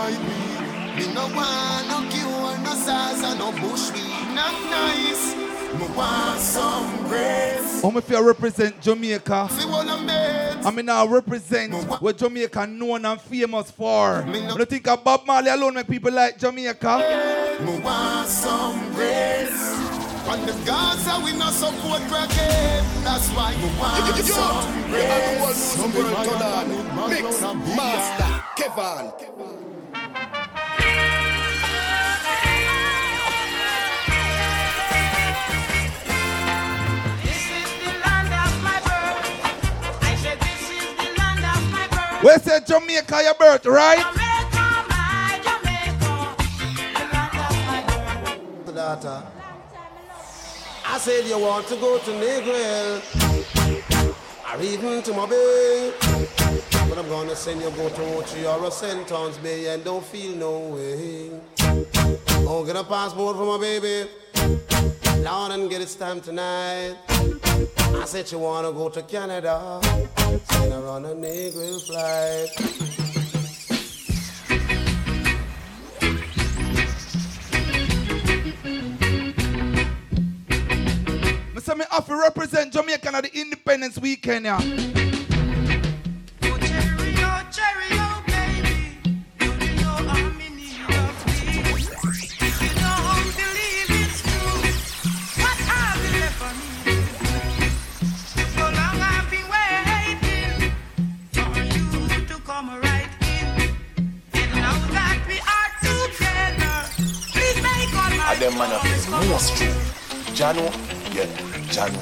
[0.10, 1.06] like me.
[1.08, 4.36] Me no want no cure, no salsa, no bush weed.
[4.36, 5.36] Not nice.
[5.80, 7.82] Me want some grace.
[7.82, 9.48] How me feel represent Jamaica?
[9.52, 10.10] See what I'm.
[10.66, 14.24] I mean now represent what Jamaica known and famous for.
[14.24, 17.58] I don't think of Bob Marley alone make people like Jamaica.
[17.66, 19.70] Me want some grace.
[20.28, 22.84] On the Gaza, we not support crackhead.
[23.04, 25.58] That's why we want some grace.
[25.58, 27.10] Somebody turn on.
[27.10, 27.42] Mix
[27.76, 29.12] Master Kevan.
[42.30, 44.06] Where say Jamaica your birth, right?
[48.76, 49.24] daughter.
[50.86, 53.02] I said you want to go to Negril
[54.46, 55.92] or even to Mobile.
[56.88, 59.12] But I'm gonna send you go to Ochi or a St.
[59.12, 61.32] Ann's Bay and don't feel no way.
[62.48, 64.08] Oh, get a passport for my baby.
[65.24, 66.96] Lord, and get it stamped tonight.
[67.10, 69.80] I said you wanna go to Canada.
[70.52, 72.50] Send her on a Negril flight.
[81.62, 85.09] Say me have to represent Jamaica at the Independence Weekend, yeah.
[109.20, 109.68] Man up true.
[110.34, 110.64] Jahkno,
[111.14, 111.26] yeah,
[111.76, 112.00] Jahkno.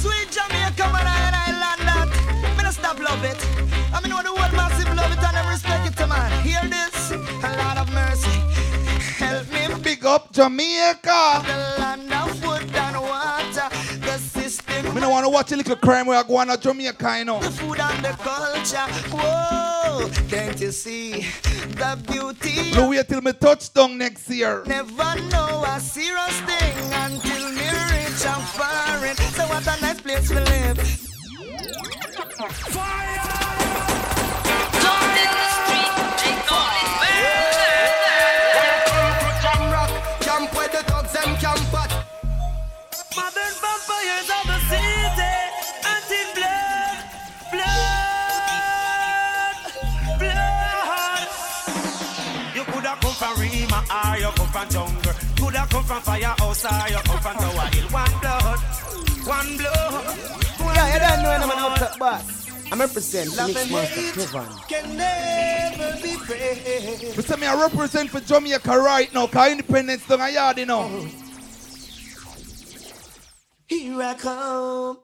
[0.00, 2.56] Sweet Jamaica, man, I, I land that.
[2.56, 3.44] Me no stop love it.
[3.92, 6.30] I mean, know the word massive love it and I respect it, man.
[6.44, 7.10] Hear this?
[7.10, 8.30] A lot of mercy.
[9.18, 11.42] Help me Big up Jamaica.
[11.44, 13.68] the land of wood and water.
[13.98, 16.56] The system, Me no want to watch a little crime where I go on to
[16.56, 17.40] Jamaica, you know.
[17.40, 18.86] the food and the culture.
[19.10, 19.61] Whoa,
[20.28, 21.26] can't you see
[21.80, 22.72] the beauty?
[22.72, 24.62] No wait till me touchdown next year.
[24.66, 29.16] Never know a serious thing until me reach and foreign.
[29.16, 31.08] So what a nice place to live.
[32.42, 33.41] Jam
[54.36, 55.12] come from jungle.
[55.36, 57.88] Coulda come from firehouse or you come from Tower Hill.
[57.88, 58.58] One blood,
[59.26, 60.18] one blood.
[60.74, 62.42] Yeah, you don't know when I'm an outside boss.
[62.72, 64.48] I'm representing Love Mix Master Kevan.
[64.66, 67.16] Can never be praised.
[67.16, 70.66] Me say me I represent for Jamaica right now, cause Independence done a yard, you
[70.66, 71.06] know.
[73.68, 74.98] Here I come.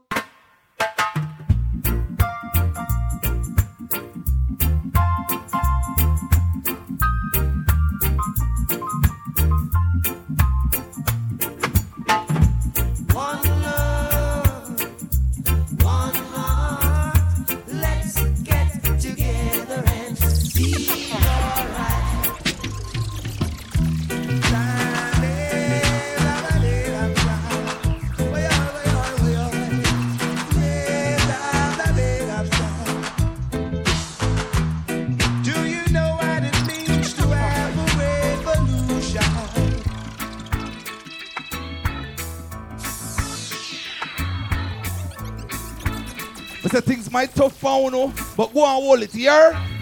[46.80, 49.77] Things might tough for you but go and hold it here.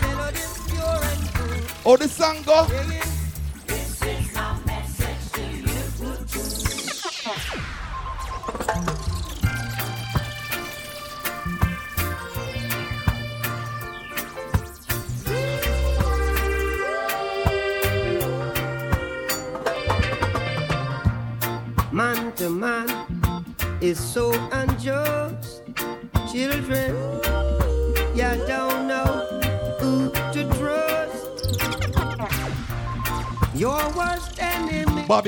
[0.00, 1.60] Melody pure and true.
[1.84, 3.01] How oh, the song go?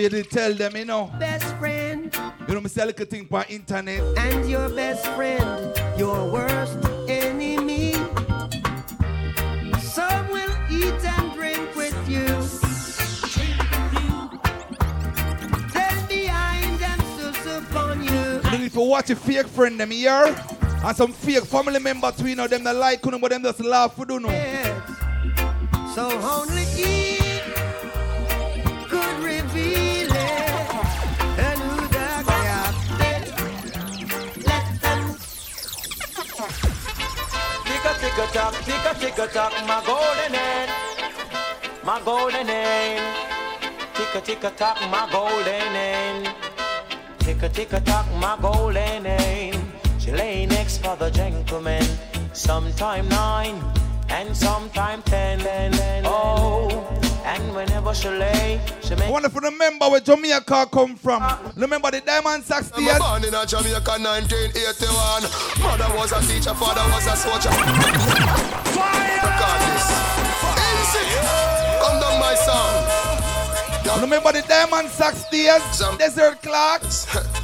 [0.04, 1.10] You did tell them, you know.
[1.18, 2.14] best friend,
[2.46, 4.02] You know, me say a little thing on internet.
[4.18, 6.76] and your best friend, your worst
[7.08, 7.94] enemy.
[9.80, 12.26] Some will eat and drink with you.
[15.72, 18.50] Then behind them sus upon you.
[18.52, 20.36] You need to watch a fake friend them here.
[20.84, 23.60] And some fake family member too, you know, them that like you, but them just
[23.60, 24.28] laugh for do know.
[25.94, 27.13] So only He
[38.14, 40.70] Tick a tock, tick a tick a tock, my golden hand.
[41.84, 43.02] my golden name.
[43.94, 46.32] Tick a tick a tock, my golden name.
[47.18, 49.72] Tick a tick a tock, my golden name.
[49.98, 51.84] She lay next for the gentleman.
[52.32, 53.60] Sometime nine
[54.08, 55.40] and sometime ten.
[56.04, 56.68] Oh,
[57.24, 58.33] and whenever she lay,
[58.84, 59.10] she I make.
[59.10, 61.22] wonder if you remember where Jamaica come from.
[61.56, 62.98] Remember the Diamond Sax I'm days?
[62.98, 65.22] born in a Jamaica 1981.
[65.62, 67.50] Mother was a teacher, father was a soldier.
[67.50, 69.20] Fire!
[69.24, 69.86] Record this.
[70.68, 71.06] Easy.
[71.80, 74.00] Come down my song.
[74.00, 75.62] Remember the Diamond Sax days?
[75.98, 77.06] Desert Clocks?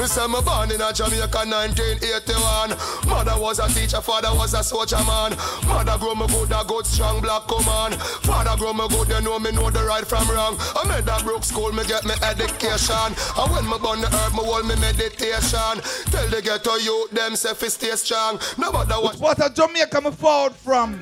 [0.00, 0.16] Yes.
[0.16, 2.70] Me say me born in a Jamaica 1981.
[3.08, 5.36] Mother was a teacher, father was a soldier man.
[5.66, 8.00] Mother grow me good, a good strong black command.
[8.24, 10.56] Father grow me good, you know me know the right from wrong.
[10.58, 13.12] I made a brook school, me get me education.
[13.36, 15.82] And when me born the herb, me hold me meditation.
[16.10, 18.40] Tell the ghetto youth them say fi stay strong.
[18.56, 19.16] No matter what.
[19.16, 20.98] What a Jamaica me forward from?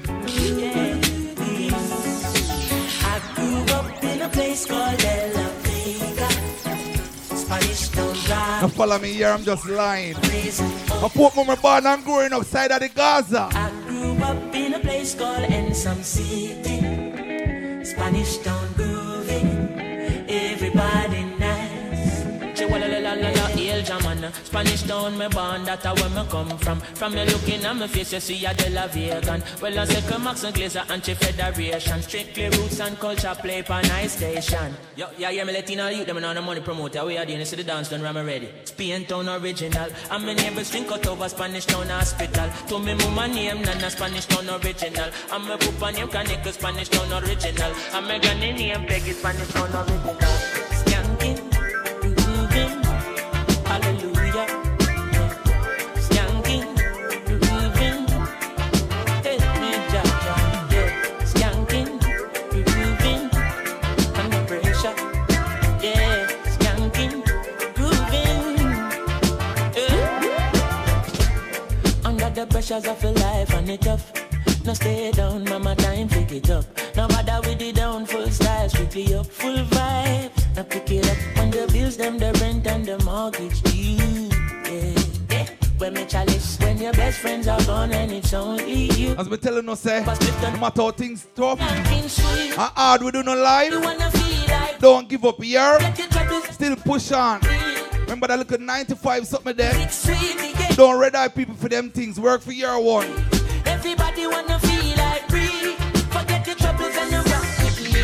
[3.06, 6.28] I grew up in a place called De La Vega.
[7.36, 8.07] Spanish Town Drive.
[8.28, 10.16] Now follow me here, I'm just lying.
[10.16, 13.48] I put my born and growing outside of the Gaza.
[13.52, 17.84] I grew up in a place called Ensom City.
[17.84, 20.26] Spanish Town grooving.
[20.28, 23.37] Everybody nice.
[23.88, 26.80] El Jaman, Spanish town, me born, that a where me come from.
[26.80, 29.42] From me looking at me face, you see a De La Vegan.
[29.60, 32.02] Well, I come Max and Glazer, anti-federation.
[32.02, 34.74] Strictly roots and culture play for nice station.
[34.96, 37.04] Yo, yeah, yeah, me Latino youth, them on the money promoter.
[37.04, 38.50] We are doing this to the dance done, I'm ready.
[38.64, 39.88] Spain town original.
[40.10, 42.50] And my neighbors drink out over Spanish town hospital.
[42.68, 45.10] To me mama name, Nana Spanish town original.
[45.32, 47.72] And my papa name, Kanika Spanish town original.
[47.94, 50.47] And my granny name, Peggy Spanish town original.
[72.58, 74.12] Pressures of your life and it tough.
[74.64, 76.64] Now stay down, mama, time pick it up.
[76.96, 80.56] Now bother with the down, full style, strictly up, full vibe.
[80.56, 84.28] Now pick it up when the bills, them, the rent and the mortgage due.
[84.68, 85.46] Yeah, yeah.
[85.78, 89.14] When me chalice, when your best friends are gone and it's only you.
[89.16, 91.86] As we telling us, say, no matter how things tough, and
[92.58, 95.78] hard we do no life, You wanna feel like don't give up here,
[96.50, 97.40] still push on.
[98.00, 100.57] Remember that little 95 something there?
[100.78, 100.86] Sweet, yeah.
[100.86, 103.10] Don't red eye people for them things, work for your one.
[103.66, 105.76] Everybody wanna feel like free.
[106.10, 108.02] Forget your troubles and you rock with me.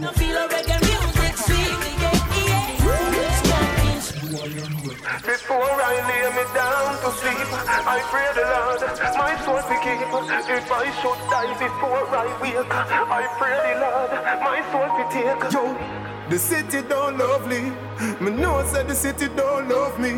[0.00, 2.12] Now feel a reggae music sweet, yeah,
[2.46, 3.40] yeah.
[3.42, 4.00] Skanking
[5.24, 8.80] Before I lay me down to sleep, I pray the Lord
[9.16, 10.00] my soul to keep.
[10.52, 15.52] If I should die before I wake, I pray the Lord my soul to take.
[15.52, 15.62] Yo,
[16.32, 17.60] the city don't love me.
[18.24, 20.12] Me know said the city don't love me.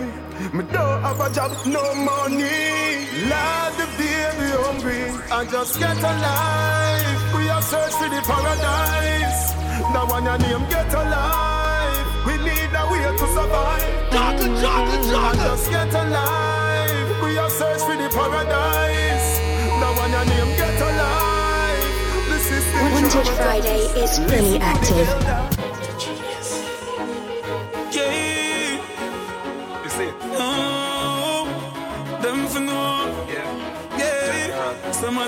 [0.54, 3.10] Me don't have a job, no money.
[3.26, 5.10] Lord, the baby hungry.
[5.32, 7.34] I just get alive.
[7.34, 9.54] We are search for the paradise.
[9.92, 12.06] Now one your name get alive.
[12.26, 13.82] We need a way to survive.
[14.14, 15.18] Juggle, juggle, juggle.
[15.18, 17.22] I just get alive.
[17.24, 19.28] We are search for the paradise.
[19.82, 21.90] Now one your name get alive.
[22.30, 25.63] The system Wanted Friday is fully active.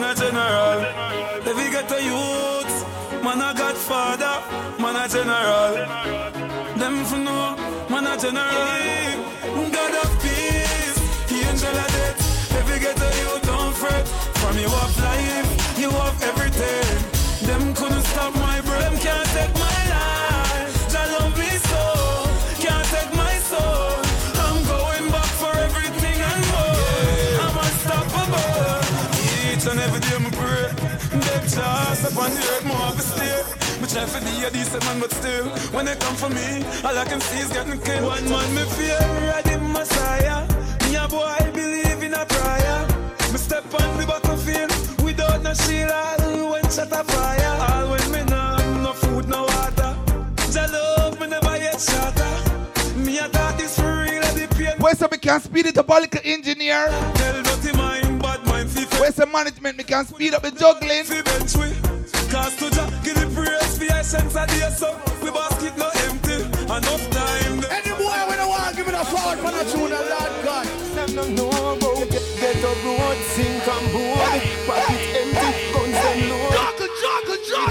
[0.01, 0.81] Man a general.
[1.77, 4.43] Get a youth, man a godfather,
[4.81, 5.75] man a general.
[6.79, 7.57] Them for know,
[7.91, 9.71] man a general.
[9.73, 10.99] God of peace,
[11.31, 12.81] he angel of death.
[12.81, 14.07] Get a youth, don't fret.
[14.39, 17.16] From you have life, you have everything.
[32.29, 33.81] Chance upon the earth, more of a stay.
[33.81, 36.97] Me try for be a decent man, but still, when they come for me, all
[36.97, 38.05] I can see is getting killed.
[38.05, 38.99] One man me fear,
[39.29, 40.47] ready Messiah.
[40.85, 42.87] Me a boy I believe in a prayer.
[43.33, 44.71] Me step on the battlefield
[45.03, 45.91] without no shield.
[45.91, 47.55] All when shot a fire.
[47.69, 49.97] All when me nah no food, no water.
[50.53, 52.33] Jah love me never yet shatter.
[52.99, 54.75] Me a thought this for real, and the pain.
[54.79, 55.91] Where's the me can speed it up
[56.25, 56.89] engineer?
[57.15, 59.77] Tell dirty mind, bad mind, fi Where's the management?
[59.77, 61.05] Me can speed up the juggling.
[62.27, 62.33] Fi.
[62.33, 66.43] Cause to Jah give the praise fi essence of the so we basket no empty.
[66.67, 67.65] Enough time.
[67.71, 70.67] Any boy when I want give it a forward for the tune, a Lord God.
[70.95, 74.43] Them no know about get, get a road, sink and board.
[74.67, 76.57] Pocket empty, guns them load.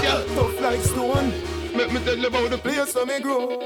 [0.02, 1.55] girl tough like stone.
[1.76, 3.60] Make me tell you about the place where me grow.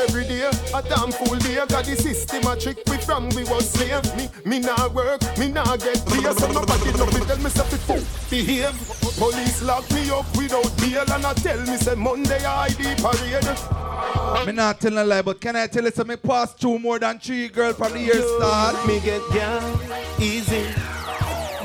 [0.00, 1.54] Every day, a damn full day.
[1.54, 4.02] Got the system a trick we from we was slave.
[4.16, 6.22] Me, me nah work, me nah get pay.
[6.32, 8.74] So nobody love me tell me say fit behave.
[9.16, 14.46] Police lock me up without bail and I tell me say Monday I ID parade.
[14.46, 16.18] Me not telling a lie, but can I tell you something?
[16.18, 18.74] Pass two more than three girls from the year start.
[18.88, 19.78] Me get down
[20.18, 20.62] easy,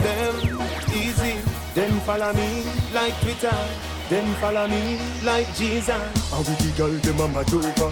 [0.03, 0.61] them
[0.93, 1.37] easy.
[1.73, 2.63] Them follow me
[2.93, 3.96] like Twitter.
[4.09, 5.89] Them follow me like Jesus.
[5.89, 7.89] And with the girl, them a mad over.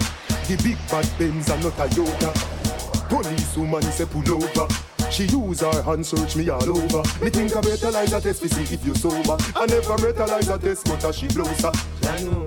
[0.48, 2.32] The big bad Benz and not a Toyota.
[3.10, 4.66] Police woman say pull over.
[5.10, 7.02] She use her hand search me all over.
[7.22, 9.36] Me think I brutalize a test to see if you sober.
[9.54, 11.70] I never brutalize a test, but she closer.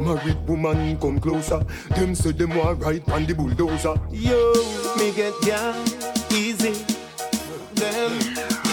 [0.01, 1.59] Married woman come closer.
[1.95, 3.95] Them say them want ride on the bulldozer.
[4.09, 4.53] Yo,
[4.97, 5.75] me get down
[6.31, 6.73] easy.
[7.75, 8.13] Them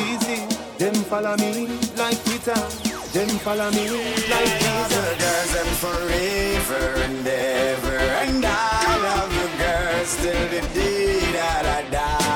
[0.08, 0.46] easy.
[0.78, 1.66] Them follow me
[1.96, 2.85] like Twitter.
[3.16, 3.88] Them follow me
[4.28, 5.16] like Jesus.
[5.24, 11.90] girls them forever and ever and I love you girls till the day that I
[11.90, 12.26] die.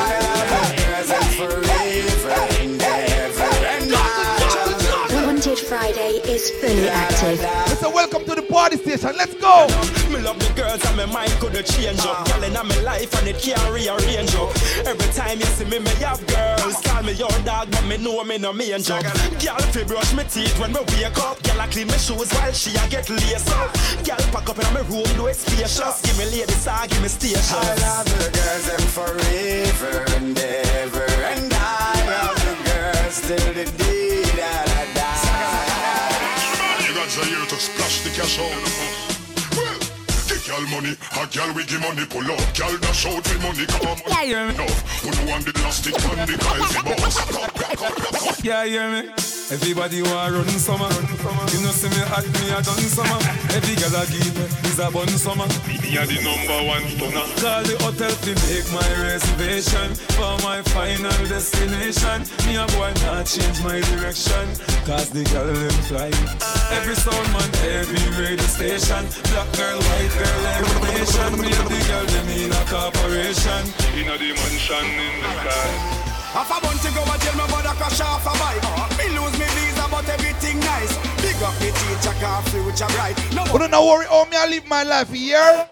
[0.00, 7.78] I love you girls them forever and ever and I Wanted Friday is fully active.
[7.80, 9.12] So welcome to the party station.
[9.14, 9.66] Let's go.
[10.10, 12.26] Me love the girls and my mind could have changed up.
[12.28, 14.56] Girl in my life and it can't rearrange up.
[14.86, 16.43] Every time you see me, me have girls.
[16.82, 19.02] Call me your dog, but me know me no main job.
[19.04, 21.42] Girl, fi brush me teeth when me wake up.
[21.42, 23.72] Girl, I clean my shoes while she a get laced up.
[24.04, 26.00] Girl, pack up in my room, do it spacious.
[26.02, 27.40] Give me lady star, ah, give me station.
[27.56, 31.56] I love the girls them forever and ever and I
[32.10, 36.86] love the girls till the day that I die.
[36.88, 39.13] You got the year to splash the cash out.
[40.54, 42.38] Girl money, a girl we give money pull up.
[42.56, 43.98] Girl dash out the money, come on.
[44.06, 44.54] Yeah, you hear me?
[44.56, 44.66] No,
[45.02, 46.94] who no want the plastic man, the the
[48.22, 48.44] boss.
[48.44, 49.33] Yeah, you hear me?
[49.52, 50.88] Everybody want run summer.
[51.52, 53.20] You know see me hot, me a done summer.
[53.52, 55.44] Every girl I give me is a bun summer.
[55.68, 57.28] Me a the number one stunner.
[57.44, 62.24] Call the hotel to make my reservation for my final destination.
[62.48, 64.48] Me a boy not change my direction,
[64.88, 66.08] cause the girl them fly.
[66.72, 69.04] Every sound man, every radio station.
[69.28, 71.30] Black girl, white girl, every nation.
[71.36, 73.62] Me and the girl them in a corporation.
[73.92, 76.03] In a dimension in the sky.
[76.34, 78.58] Half a month ago, I tell my mother crash off a bike.
[78.98, 80.90] Me lose me visa, but everything nice.
[81.22, 83.14] Big up the teacher, car future bright.
[83.30, 85.70] No But don't worry, oh me I live my life here.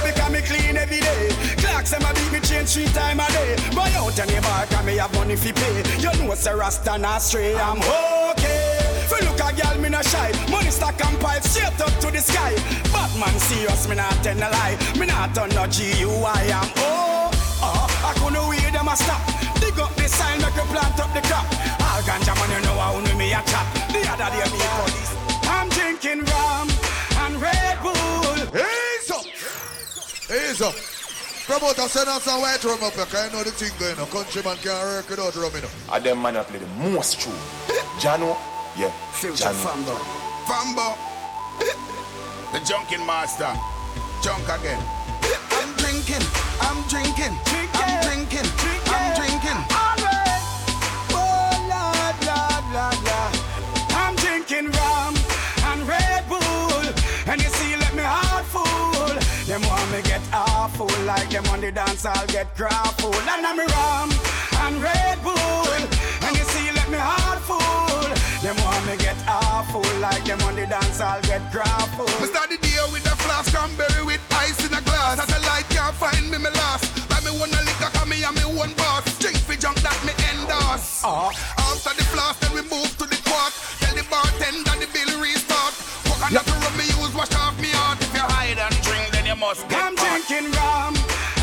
[0.00, 1.28] Because me clean every day.
[1.60, 3.52] Clocks them a beat me change three time a day.
[3.76, 5.84] Buy out any bar, cause me have money fi pay.
[6.00, 7.76] You know say Rasta not stray, I'm
[8.32, 8.80] okay.
[9.12, 10.32] Fi look a girl, me not shy.
[10.50, 12.56] Money stack and pipe straight up to the sky.
[12.96, 14.78] Batman serious, me not tell a lie.
[14.98, 17.28] Me not turn no G-U-I, I'm oh.
[17.60, 19.51] Uh, I couldn't wait them a stop.
[19.62, 21.46] Dig up the sign, make you plant up the crop.
[21.86, 23.66] All ganja man, you know how me me a chop.
[23.94, 25.12] The other day me police.
[25.46, 26.66] I'm drinking rum
[27.22, 28.42] and Red Bull.
[28.58, 29.24] Ease up.
[30.26, 30.74] Ease up.
[31.46, 34.06] Promoter send us some white rum up here, cause you know the thing going on.
[34.10, 35.68] Countryman can't work without rum, you know.
[35.90, 37.32] I them man that play the most true.
[38.02, 38.36] Jano,
[38.76, 38.90] yeah.
[39.14, 39.62] Future Jano.
[39.62, 39.94] Fambo.
[40.50, 40.98] Fambo.
[42.52, 43.52] the junkin master.
[44.22, 44.82] Junk again.
[45.50, 46.22] I'm drinking.
[46.62, 47.34] I'm drinking.
[47.74, 48.46] I'm drinking.
[48.54, 48.91] I'm drinking.
[54.52, 55.14] Drinking rum
[55.72, 56.84] and Red Bull.
[57.26, 59.08] And you see, let me heart full.
[59.48, 60.90] Them want me get awful.
[61.06, 63.14] Like them on the dance, I'll get grappled.
[63.14, 64.10] And I'm rum
[64.64, 65.80] and Red Bull.
[66.24, 68.04] And you see, let me heart full.
[68.44, 69.84] Them want me get awful.
[70.00, 72.12] Like them on the dance, I'll get grappled.
[72.20, 75.18] Me start the day with a flask cranberry with ice in a glass.
[75.18, 76.92] As a light can't find me, me last.
[77.08, 79.18] Like me one a liquor, cause me and me one boss.
[79.18, 81.00] Drink for junk that me endorse.
[81.04, 83.71] Uh, After the flask, then we move to the quart.
[84.38, 85.74] Tell the bartender the bill restart.
[86.04, 86.62] Coconut yep.
[86.62, 88.00] rum me use, wash off me heart.
[88.00, 90.94] If you hide and drink, then you must get I'm drinking rum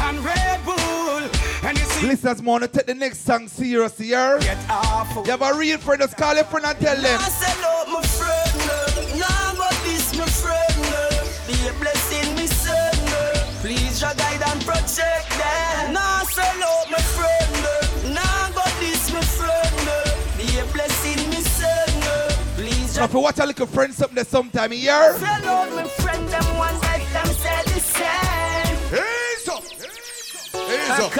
[0.07, 1.23] and Red Bull.
[1.67, 4.39] And you see, Listeners, man, take the next song serious here.
[4.39, 5.25] Get awful.
[5.25, 7.03] You have a real friend, just call your friend and tell them.
[7.19, 9.19] Nah, sell out my friend.
[9.19, 10.79] Nah, but this my friend.
[10.95, 11.25] uh.
[11.47, 12.95] Be a blessing, me son.
[13.11, 13.45] uh.
[13.61, 15.93] Please, your guide and protect them.
[15.93, 17.48] Nah, sell out my friend.
[22.99, 24.91] Now, if you watch a little friend something there sometime here.
[25.17, 26.27] Sell out my friend.
[26.27, 28.75] Them one like them said the same.
[28.91, 29.63] Ease up.
[29.63, 31.11] Ease up.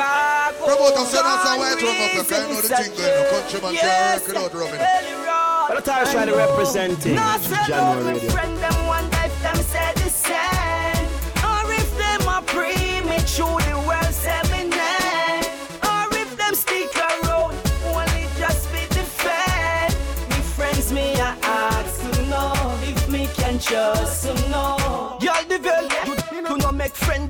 [0.60, 3.32] Promoter send us some white rum up here, cause you know the thing going on.
[3.32, 5.66] Countryman can't work without rum, you know.
[5.70, 8.30] But I try to representing Nah, sell out January my Radio.
[8.32, 8.58] friend.
[8.58, 11.08] Them one like them said the same.
[11.48, 12.76] Or if them a pre
[13.08, 13.18] me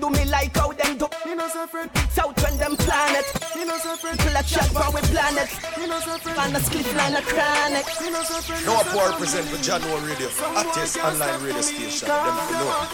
[0.09, 1.07] do me like how them do.
[1.25, 1.65] Me no say.
[2.09, 3.25] South when them planet.
[3.55, 4.19] Me no say friend.
[4.19, 5.49] People a chat for we planet.
[5.77, 6.39] Me no say friend.
[6.39, 7.85] And a split line a chronic.
[8.01, 8.65] Me no say.
[8.65, 12.07] No poor represent for Jahkno Radio, hottest online radio station.
[12.07, 12.89] Them for know.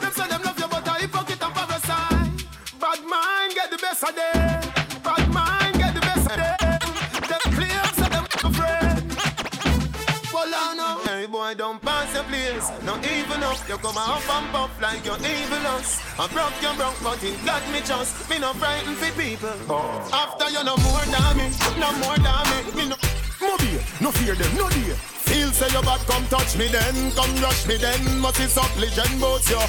[0.00, 2.44] Them say them love you, but I hypocrite and parasite.
[2.80, 4.67] Bad mind get the best of them.
[11.48, 12.70] Boy, don't pass the place.
[12.84, 13.58] No even up.
[13.68, 16.00] You come up and puff like you're evil us.
[16.18, 18.28] I broke your broke, but it got me just.
[18.30, 19.56] Me no frightened for people.
[19.68, 20.08] Oh.
[20.12, 21.06] After you no more
[21.36, 21.46] me,
[21.78, 22.88] no more than me.
[22.88, 22.96] No.
[23.40, 24.96] Mobile, no fear them, no dear.
[25.28, 28.20] Feel say your bad, come touch me then, come rush me then.
[28.20, 29.60] Must is up legend boats yo.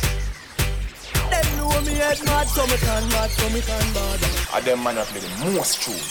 [1.29, 4.23] Them know me head mad, so me can mad, so me can bad.
[4.23, 6.01] And ah, them man are play the most true.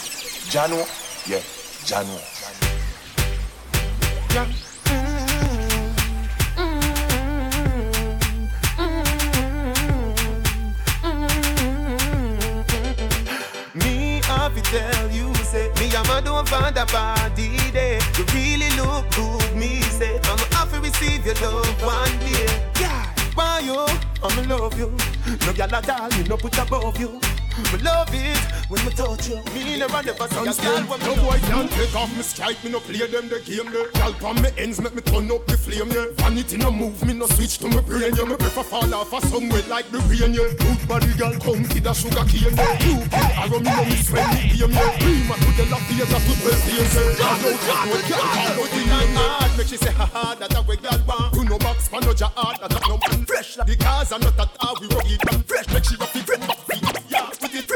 [0.53, 0.87] Jano,
[1.27, 1.43] yeah,
[1.85, 2.17] Jano.
[4.29, 4.68] Me
[14.71, 19.57] tell you, say Me am a don't find a body day You really look good,
[19.57, 22.47] me say I'm happy receive your love one day.
[22.81, 23.87] Yeah, why you?
[24.23, 24.95] I'ma love you.
[25.47, 27.21] No gal at all, me no put above you
[27.59, 28.39] Me love it
[28.71, 31.95] when me touch you Me never never see a gal when No boy can't take
[31.97, 33.91] off me strike, me no play them the game there.
[33.93, 36.07] Gal on me ends make me turn up the flame yeah.
[36.17, 38.25] Vanity no move, me no switch to my brain yeah.
[38.25, 40.49] Me prefer fall off a somewhere like the rain yeah.
[40.55, 42.79] Good body gal come kid a sugar cane yeah.
[42.85, 44.97] You kill arrow me no miss when me game yeah.
[45.03, 47.19] Prima to the love here that good well pain yeah.
[47.19, 50.37] Gal out gal out gal out Put in my heart, make she say ha ha
[50.39, 53.27] That a way gal want You no box pan no jar that a no man
[53.27, 56.13] Fresh like The cars are not that how we rock it fresh Make she rock
[56.13, 56.88] from back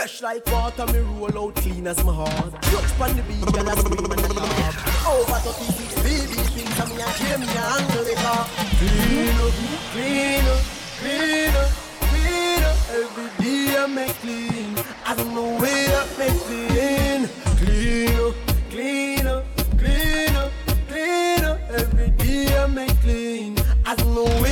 [0.02, 2.52] fresh like water, me roll out clean as my heart.
[2.62, 4.74] Touch pan the beat, and I scream in the yard.
[5.06, 8.42] Over 36 baby things, and me a claim me a the car.
[8.78, 9.54] Clean up,
[9.92, 10.62] clean up,
[10.98, 11.70] clean up,
[12.10, 12.76] clean up.
[12.98, 14.74] Every day I make clean.
[15.06, 17.28] I don't know where I make clean.
[17.60, 18.34] Clean up,
[18.70, 19.44] clean up,
[19.78, 20.50] clean up,
[20.88, 21.58] clean up.
[21.80, 23.56] Every day I make clean.
[23.86, 24.51] I don't know where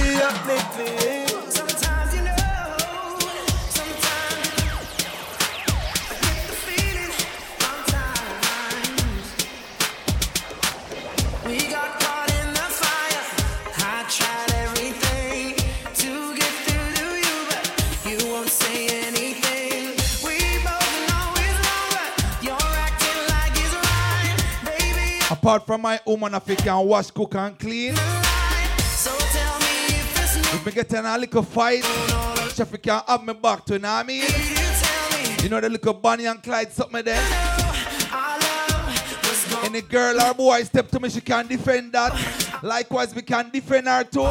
[25.51, 27.97] Apart from my woman, if you can wash, cook, and clean.
[27.97, 30.55] So tell me if.
[30.55, 31.83] If me get in a little fight,
[32.55, 34.23] chef, you can have me back to, you know what I mean?
[35.43, 37.21] You know the little Bonnie and Clyde something there?
[39.65, 42.15] Any girl or boy step to me, she can defend that.
[42.63, 44.31] Likewise, we can defend her too.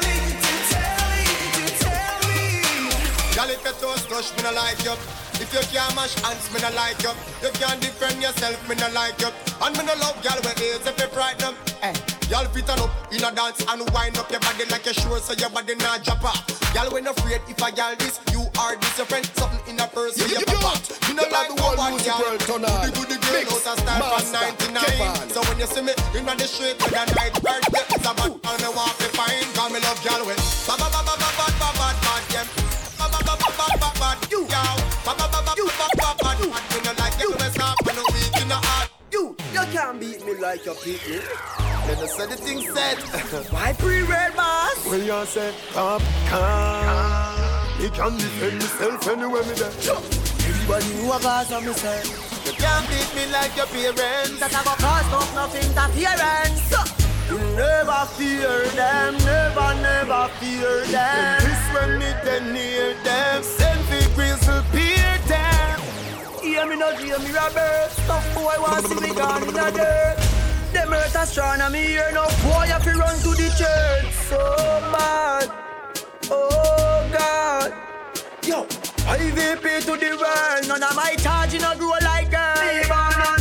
[3.41, 4.93] Girl, if you toast crush, me no like you.
[5.41, 7.09] If you can't mash hands, me no like you.
[7.41, 9.33] You can't defend yourself, me no like you.
[9.57, 11.55] And me no love girl with ears if you frighten them.
[11.81, 11.89] Eh.
[12.29, 15.17] Girl, fit on up in a dance and wind up your body like a sure
[15.17, 16.45] so your body not drop off.
[16.69, 19.25] Girl, when afraid if I girl this, you are this your friend.
[19.33, 20.85] Something in a purse, you, you, pop out.
[21.09, 22.37] Me no like the one girl.
[22.45, 22.93] turn on.
[22.93, 25.33] Do the girl out of style from Master, 99.
[25.33, 28.37] So when you see me in the street with a night bird, it's a bad
[28.37, 29.49] and me want to find.
[29.57, 30.37] Call me love girl with
[30.69, 31.41] ba ba ba ba ba
[32.29, 32.45] yeah.
[32.45, 32.60] Ba ba ba ba
[34.01, 35.67] bad, you you you
[38.35, 38.45] you
[39.13, 39.35] you.
[39.53, 41.07] You can beat me like you beat
[43.73, 44.85] pre-red boss?
[44.85, 47.79] Well, you said come, come.
[47.79, 49.73] Me can defend myself anywhere me there.
[50.49, 52.05] Everybody knew what I was myself.
[52.45, 54.39] You can't beat me like your parents.
[54.39, 57.00] That I got cost of nothing, that
[57.55, 61.41] never fear them, never, never fear them.
[61.41, 65.79] This when me then near them, send the grizzle peer them.
[66.41, 67.89] Hear me not hear me Robert.
[68.07, 70.17] Some boy want see me gone in the dirt.
[70.73, 74.13] Them earth astronomy here no boy have to run to the church.
[74.29, 74.39] So
[74.91, 75.49] bad.
[76.29, 77.73] Oh God.
[78.43, 80.67] Yo, IVP to the world.
[80.67, 83.40] None of my charge no grow like girl.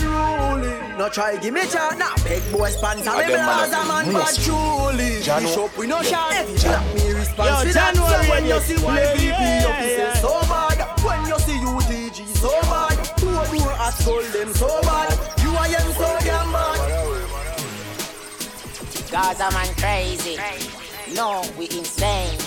[1.00, 1.08] Me born unruly.
[1.08, 1.98] No try give me chat.
[1.98, 5.20] Nah, big boy sponsor me And them man blaze a are man the but truly.
[5.22, 5.40] Jano.
[5.40, 6.10] Bishop we no Yeah.
[6.10, 6.32] shot.
[6.32, 6.60] Jano.
[6.60, 7.94] Jack me response Yo, to that.
[7.94, 10.14] January, So when you see Yeah, YVP, yeah, you yeah, say yeah.
[10.14, 10.78] so bad.
[11.04, 12.98] When you see UTG, so bad.
[13.18, 15.18] Two more at pull them so bad.
[15.42, 16.78] You are young so damn bad.
[19.10, 20.36] Gaza man crazy.
[21.14, 22.38] No, we insane.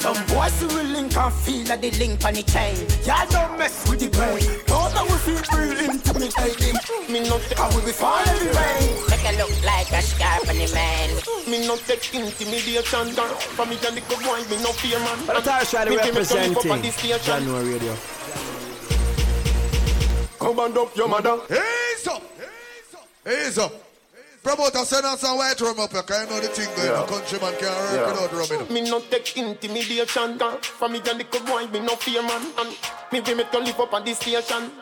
[0.00, 0.16] Some
[0.50, 2.76] boys who will link and feel like they link on the chain.
[3.04, 4.42] Y'all don't mess with the brain.
[4.66, 6.76] Don't know we feel real intimidating.
[7.12, 8.88] Me not take how we be fall every rain.
[9.08, 11.10] Make it look like a scarp on the man.
[11.48, 13.34] Me not take intimidation down.
[13.56, 15.18] For me and the good boy, me no fear man.
[15.26, 17.18] But I try to Me give me turn representing up on this station.
[17.18, 17.94] Jahkno Radio.
[20.38, 21.38] Come and up your mother.
[21.50, 22.22] Ease up.
[23.26, 23.89] Ease up.
[24.42, 27.00] Promoter send us some white rum up here, cause you know the thing going Yeah.
[27.02, 27.08] on.
[27.08, 28.06] Countryman can't work Yeah.
[28.12, 28.82] without rum, you know.
[28.82, 30.60] Me not take intimidation down.
[30.62, 32.46] For me and the good boy, me no fear man.
[32.58, 32.76] And
[33.12, 34.72] me we make you live up on this station.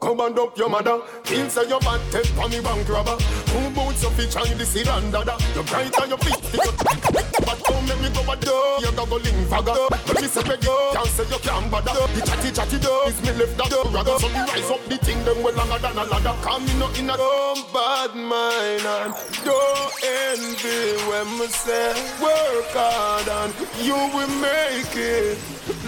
[0.00, 1.00] Come and up your mother.
[1.24, 3.16] Kill say your bad take for me bank robber.
[3.50, 5.36] Who boots up each and the seed and dada.
[5.54, 6.38] You bright on your feet.
[6.52, 8.54] But don't make me go a do.
[8.80, 9.90] You go link fagger.
[10.06, 11.92] When me say beg you, can't say you can't bother.
[12.14, 12.92] The chatty chatty do.
[13.06, 13.82] Is me left that do.
[13.90, 16.34] Rather so me rise up the thing them well longer than a ladder.
[16.42, 19.14] Come me not in a dumb bad mind and
[19.44, 21.90] don't envy when me say
[22.22, 23.50] work hard and
[23.82, 25.38] you will make it.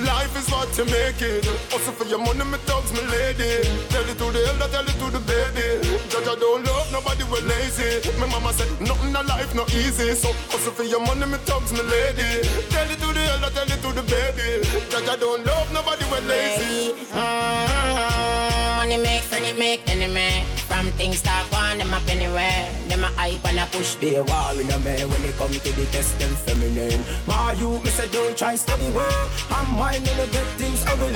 [0.04, 1.46] Life is what you make it.
[1.72, 3.64] Also for your money, me thugs, me lady.
[4.00, 5.84] Tell it to the elder, tell it to the baby.
[6.08, 8.00] Judge, I don't love nobody, we lazy.
[8.18, 10.14] My mama said, nothing in life not easy.
[10.14, 12.48] So also for your money, me thugs, me lady.
[12.72, 14.64] Tell it to the elder, tell it to the baby.
[14.88, 16.94] Judge, I don't love nobody, we lazy.
[17.12, 18.39] Mm,
[18.80, 20.42] Money make, money make, enemy.
[20.66, 22.66] From things start on, them up anywhere.
[22.88, 23.94] Them a hype and a push.
[24.00, 27.04] A wall in a man when they come to the test them feminine.
[27.26, 29.04] My you, me say don't try study way.
[29.50, 31.12] I'm mine and I get things ugly.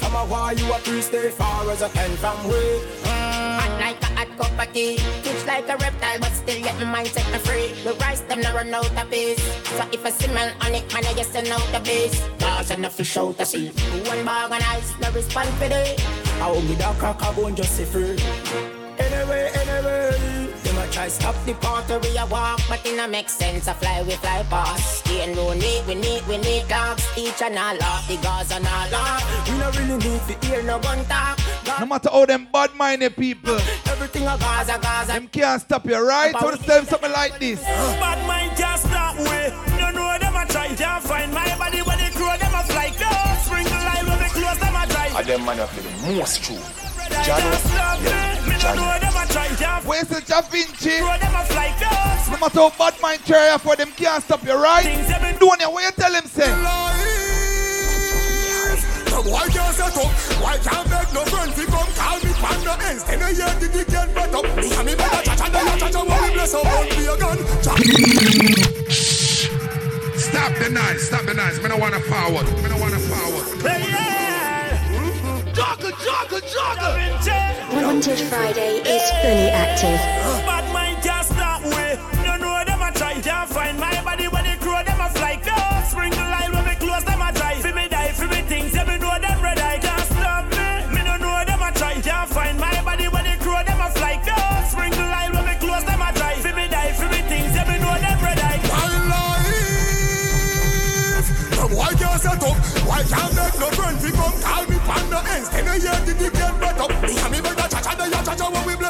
[0.00, 2.80] From a while you a priest, stay far as I can from way.
[3.04, 4.96] Hot like a hot cup of tea.
[5.22, 7.72] Twitch like a reptile, but still get my mind set me free.
[7.84, 9.42] The rice them not run out of peace.
[9.76, 12.22] So if I smell on it, man, I just out the beast.
[12.38, 13.68] Cause enough fish out the sea.
[14.06, 15.96] One bag of ice, no respond for day.
[16.40, 18.16] I will be that crack, I and just say free.
[18.98, 20.41] Anyway, anyway.
[20.92, 23.66] Them a try stop the party we a walk, but it no make sense.
[23.66, 25.08] I fly, we fly past.
[25.08, 27.06] Ain't no need, we need, we need dogs.
[27.16, 29.48] Each and all off, the guys and all off.
[29.48, 31.38] We no really need to hear no gun talk.
[31.80, 35.12] No matter how them bad minded people, Everything a Gaza, Gaza.
[35.12, 36.34] them can't stop you, right?
[36.38, 37.62] So to them something like this.
[37.62, 39.48] Bad mind just that way.
[39.80, 42.92] You know them a try, can't find my body when they crow them a fly.
[43.00, 43.08] Go
[43.44, 45.08] sprinkle line when they close them a try.
[45.16, 46.60] And them man have been the most true.
[47.24, 49.11] Just Jano, love me.
[49.32, 51.00] Me no know them a try, can't Where's the Da Vinci?
[51.00, 51.72] them a fly.
[51.80, 54.84] Go No matter how bad mind carry for them can't stop you, right?
[55.40, 56.52] Doing it, what you tell him, say?
[59.22, 60.10] Why can't set up?
[60.42, 63.04] Why can't beg no friend to come call me pan the ends?
[63.04, 64.42] Then I hear the dick get better.
[64.60, 67.06] Me and me better cha cha cha cha cha what we bless up on be
[67.06, 67.38] a gun.
[70.18, 71.62] Stop the noise, stop the noise.
[71.62, 72.46] Me no wanna forward.
[72.62, 73.46] Me no wanna forward.
[75.54, 77.71] Jogger, jogger, jogger.
[77.82, 79.98] Wanted Friday is fully active.
[80.46, 81.98] Bad mind just that way.
[82.24, 85.34] You know them a try, can't find my body when they crow them a fly.
[85.44, 85.54] Go
[85.90, 87.56] sprinkle line when we close them a try.
[87.56, 90.86] Fi me die, fi me things, yeah me know them red eye can't stop me.
[90.94, 93.90] Me no know them a try, can't find my body when they crow them a
[93.90, 94.16] fly.
[94.24, 94.36] Go
[94.70, 96.36] sprinkle line when we close them a try.
[96.38, 98.60] Fi me die, fi me things, yeah me know them red eye.
[98.70, 99.42] My life.
[101.58, 102.56] So why can't set up?
[102.86, 105.50] Why can't beg no friend to come call me pan the ends?
[105.50, 106.86] Then I hear the dick get better.
[107.02, 107.41] Me and me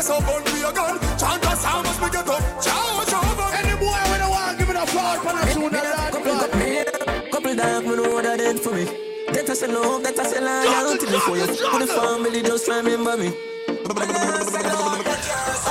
[0.02, 0.98] cha cha what we bless up on be a gun.
[1.18, 2.42] Chant a sound as we get up.
[2.62, 3.22] Ciao ciao.
[3.54, 7.84] Any boy when I want give it a floor pan a tune that Couple dark,
[7.84, 8.84] me know what that did for me.
[9.32, 13.16] That I say love, that I say loyalty before you put the family, just remember
[13.16, 13.32] me.
[13.68, 13.94] I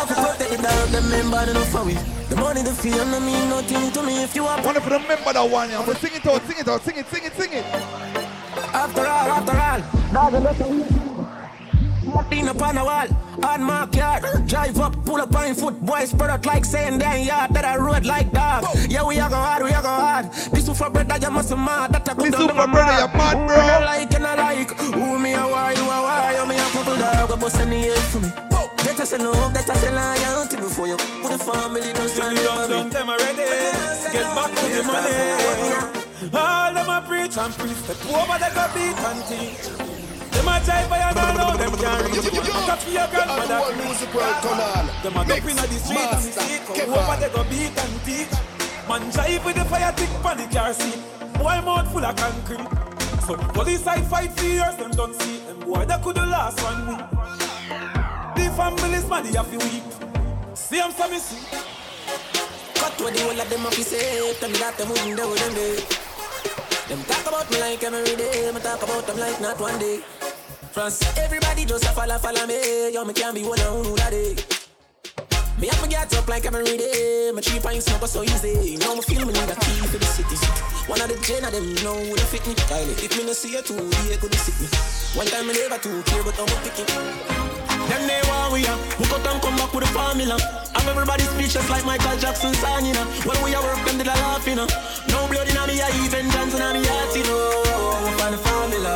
[0.08, 1.94] can protect the dog, them member enough for we.
[2.30, 4.62] The money, the fame, no mean nothing to me if you are.
[4.64, 5.84] One of them remember that one, yeah.
[5.86, 7.66] But sing it out, sing it out, sing it, sing it, sing it.
[8.74, 9.82] After all, after all,
[10.14, 10.58] dog, let
[12.30, 13.08] Clean up on the wall,
[13.44, 14.24] on my yard.
[14.48, 17.54] Drive up, pull up on foot, boy, spread out like saying damn yard.
[17.54, 18.66] That I road like dog.
[18.90, 20.32] Yeah, we are go hard, we are go hard.
[20.52, 21.94] This is for bread that you must mad.
[21.94, 23.56] That I This is for brother, you mad, Who bro.
[23.56, 24.72] you like and I like.
[24.78, 26.36] Who me a why, you a why.
[26.38, 28.30] You me a couple dog, go bust any head for me.
[28.82, 32.34] That I say love, that I say loyalty before you put the family, don't try
[32.34, 33.38] to Young, young, them already.
[34.12, 36.34] Get back to the money.
[36.34, 37.78] All them a preach and preach.
[37.78, 39.81] Step over they go beat and teach.
[40.42, 42.34] Them a jive by and I know them can't reach.
[42.34, 43.78] Look for your grandmother.
[43.78, 44.90] music world come on.
[45.04, 46.62] Them a duck inna the street and the street.
[46.66, 48.34] Come over they go beat and teach.
[48.90, 50.98] Man jive with the fire tick pan the car seat.
[51.38, 52.66] Boy mouth full of concrete.
[53.22, 55.38] So police side fight for years them don't see.
[55.46, 57.06] Them boy that could the last one week.
[58.34, 59.86] The family's man they have to weep.
[60.56, 61.38] See them some see.
[62.82, 64.34] Cut what the whole of them up, you say.
[64.40, 66.11] Tell me that them wouldn't do them day.
[66.92, 68.52] Them talk about me like every day.
[68.52, 70.04] Me talk about them like not one day.
[70.74, 71.00] France.
[71.18, 72.92] Everybody just a follow, follow me.
[72.92, 74.36] Yo, me can't be one on who that is.
[75.58, 77.32] Me have to get up like every day.
[77.34, 78.76] My three pints never so easy.
[78.76, 80.36] Now me feel me need a key for the city.
[80.92, 82.56] One of the gen of them know who they fit me.
[82.56, 84.68] Kylie, if me no see you too, yeah, could sit me.
[85.16, 87.71] One time me never too care, but I'm picking.
[87.92, 88.80] Them they want we are.
[89.00, 90.40] We got and come back with a formula.
[90.40, 93.04] Have everybody speechless like Michael Jackson sign, you uh.
[93.04, 93.28] know.
[93.28, 94.68] When we are work, them did a laugh, you know.
[95.12, 98.00] No blood in me, I even dance in me heart, you know.
[98.08, 98.96] We find the formula.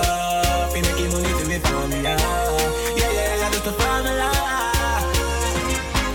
[0.71, 2.15] We making money to me formula.
[2.95, 4.31] Yeah, yeah, yeah, just the formula.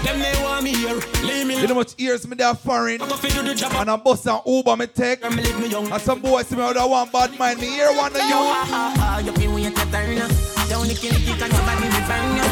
[0.01, 1.01] Them they want me here.
[1.23, 3.73] Leave me You know much ears me there foreign I'm do the job.
[3.75, 7.11] And I bus and Uber me take And some boys see me with a one
[7.11, 10.31] bad mind Me hear one of you You feel when you turn up.
[10.31, 10.60] Don't
[10.91, 12.51] lick it, lick it, cause your body be burn up.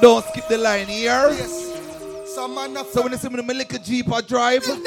[0.00, 1.34] Don't skip the line here.
[2.24, 4.62] Some man not So when you see me in my little Jeep I drive.
[4.62, 4.78] Turn.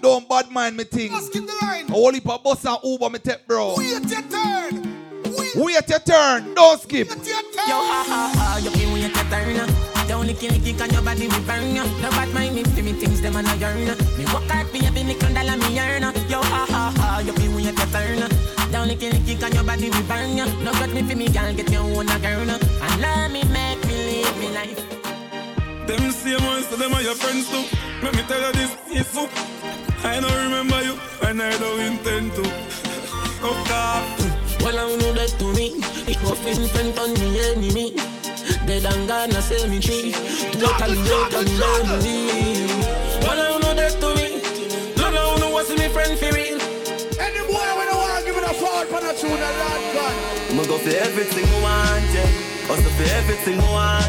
[0.00, 1.10] Don't bad mind me thing.
[1.10, 1.86] Don't skip the line.
[1.86, 3.74] A whole heap of bus and Uber me take bro.
[3.76, 4.96] Wait your turn.
[5.54, 5.88] Wait.
[5.88, 6.54] Your turn.
[6.54, 7.08] Don't skip.
[7.08, 10.18] Yo, ha ha ha, you feel when you turn up.
[10.18, 11.84] Don't lick it, lick it, cause your body will burn ya.
[12.00, 13.84] No bad mind me, do me things, them a no yearn
[14.16, 17.52] Me work hard for every nickel dollar me earn Yo, ha ha ha, you feel
[17.52, 18.32] when you turn up.
[18.72, 20.46] Don't lick it, lick it, cause your body will burn ya.
[20.64, 23.80] No got me for me, girl, get your own a girl And let me make
[23.86, 24.88] me live me life.
[25.86, 27.64] Them same ones, so them are your friends too.
[28.02, 29.28] Let me tell you this, it's so.
[30.04, 32.42] I don't remember you, and I don't intend to.
[33.40, 34.60] Cock off.
[34.60, 35.80] Well, I know that to me.
[36.06, 38.27] It was in front on the enemy.
[38.68, 40.12] Dead and gone, I say me tree.
[40.12, 42.68] Total dead and lonely.
[43.24, 44.44] Well, I know that to me.
[44.94, 46.60] None of know what's me friend for real.
[47.16, 49.84] Any boy when I want to give it a fall for the tune and land
[49.96, 50.14] gun.
[50.52, 52.68] I'ma go for everything I want, yeah.
[52.68, 54.04] Also for everything I want.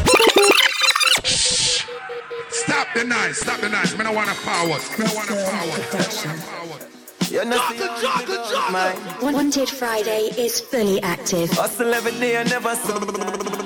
[2.52, 3.96] Stop the noise, stop the noise.
[3.96, 4.82] Me no wanna forward.
[4.98, 6.84] Me no wanna forward.
[7.30, 7.86] You're not the
[8.70, 9.32] man.
[9.32, 11.48] Wanted Friday is fully active.
[11.52, 13.59] Hustle every day and never stop.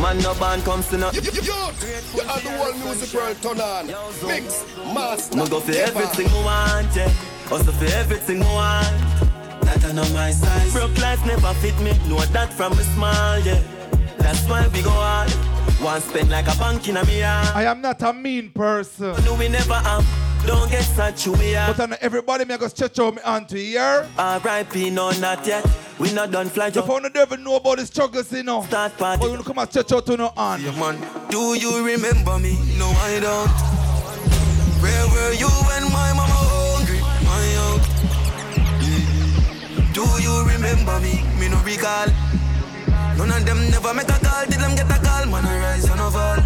[0.00, 1.10] Man, no band comes to no.
[1.10, 3.86] You are the whole music world turn on.
[4.26, 4.64] Mix,
[4.94, 5.34] master.
[5.34, 7.12] I'ma go for everything I want, yeah.
[7.50, 9.62] Also for everything I want.
[9.62, 10.72] That I know my size.
[10.72, 11.92] Broke life never fit me.
[12.08, 13.60] Know that from a small, yeah.
[14.18, 15.28] That's why we go on.
[15.80, 17.22] One spend like a bank in a me.
[17.22, 20.04] I am not a mean person No, we never am.
[20.46, 21.74] Don't get such we are.
[21.74, 24.90] But I everybody me go stretch out me onto here R.I.P.
[24.90, 25.64] No, not yet.
[25.98, 26.90] We not done fly If jump.
[26.90, 29.20] I never know about the struggles you know Start party.
[29.20, 30.62] But you come and stretch out to no hand
[31.30, 32.56] Do you remember me?
[32.78, 33.50] No, I don't.
[34.82, 37.00] Where were you when my mama hungry?
[37.26, 37.80] My young.
[38.82, 39.92] Yeah.
[39.92, 41.22] Do you remember me?
[41.38, 42.08] Me no recall.
[43.18, 44.46] None of them never make a call.
[44.46, 45.26] Did them get a call?
[45.26, 46.38] Man, I rise and fall.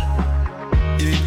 [0.99, 1.21] Yeah.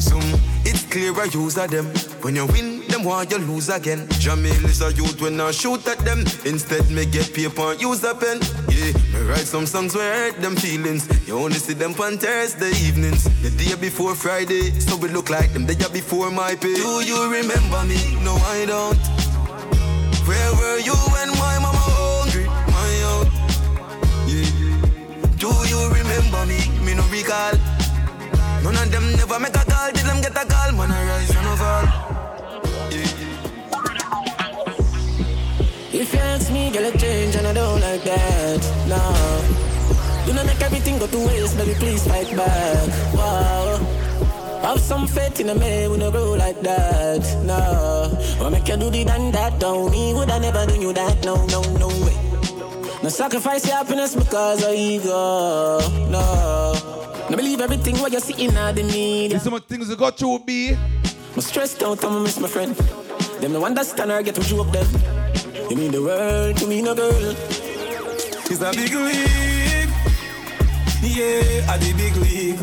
[0.00, 0.26] Some
[0.66, 1.86] it's clear I use of them.
[2.22, 4.08] When you win, them want you lose again.
[4.18, 6.24] Jamil is a youth when I shoot at them.
[6.44, 8.40] Instead, me get paper use a pen.
[8.68, 11.06] Yeah, me write some songs where hurt them feelings.
[11.28, 13.22] You only see them on Thursday evenings.
[13.40, 16.74] The day before Friday, so we look like them the day before my pay.
[16.74, 18.18] Do you remember me?
[18.24, 18.98] No, I don't.
[20.26, 21.67] Where were you when my
[25.38, 26.58] Do you remember me?
[26.84, 27.54] Me no recall.
[28.64, 29.92] None of them never make a call.
[29.92, 30.72] Did them get a call?
[30.72, 31.86] Man, I rise and I fall.
[35.92, 38.60] If you ask me, girl, it change and I don't like that.
[38.88, 38.98] No.
[40.26, 42.88] Do not make everything go to waste, baby, please fight back.
[43.14, 43.78] Wow.
[44.62, 47.22] Have some faith in a man, we no grow like that.
[47.44, 48.10] No.
[48.42, 50.14] What make you do the done that, don't me?
[50.14, 51.24] Would I never do you that?
[51.24, 52.27] No, no, no way.
[53.08, 55.80] No sacrifice your happiness because of ego.
[56.10, 56.74] No.
[57.30, 59.30] No believe everything what you see in the media.
[59.30, 60.76] There's so much things you got to be
[61.34, 62.76] I'm stressed out, I'm miss my friend.
[63.40, 64.86] Them no understand or get to joke them.
[65.70, 67.34] You mean the world to me, no girl.
[68.50, 69.88] It's a big league.
[71.00, 72.60] Yeah, at the big league.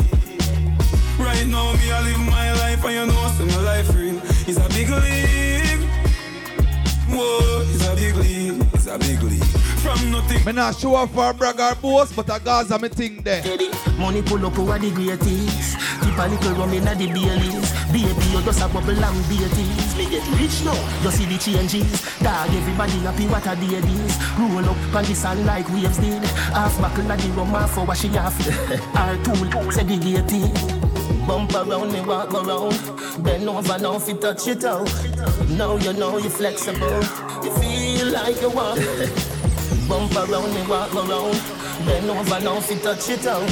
[1.18, 4.22] Right now, me, I live my life, and you know, see my life real.
[4.46, 5.90] It's a big league.
[7.10, 8.64] Whoa, it's a big league.
[8.76, 9.65] It's a big league.
[9.86, 10.44] From nothing.
[10.44, 13.44] Me not show off for brag or boast But a Gaza me thing there
[13.99, 15.78] Money pull up over the greatest.
[16.02, 17.70] Keep a little rum inna the Baileys.
[17.94, 19.95] Baby, you just a bubble and beaties.
[19.95, 20.74] Me get rich now.
[21.03, 22.02] You see the changes.
[22.20, 24.18] Dog, everybody happy what a day this.
[24.40, 26.24] Roll up on the sun like waves did.
[26.52, 28.36] Half buckle of the rum, half for wash it off.
[28.98, 30.52] Our tool segregated.
[31.28, 33.24] Bump around me, walk around.
[33.24, 34.91] Bend over now, if you touch it out.
[35.52, 37.02] Now you know you're flexible.
[37.44, 38.82] You feel like you want.
[39.88, 41.40] Bump around me, walk around.
[41.86, 43.48] Bend over now, you touch it out.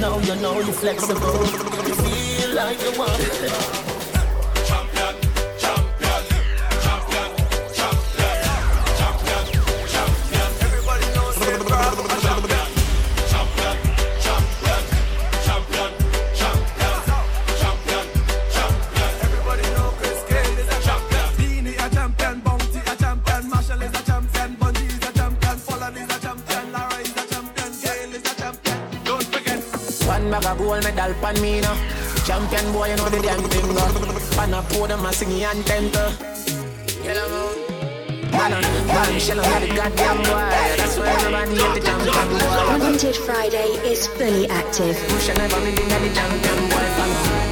[0.00, 1.44] Now you know you're flexible.
[1.86, 3.85] You feel like you want.
[30.76, 31.76] Gold medal pan me now.
[32.24, 33.76] Champion boy, you know the damn thing.
[33.76, 34.36] Uh.
[34.36, 36.12] Pan a podium, I sing and temper.
[37.04, 37.62] Yellow moon.
[38.32, 40.50] Bombshell uh, on the goddamn boy.
[40.76, 42.84] That's why everybody hate the champion boy.
[42.84, 44.96] Wanted Friday is fully active.
[45.08, 46.86] Push never me think the champion boy.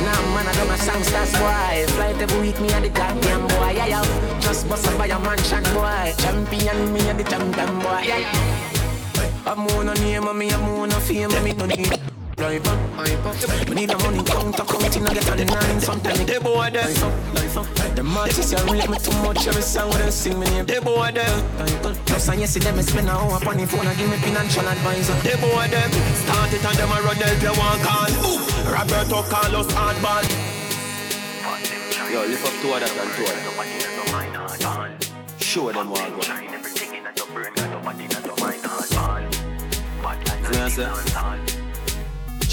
[0.04, 1.86] Now man, I do my songs, that's why.
[1.96, 3.72] Flight every week, me and the goddamn boy.
[3.72, 4.40] Yeah, yeah.
[4.40, 6.12] Just bust up by a mansion boy.
[6.18, 8.02] Champion, me and the champion boy.
[8.04, 8.70] Yeah, yeah.
[9.46, 11.88] I'm on a name, I'm on a fame, me no need.
[11.88, 12.03] Drive
[12.44, 13.68] up, hype up.
[13.68, 15.80] We need the money counter, counting, I get on the nine.
[15.80, 16.84] Sometimes they boy there.
[16.84, 17.66] Life up, life up.
[17.96, 19.46] The artists, you rate me too much.
[19.48, 21.36] Every song when they sing me name, they boy there.
[21.58, 21.96] Life up.
[22.04, 25.14] Plus, I see them spend an hour on the phone and give me financial advisor.
[25.24, 25.90] They boy them.
[26.20, 28.12] Start it and them a run help you one call.
[28.68, 30.24] Roberto Carlos hardball.
[32.12, 33.32] Yo, lift up two of that and two of
[34.60, 35.40] that.
[35.40, 36.24] Show them what I got.
[40.44, 41.53] See what I say?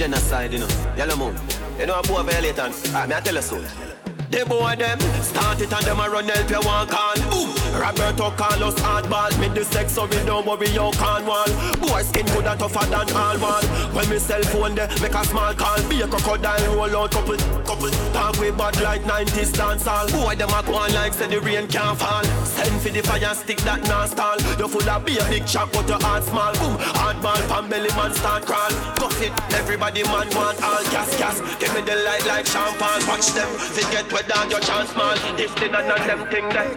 [0.01, 0.67] Genocide, you know.
[0.97, 1.35] Yellow moon.
[1.77, 2.71] You know, I'm poor violator.
[2.95, 3.90] Ah, me I tell you so.
[4.31, 8.31] They boy them Start it and them a run help you one call Boom Roberto
[8.31, 9.31] Carlos hardball.
[9.39, 11.51] Me the sex so we don't worry you can't wall
[11.83, 15.53] Boy skin good and tougher than all wall When me cell phone make a small
[15.53, 15.83] call.
[15.89, 17.35] Be a crocodile roll out couple
[17.67, 17.91] couple.
[18.15, 21.41] Talk with bad like 90s dance all Boy them a go on like say the
[21.41, 22.23] rain can't fall.
[22.47, 25.73] Send for the fire stick that non stall You full of be a big chop
[25.73, 26.53] but your heart small.
[26.55, 28.71] Boom hardball pan belly man start crawl.
[28.95, 31.35] Cuff it everybody man want all gas gas.
[31.59, 33.03] Give me the light like champagne.
[33.11, 35.17] Watch them they get forget where dog your chance man.
[35.37, 36.67] This thing and none them thing that.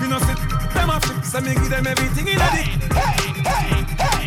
[0.00, 0.38] You know sit
[0.74, 0.90] them
[1.24, 2.68] So me give them everything in a dick.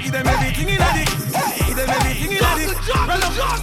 [0.04, 1.10] Give them everything in a dick.
[1.68, 2.72] Give them everything in a dick.
[2.96, 3.56] Up.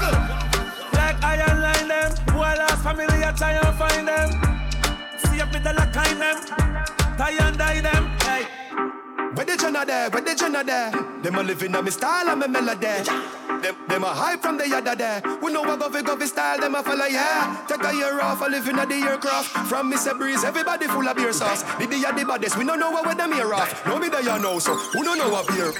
[0.92, 2.10] Like iron line them.
[2.26, 4.30] Boy lost family I try and find them.
[5.18, 5.50] See up
[5.92, 6.36] kind them
[7.18, 8.04] Tie and die them.
[8.20, 8.93] Hey
[9.34, 10.90] Where the Jenna there, where the Jenna there?
[11.22, 13.02] Them a living on me style and me melody.
[13.62, 15.22] Them, them a hype from the yada there.
[15.42, 17.64] We know what govy govy style, them a follow yeah.
[17.66, 19.50] Take a year off, a living at the aircraft.
[19.66, 20.16] From Mr.
[20.16, 21.64] Breeze, everybody full of beer sauce.
[21.78, 23.84] Be the yada baddest, we don't know what them here off.
[23.86, 25.72] No me there you know, so who don't know what beer?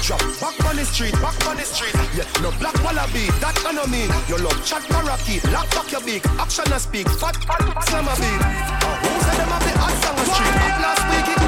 [0.00, 1.92] Drop back on the street, back on the street.
[2.16, 6.00] Yeah, no black wallaby, that I know me Your love chat parakeet, lock back your
[6.00, 8.40] beak Action and speak, fat, fat, slam a beat.
[8.40, 10.56] Uh, Who said them have the hot song on street?
[10.56, 11.41] Hot last week,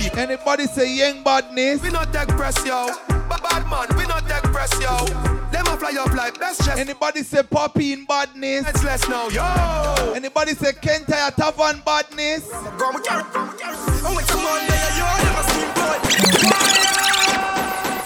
[0.00, 1.82] a box on your cheek Anybody say young badness?
[1.82, 2.88] We not take press, yo.
[3.08, 5.06] Bad man, we not take press, yo.
[5.50, 6.78] Them a fly up like best chest.
[6.78, 8.68] Anybody say poppy in badness?
[8.68, 10.12] It's less now, yo.
[10.14, 12.50] Anybody say Kentire Tavern badness?
[12.50, 13.76] Go, we carry, go, we carry.
[14.06, 15.06] Oh, it's a Monday, yo.
[15.22, 15.98] Them a steam boy.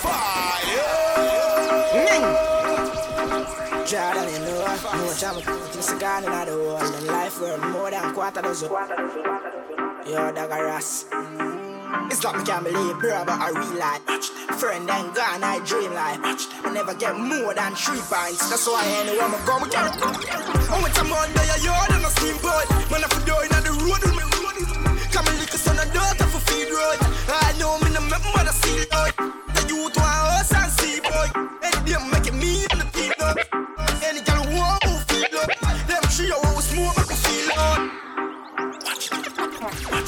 [0.02, 0.98] Fire.
[3.86, 4.59] Jordan, you know,
[4.94, 5.43] no trouble.
[5.43, 6.82] Things are gone in the world.
[6.82, 8.70] And life world more than quarter dozen.
[10.06, 11.06] Yo, Dagger Ross.
[12.10, 14.02] It's like me can't believe, bro, but I real life.
[14.60, 16.20] Friend and gone, I dream life.
[16.65, 18.48] I never get more than three pints.
[18.51, 19.90] That's why anywhere I go, me carry.
[20.70, 22.66] Oh, it's a Monday, you are them a steamboat.
[22.90, 24.28] Man, if you do in the road, with me.
[25.12, 26.98] Come and lick a son and daughter for feed road.
[27.28, 29.12] I know me no member make mother see road.
[29.55, 31.28] The youth want us and see boy.
[31.65, 33.32] Any them making me and the people.
[34.05, 35.51] Any girl who want to feel up.
[35.89, 37.81] Them three hours smoke make me feel on.
[38.85, 40.07] Watch them, watch them,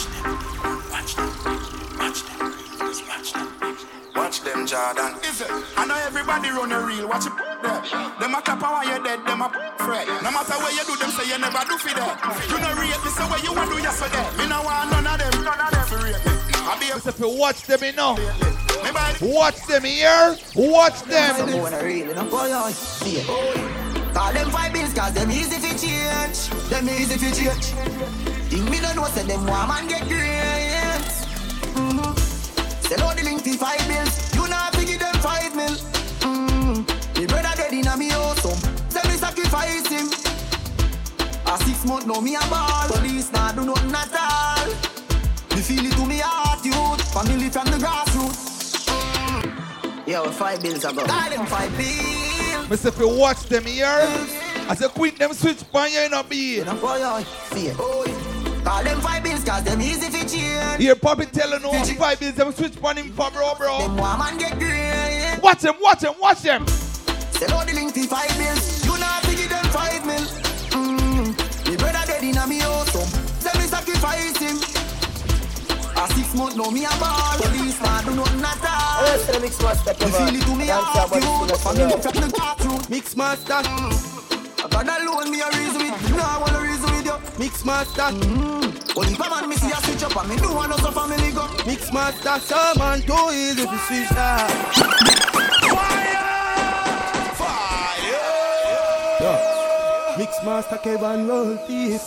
[4.70, 5.18] Jordan.
[5.26, 5.50] Is it?
[5.74, 7.10] I know everybody run a reel.
[7.10, 7.82] Watch it there.
[8.22, 9.18] Them a clap while you're dead.
[9.26, 9.50] Them a
[9.82, 10.06] fret.
[10.22, 12.14] No matter where you do, them say you never do for that.
[12.46, 14.22] You know rate me, so where you want to do yesterday.
[14.38, 15.42] Me no want none of them.
[15.42, 16.54] None of them for rate me.
[16.54, 18.14] I be If you watch them, you know.
[19.18, 20.38] Watch them here.
[20.54, 21.34] Watch them.
[24.14, 27.74] Call oh, them five bills cause them easy to change Them easy to change
[28.50, 30.79] Think me don't know say them want man get great.
[32.90, 35.70] Sell out the link to five bills You not to give them five mil.
[36.26, 37.20] Mm-hmm.
[37.20, 38.42] Me brother dead in a me house
[38.90, 40.06] Say me sacrifice him.
[41.46, 42.88] A six month now me a ball.
[42.88, 44.66] Police not do nothing at all.
[45.54, 48.88] Me feel it to me heart youth Family from the grassroots.
[48.88, 50.10] Mm-hmm.
[50.10, 51.04] Yo, five bills ago.
[51.06, 55.62] Call them five bills Mister, if you watch them here, I say quick them switch
[55.70, 56.60] pan you not be.
[58.64, 60.78] Call them five bills cause them easy to change.
[60.78, 63.78] Here, Poppy telling no five bills them switch pan him for bro, bro.
[63.78, 65.40] Them woman get great.
[65.42, 66.66] Watch them, watch them, watch them.
[66.66, 68.84] Sell out the link to five bills.
[68.84, 70.20] You not to give them five mil.
[70.76, 71.70] Mm.
[71.70, 72.94] Me brother dead in a me house.
[73.44, 74.56] Let me sacrifice him.
[75.96, 77.36] A six month now me a ball.
[77.40, 79.04] Police man do nothing at all.
[79.06, 79.92] Yes, the mix master.
[80.04, 81.10] Me feel it to me heart.
[81.14, 82.80] You family from the bathroom.
[82.90, 83.62] Mix master.
[84.70, 86.10] God alone me a reason with.
[86.12, 86.69] No, I wanna
[87.10, 87.38] reason.
[87.38, 88.02] Mix master.
[88.02, 88.60] Mm-hmm.
[88.90, 91.48] For man, me see a switch up and me do want also family go.
[91.66, 94.50] Mix master, some man too easy to switch that.
[97.36, 97.60] Fire!
[99.18, 100.18] Fire!
[100.18, 102.00] Mix master Kevan roll deep.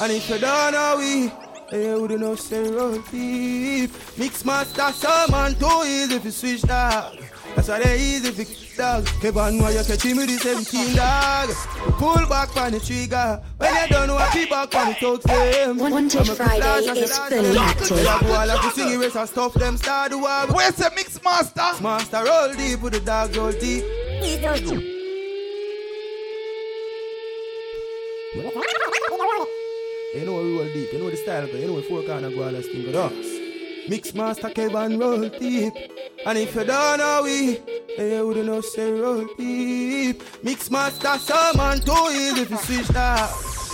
[0.00, 1.32] And if you don't know we,
[1.70, 3.90] hey, you wouldn't know say roll deep.
[4.18, 7.25] Mix master, some man too easy to switch that.
[7.56, 9.06] That's why they easy fix dog.
[9.22, 11.48] Kevan, why you catch me with the 17 dog?
[11.96, 13.42] Pull back on the trigger.
[13.56, 15.78] When you don't know what keep back on the talk them.
[15.78, 17.88] Wanted Friday is fully active.
[17.88, 20.46] Go all have to sing and stuff them start the war.
[20.54, 21.82] Where's the mix master?
[21.82, 23.84] Master roll deep with the dog roll deep.
[30.14, 32.44] You know we roll deep, you know the style, you know the four corner go
[32.44, 33.88] all that thing go us.
[33.88, 35.72] Mix master Kevan roll deep.
[36.24, 37.60] And if you don't know we, eh,
[37.96, 40.22] hey, you wouldn't know say roll deep.
[40.42, 43.30] Mix master, some man too easy to switch that.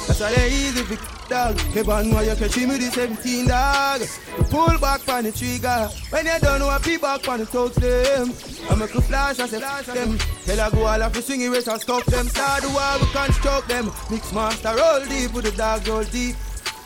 [0.07, 0.97] That's why they easy to
[1.29, 1.57] dog.
[1.73, 4.01] Kevan, why you catch me with the 17 dog?
[4.01, 5.89] You pull back on the trigger.
[6.11, 8.33] When you don't know what people back on the touch them.
[8.71, 10.19] I make a flash, I say flash them.
[10.45, 12.29] Tell her go all have to swing erase and stop them.
[12.29, 13.91] Start the war, we can't choke them.
[14.11, 16.37] Mix master, roll deep with the dog, roll deep.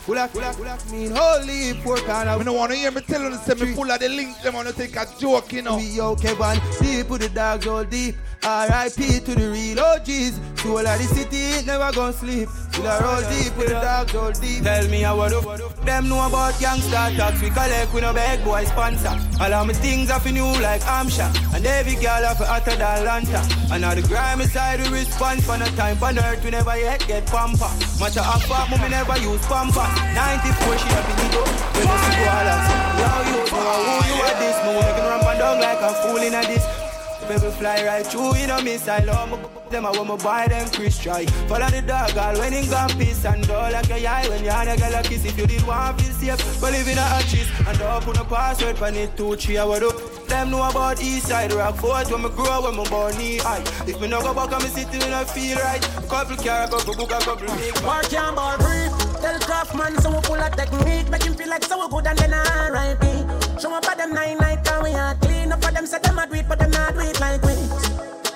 [0.07, 2.31] Pull up, pull up, pull up, mean holy four corner.
[2.31, 4.69] I don't want to hear me tell them, me full of the link, them want
[4.69, 5.75] to take a joke, you know.
[5.75, 8.15] We okay, one deep with the dogs all deep.
[8.47, 9.19] R.I.P.
[9.27, 10.39] to the real OGs.
[10.63, 12.47] Soul of the city, never gonna sleep.
[12.71, 14.63] Till I roll deep with the dogs all deep.
[14.63, 15.43] Tell me how what up,
[15.83, 17.41] them know about gangster talks.
[17.41, 19.15] We collect with no big boy sponsor.
[19.39, 21.27] All of my things are for new like Amsha.
[21.55, 23.43] And every girl have hotter than Lanta.
[23.71, 26.43] And now the grimy side we respond for no time on earth.
[26.43, 27.67] We never yet get pamper.
[27.99, 29.87] Matter of fact, mommy never use pamper.
[30.15, 31.43] 94 she have been go.
[31.75, 32.65] When you see ballers.
[32.95, 34.57] Yo, you know who you are this.
[34.63, 36.86] Me making and down like a fool in a this.
[37.27, 39.09] Baby fly right through in a missile.
[39.09, 41.25] Oh, my, them I want my buy them Chris try.
[41.47, 44.49] Follow the dog, all when in got peace and all like a eye when you
[44.49, 45.25] had a girl a kiss.
[45.25, 48.87] If you did want feel safe, believe in a cheese and open a password for
[48.87, 49.57] it two three.
[49.57, 50.27] I would up.
[50.27, 53.63] Them know about East Side Rock Fort when me grow when my born knee high.
[53.85, 55.81] If me no go back, I'm sitting in a feel right.
[56.07, 57.83] Couple car, couple book, a couple big.
[57.83, 58.87] Mark and ball free.
[59.21, 62.33] Tell Craftman so we pull a technique, make him feel like so good and then
[62.33, 63.26] I R.I.P.
[63.59, 66.19] Show up at them nine night, can we are clean up for them, say them
[66.19, 67.53] a do but them not do like we.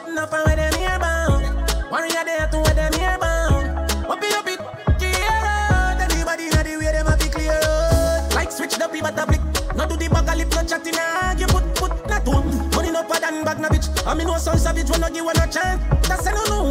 [0.09, 1.45] Enough for where them here bound.
[1.91, 3.91] Warrior there to where them here bound.
[4.09, 4.57] Up it, up it,
[4.97, 6.01] clear out.
[6.01, 8.33] Everybody had the way them a be clear out.
[8.33, 9.41] Like switch the people a blick.
[9.75, 12.69] Not do the bag a lip, no chatting, argue, put, put, not one.
[12.71, 14.07] Money no pad and bag na bitch.
[14.07, 15.83] I mean no son savage when I give one a chance.
[16.07, 16.63] That's a no no.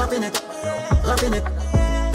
[0.00, 0.40] Loving it,
[1.04, 1.44] loving it.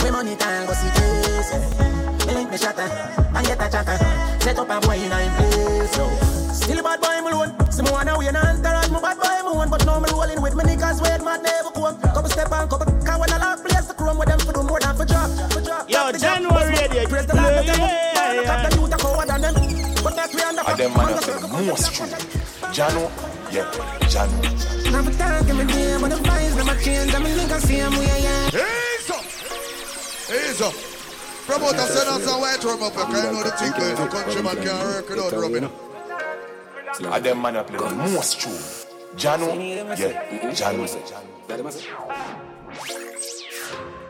[0.02, 2.05] We money can go see this.
[2.26, 3.98] Me link me shatter and get a chatter.
[4.42, 5.98] Set up a boy in a place.
[5.98, 6.10] Yo.
[6.54, 7.72] Still a bad boy me alone.
[7.72, 10.42] See me wanna win and entourage me bad boy me one, but now me rolling
[10.42, 12.00] with me niggas where mad never come.
[12.02, 14.64] Couple step and couple car when I lock place the chrome with them for do
[14.64, 15.30] more than for drop.
[15.52, 15.90] For drop.
[15.90, 17.08] Yo, Jahkno radio.
[17.08, 17.66] Praise the Lord.
[17.66, 18.70] Yeah, yeah, yeah.
[18.70, 19.54] The youth are coward than them.
[20.04, 20.64] But that we under.
[20.66, 22.08] And them man are the most true.
[22.74, 23.12] Jano,
[23.52, 23.70] yeah,
[24.10, 24.38] Jano.
[24.92, 27.14] Now for time, give me day, but the vibes never change.
[27.14, 28.50] I'm a nigga, see him, we are, yeah.
[28.50, 29.24] Ease up.
[30.30, 30.95] Ease up.
[31.46, 33.96] Promoter send us a white rum up, you can know the thing there.
[33.96, 35.70] The countryman can't work without rubbing.
[37.14, 38.52] And them man are play the most true.
[39.16, 39.56] Jano,
[39.98, 40.86] yeah, Jano.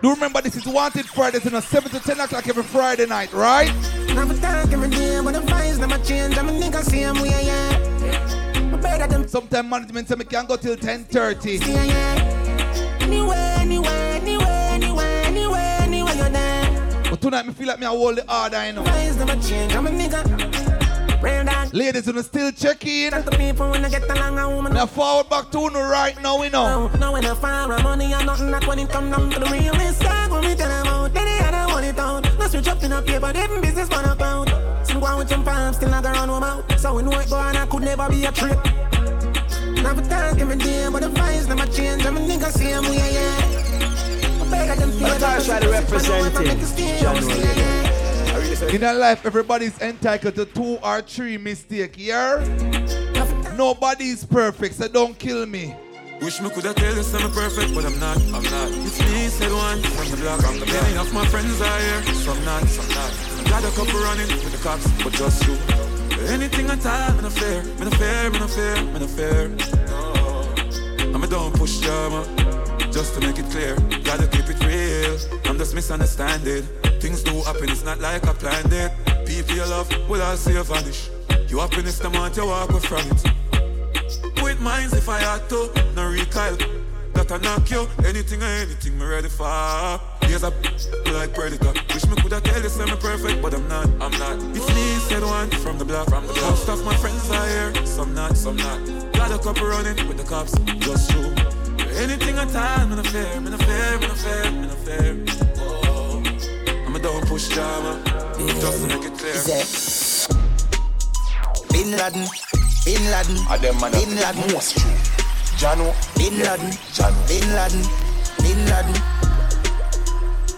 [0.02, 3.34] Do remember this is Wanted Fridayz in a 7 to 10 o'clock every Friday night,
[3.34, 3.74] right?
[4.14, 6.38] Now for time, give me day, but the vibes never change.
[6.38, 8.78] I'm a nigga, see him, we are, yeah.
[8.82, 11.68] Better than Sometimes management say me can't go till 10.30.
[11.68, 13.00] yeah, yeah.
[13.02, 13.56] Anywhere,
[17.16, 18.84] But tonight me feel like me I hold the order, you know.
[18.84, 19.74] Vibes never change.
[19.74, 21.24] I'm a nigga.
[21.24, 21.74] Real dog.
[21.74, 23.12] Ladies, you still check in.
[23.12, 24.74] Talk to people when I get along a woman.
[24.74, 26.90] Now forward back to you right now, you know.
[27.00, 30.02] No, when I fire money and nothing that when it come down to the realest
[30.02, 31.14] dog when we tell them out.
[31.14, 32.22] Then they other want it down.
[32.38, 34.50] No switch up in a paper, them business man account.
[34.86, 36.80] Some go with some palms, still not run them out.
[36.82, 38.60] So we know it go on, I could never be a trip.
[38.62, 40.56] For time, give me
[40.92, 42.06] but the vibes never change.
[42.06, 43.65] I'm a nigga, see him, we are, yeah.
[44.56, 47.02] I beg of them try to represent it.
[47.02, 48.76] January.
[48.76, 52.44] In our life, everybody's entitled to two or three mistakes, yeah?
[53.58, 55.76] Nobody's perfect, so don't kill me.
[56.22, 58.18] Wish me coulda tell you I'm perfect, but I'm not.
[58.34, 58.72] I'm not.
[58.86, 59.82] It's me, said one.
[59.82, 63.14] From the block, I'm the Many of my friends are here, some not, some not.
[63.40, 65.56] i Got a couple running with the cops, but just you.
[66.28, 69.50] Anything I talk, me no fair, me no fair, me no fair, me no fair.
[69.50, 70.16] No.
[71.14, 72.26] I'm a don't push drama,
[72.96, 73.76] just to make it clear.
[74.06, 75.20] Gotta keep it real.
[75.44, 76.64] I'm just misunderstanding.
[77.02, 78.90] Things do happen, it's not like I planned it.
[79.28, 81.10] People you love will all see you vanish.
[81.50, 84.42] You happiness the month you walk away from it.
[84.42, 86.56] With minds if I had to, no recoil.
[87.16, 87.86] That I knock you.
[88.06, 90.00] Anything or anything, me ready for.
[90.22, 90.52] Here's a
[91.12, 91.74] like predator.
[91.94, 93.88] Wish me coulda tell you say me perfect, but I'm not.
[94.00, 94.38] I'm not.
[94.56, 96.08] It's me said one from the block.
[96.08, 96.50] From the block.
[96.52, 97.86] Most of my friends are here.
[97.86, 98.80] Some not, some not.
[99.12, 100.54] Got a couple running with the cops.
[100.80, 101.45] Just true.
[101.98, 105.16] Anything I time, me no fair, me no fair, me no fair, me no fair.
[105.60, 106.22] Oh,
[106.86, 108.02] I'm a don't push drama,
[108.60, 109.34] just to make it clear.
[111.72, 112.28] Bin Laden,
[112.84, 114.92] Bin Laden, I them man Bin Laden, most true.
[115.58, 117.82] Jano, Bin Laden, Jano, Bin Laden,
[118.44, 118.96] Bin Laden,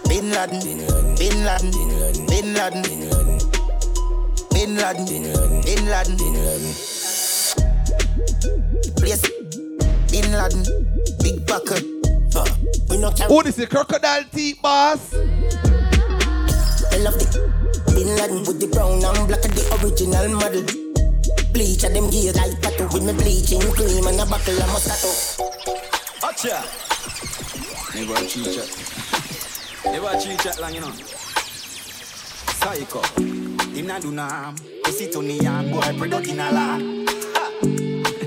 [0.08, 0.60] Bin Laden,
[1.14, 1.70] Bin Laden,
[2.26, 2.82] Bin Laden,
[4.50, 5.04] Bin Laden,
[5.62, 6.74] Bin Laden,
[8.96, 9.47] Place
[10.20, 10.64] Bin Laden,
[11.22, 11.84] Big Bucket.
[12.34, 12.44] Uh,
[12.90, 13.30] we no carry.
[13.30, 15.14] Oh, this is crocodile teeth, boss.
[15.14, 17.52] I love the
[17.94, 20.66] Bin Laden with the brown and black of the original model.
[21.52, 25.38] Bleach of them gears like tattoo with me bleaching cream and a buckle of Moscato.
[26.26, 26.66] Acha.
[27.94, 28.68] Never cheat chat.
[29.84, 30.92] Never cheat chat long, you know.
[32.58, 33.02] Psycho.
[33.70, 34.56] Him not do nam.
[34.84, 37.08] You sit on the yard, boy, product in a land.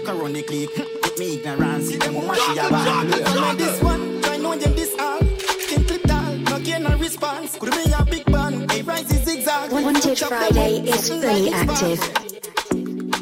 [0.05, 1.01] Corona click.
[1.11, 3.13] With me ignorance, see them woman she a band.
[3.13, 5.19] I know this one, I know them this all.
[5.19, 7.57] Think clip tall, no gain no response.
[7.57, 9.71] Could be a big band, a rise is zigzag.
[9.73, 11.99] Wanted Friday is fully active.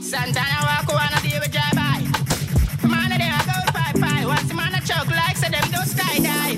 [0.04, 2.88] Santana walk on a day with drive by.
[2.88, 4.26] Man, they a go five five.
[4.28, 6.30] Once the man a choke like say them go skydive.
[6.30, 6.49] Sanko.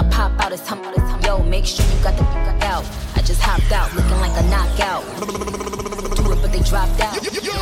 [0.00, 1.20] I pop out is hum, is hum.
[1.20, 2.86] Yo, make sure you got the fuck out.
[3.16, 5.04] I just hopped out looking like a knockout.
[6.16, 7.22] Do it, but they dropped out.
[7.22, 7.52] Yo,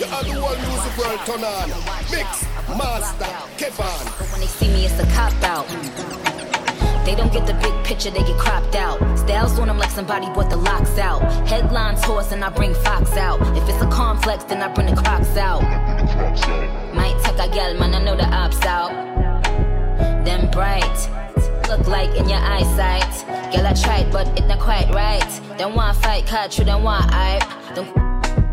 [0.00, 1.68] you are the one music world turn on.
[2.10, 3.28] Mix, master,
[3.58, 4.00] Kevan.
[4.18, 5.68] But when they see me, it's a cop out.
[7.04, 8.96] They don't get the big picture, they get cropped out.
[9.18, 11.20] Styles on them like somebody brought the locks out.
[11.46, 13.42] Headlines horse and I bring Fox out.
[13.58, 15.60] If it's a complex, then I bring the crocs out.
[16.94, 18.90] Might take a gal, man, I know the ops out.
[20.24, 21.10] Them bright,
[21.76, 23.12] look like in your eyesight.
[23.52, 25.58] Girl, I tried, but it not quite right.
[25.58, 27.42] Them want fight, catch you, them want hype.
[27.74, 27.86] Them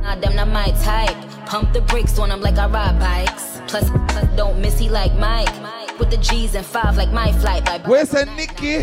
[0.01, 1.15] nah, them not my type.
[1.45, 3.61] Pump the brakes on them like I ride bikes.
[3.67, 5.53] Plus, plus don't miss, he like Mike.
[5.99, 7.65] With the G's and five like my flight.
[7.65, 8.77] By Where's the Nicky?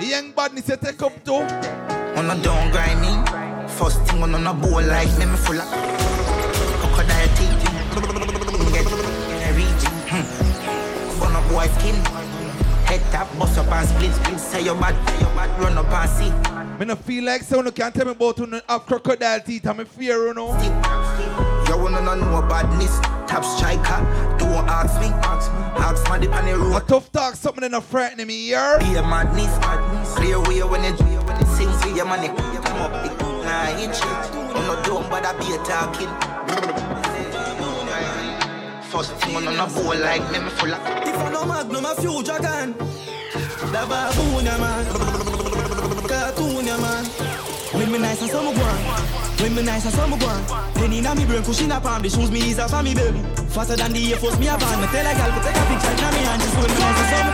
[0.00, 1.34] The young badness you take up to.
[2.18, 3.68] On a down grind me.
[3.68, 5.68] First thing on a bowl like me, me full of
[6.78, 8.41] crocodile teeth.
[11.52, 11.94] Boy skin.
[12.88, 14.40] Head tap, bust up and split, split.
[14.40, 16.78] Say your bad, say your bad, run up and see.
[16.78, 19.78] Me no feel like someone can't tell me about who no have crocodile teeth and
[19.78, 20.48] me fear, you know.
[21.68, 22.98] You wanna know badness?
[23.28, 24.00] Top striker.
[24.38, 25.58] Don't ask me, ask me.
[25.82, 26.82] Ask the on the road.
[26.82, 28.78] A tough talk, something that not frightening me here.
[28.80, 30.14] Be a madness, madness.
[30.14, 30.92] Clear way when you
[31.24, 32.28] when you sing for your money.
[32.28, 34.02] Come up, it nah inch.
[34.02, 37.11] I'm not dumb, but I be a talking.
[38.92, 40.80] First thing on a bowl like me, me full of.
[41.08, 42.76] If I no magnum, a future gun.
[42.76, 44.84] The baboon, yeah, man.
[46.04, 47.04] Cartoon, yeah, man.
[47.72, 48.76] When me nice and some go on.
[49.40, 50.44] When me nice and some go on.
[50.74, 53.18] Penny na me brain, cushion up on the shoes me is a for me baby.
[53.48, 54.78] Faster than the Air Force me a van.
[54.78, 57.00] Me tell a gal to take a picture na me and just when me nice
[57.00, 57.32] and some.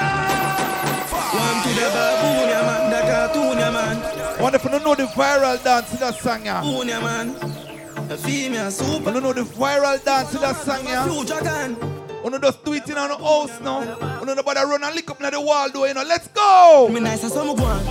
[1.42, 2.82] One to the baboon, yeah, man.
[2.86, 4.40] The cartoon, yeah, man.
[4.40, 6.60] Wonder if know the viral dance to that song, yeah.
[6.60, 7.67] Baboon, yeah, man.
[8.10, 9.12] A female super.
[9.12, 11.04] You know the viral dance to that song, yeah.
[11.04, 11.76] Future gun.
[12.24, 13.82] You know just tweeting on the house now.
[14.20, 16.02] You know nobody run and lick up na the wall though, you know.
[16.02, 16.88] Let's go!
[16.90, 17.84] Me nice and some go on.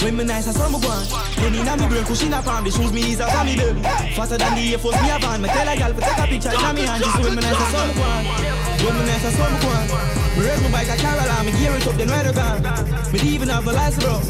[0.00, 1.04] When me nice and some go on.
[1.36, 3.82] Then inna me brain cushion up on the shoes me is a me baby.
[4.16, 5.42] Faster than the Air Force me a van.
[5.42, 7.60] Me tell a gal to take a picture inna me hand just when me nice
[7.60, 8.24] and some go on.
[8.84, 10.27] When me nice and some go on.
[10.38, 13.12] Me raise my bike a Caroline, me gear it up then ride gone.
[13.12, 14.20] Me even have a license bro.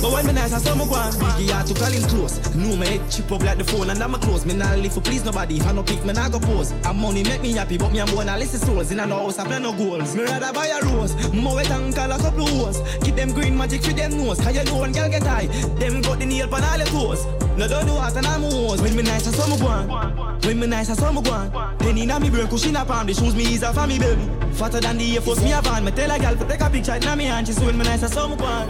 [0.00, 1.12] But when me nice and some go on.
[1.14, 2.38] Biggie had to call him close.
[2.54, 4.46] Know me head chip up like the phone and I'm a close.
[4.46, 5.56] Me nah live for please nobody.
[5.56, 6.70] If I no pick me nah go pose.
[6.70, 8.92] And money make me happy but me and born a list of souls.
[8.92, 10.14] In a no house I play no goals.
[10.14, 11.14] Me rather buy a rose.
[11.32, 12.78] More wet and call a couple hoes.
[13.00, 14.38] Give them green magic for them nose.
[14.38, 15.46] Cause you know one girl get high.
[15.80, 17.26] Them got the nail pan all the toes.
[17.56, 18.80] No don't do what and I'm hose.
[18.80, 20.40] When me nice and some go on.
[20.42, 21.76] When me nice and some go on.
[21.78, 24.30] Then inna me brain cushion up on the shoes me is a me baby.
[24.52, 25.84] Fatter than the Air Force me a van.
[25.84, 27.46] Me tell a girl to take a picture inna me hand.
[27.46, 28.68] She say when me nice and some go on.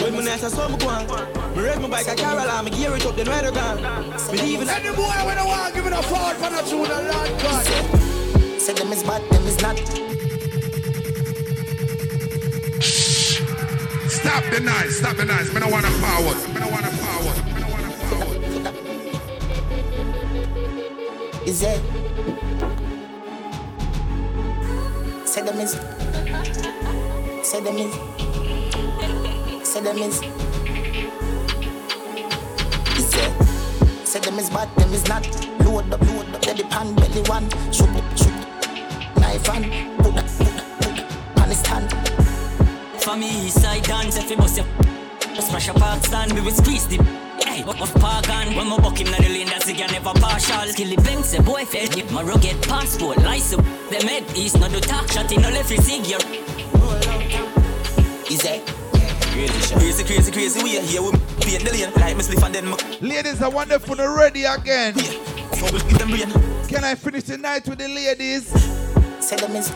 [0.00, 1.06] When me nice and some go on.
[1.54, 2.64] Me raise my bike a Caroline.
[2.64, 3.82] Me gear it up then ride gone.
[4.32, 4.68] Me even.
[4.68, 7.66] Any boy when I want give it a forward for the tune and Lord God.
[8.60, 9.76] Say them is bad, them is not.
[14.08, 15.52] Stop the noise, stop the noise.
[15.52, 16.36] Me no wanna forward.
[16.54, 17.44] Me no wanna forward.
[17.46, 18.38] Me no wanna forward.
[21.46, 21.82] Is it?
[25.32, 25.70] Say them is.
[27.42, 27.94] Say them is.
[29.66, 30.20] Say them is.
[32.98, 33.14] Is?
[34.04, 35.24] Say them is bad, them is not.
[35.64, 37.48] Load up, load up, the pan belly one.
[37.72, 38.34] Shoot, shoot,
[39.16, 40.66] knife and put that, put that,
[41.34, 43.02] put that.
[43.02, 44.66] For me, side dance, if you bust your
[45.40, 46.98] smash a park stand, we will squeeze the
[47.44, 50.66] Hey, what of pagan When my buck him na the lane, that's again never partial
[50.68, 54.80] Skilly banks, the boy fed Get my rugged passport, license Them head east, no do
[54.80, 56.18] talk Shot in no left, you see gear
[58.30, 58.82] Is it?
[59.32, 60.62] Crazy, crazy, crazy, crazy.
[60.62, 61.14] We are here with
[61.46, 61.90] me and the lane.
[61.96, 64.94] Like me spliff and then my Ladies, are wonderful already we're again.
[64.94, 66.30] So we give them rain.
[66.68, 68.48] Can I finish the night with the ladies?
[69.24, 69.72] Say them is.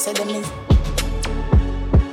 [0.00, 0.46] Say them is.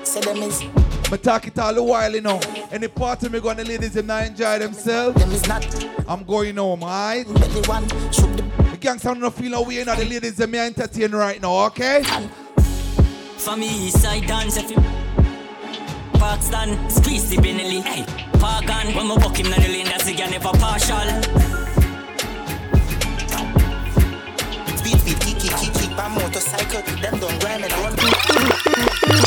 [0.03, 0.86] Say them is.
[1.09, 2.39] But talk it all the while, you know.
[2.71, 5.19] Any party me going, the ladies them not enjoy themselves.
[5.19, 5.65] Them is not.
[6.07, 7.25] I'm going home, alright?
[7.25, 7.87] Belly one.
[8.11, 8.43] Shoot the.
[8.71, 9.95] The gangster don't feel no way, you know.
[9.95, 12.03] The ladies them me entertain right now, okay?
[13.37, 14.77] For me, side dance, if you
[16.19, 18.03] Park stand, squeeze the Benelli Hey,
[18.39, 20.97] pagan, when my buck him na the lane That's again never partial
[24.77, 29.26] Speed, speed, kick, kick, kick, kick My motorcycle, them don't grind and run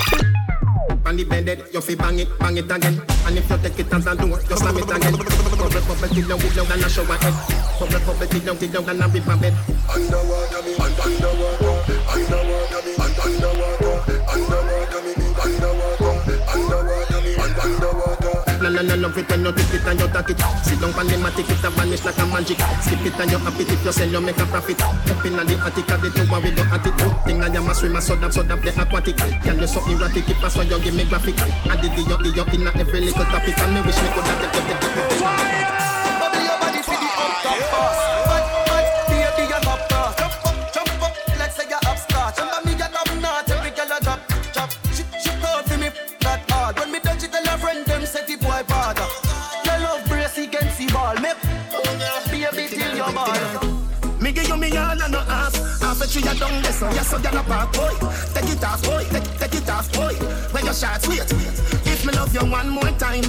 [1.05, 3.03] The bended, you fi bang it, bang it again.
[3.27, 5.13] And if you take it as a door, you slam it again.
[5.13, 7.35] Bubble, bubble, dig down, dig down, and I show my head.
[7.81, 9.55] Bubble, bubble, dig down, dig down, and rip my bed.
[9.91, 13.80] Underwater me, un- underwater, underwater me, un- underwater, underwater
[18.71, 20.39] La la la love it when you take it and you take it.
[20.63, 22.59] Sit down on the matic, it a vanish like a magic.
[22.81, 24.81] Skip it and you happy if you sell, you make a profit.
[24.81, 26.95] Up in the attic, of the tower with the attic.
[27.27, 29.17] Thing like you must swim, a soda, soda, the aquatic.
[29.17, 31.35] Can you so erratic, if I saw you give me graphic.
[31.67, 34.39] I did the the yo, in every little topic, and me wish me could have
[34.39, 34.79] it, take it.
[36.21, 38.10] Bubble your body for the up top
[56.23, 57.95] Half a tree a down there, so yes, so gyal a park, boy.
[58.35, 59.05] Take it off, boy.
[59.11, 60.15] Take, take it off, boy.
[60.53, 61.25] When your shots wait.
[61.87, 63.25] If me love you one more time,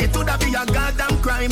[0.00, 1.50] it woulda be a goddamn crime.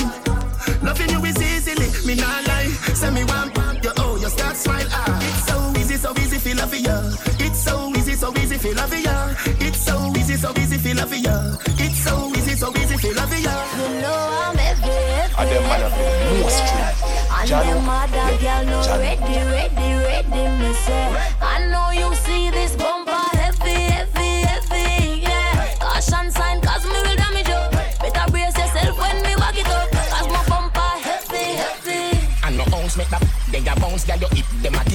[0.82, 2.68] Loving you is easily, me not lie.
[2.94, 3.50] Say me one,
[3.82, 4.86] you oh, you start smile.
[4.90, 7.00] Ah, it's so easy, so easy, feel love ya.
[7.38, 9.34] It's so easy, so easy, feel love ya.
[9.60, 11.56] It's so easy, so easy, feel love ya.
[11.78, 13.54] It's so easy, so easy, feel love ya.
[13.76, 15.34] You know I'm heavy, heavy.
[15.38, 16.62] And them man have the most
[17.36, 19.85] And them mother girl no ready, ready, ready,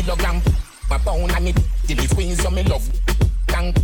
[0.01, 0.41] kilogram
[0.89, 2.83] My pound and it Till it squeeze you me love
[3.47, 3.77] Thank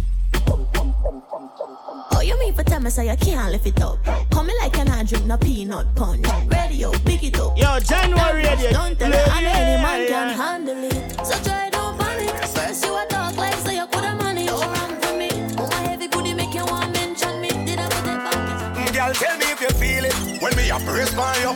[2.12, 4.00] Oh, you mean for tell me so you can't lift it up?
[4.32, 6.26] Come me like an I drink no peanut punch.
[6.48, 7.56] Radio, pick it up.
[7.58, 8.72] Yo, Jahkno radio.
[8.72, 11.26] Don't tell me I know any man Yeah, can handle it.
[11.26, 12.30] So try don't panic.
[12.48, 14.48] First you a talk like so you coulda money.
[14.48, 15.30] Don't run for me.
[15.60, 17.50] Oh, my heavy booty make you want mention me.
[17.50, 18.88] Did I put it back?
[18.88, 21.54] Mm, girl, tell me if you feel it when me a brace by you.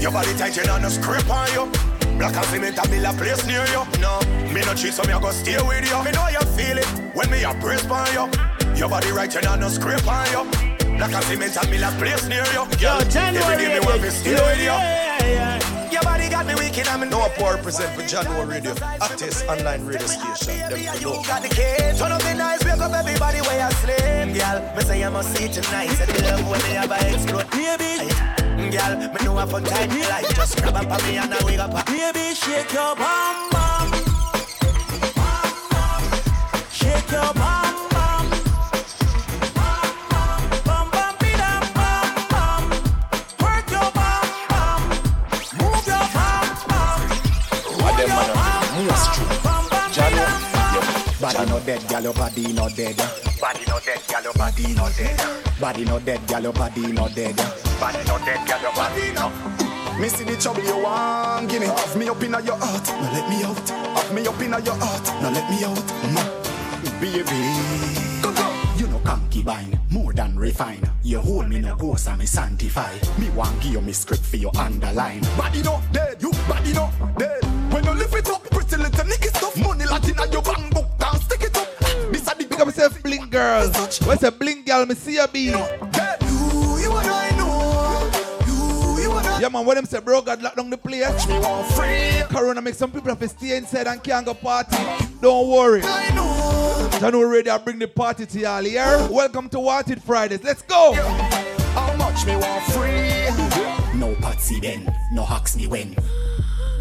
[0.00, 1.99] Your body tight, you know, no scrape on you.
[2.20, 3.80] Black and cement, I build a place near you.
[3.98, 4.20] No,
[4.52, 6.04] me no cheat, so me a go stay with you.
[6.04, 6.84] Me know you feel it
[7.16, 8.28] when me a brace by you.
[8.76, 10.44] Your body right, you know, no scrape on you.
[10.98, 12.68] Black and cement, I build a place near you.
[12.76, 14.76] Girl, January every day me want to stay with you.
[15.90, 20.06] Your body got me wicked, I'm no poor present for Jahkno Radio, artist online radio
[20.06, 20.68] station.
[20.68, 21.96] Them for You got the key.
[21.96, 24.36] Turn up the nice, wake up everybody where you sleep.
[24.36, 25.88] Girl, me say you must see tonight.
[25.96, 27.50] Say the love when me have a explode.
[27.50, 28.39] Baby.
[28.70, 30.28] Girl, me know a fun time you like.
[30.34, 31.86] Just grab up on me and I wake up.
[31.86, 33.90] Baby, shake your bum bum.
[35.16, 36.02] bum bum,
[36.70, 37.59] Shake your bum.
[51.70, 52.96] Dead, girl, your body no dead.
[53.40, 55.60] Body no dead, girl, your body no dead.
[55.60, 57.36] Body no dead, girl, your body no dead.
[57.78, 59.30] Body no dead, girl, your body no.
[60.00, 63.12] Me see the trouble you want, give me Have me up in your heart, now
[63.12, 66.40] let me out Have me up in your heart, now let me out mm.
[67.00, 68.48] Baby Go go
[68.78, 73.28] You know concubine, more than refine You hold me no ghost and me sanctify Me
[73.30, 77.44] want give you me script for your underline Body no dead, you body no dead
[77.70, 80.98] When you lift it up, pretty little nigga stuff Money Latin and your bank book
[80.98, 81.39] down, stick it up This
[82.80, 83.68] yourself, bling girl.
[84.04, 84.86] What's a bling girl?
[84.86, 85.40] Me see a be.
[85.40, 88.10] You, you and I know
[88.46, 91.26] You, you and I Yeah, man, when them say, bro, God lock down the place.
[92.28, 94.76] Corona make some people have to stay inside and can't go party.
[95.20, 95.82] Don't worry.
[95.84, 96.98] I know.
[96.98, 99.08] January ready, I bring the party to y'all here.
[99.10, 100.42] Welcome to Wanted Fridayz.
[100.42, 100.94] Let's go.
[101.74, 103.98] How much me want free?
[103.98, 105.94] No patsy then, no hacks me when.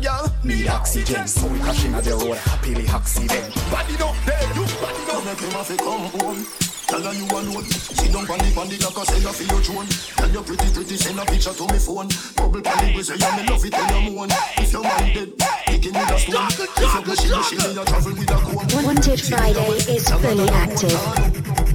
[0.02, 3.54] Girl, Me oxygen, so we crashing at the road, happily accident.
[3.70, 6.46] body don't there, you body don't make him have to come home.
[6.88, 7.68] Tell her you alone.
[7.70, 9.88] Sit down on the on the like I say you feel your throne.
[10.18, 12.10] Tell you pretty pretty send a picture to me phone.
[12.34, 14.30] Bubble pan we say yeah me love it when you moan.
[14.58, 15.30] If your mind dead,
[15.68, 16.50] picking with a stone.
[16.50, 18.86] If you bushy bushy me you travel with a comb.
[18.88, 20.98] Wanted Friday is fully active.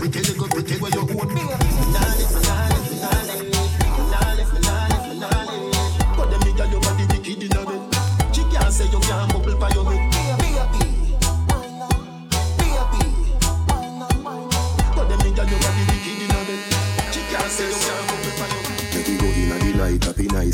[0.01, 1.29] Pretty little pretty where you own.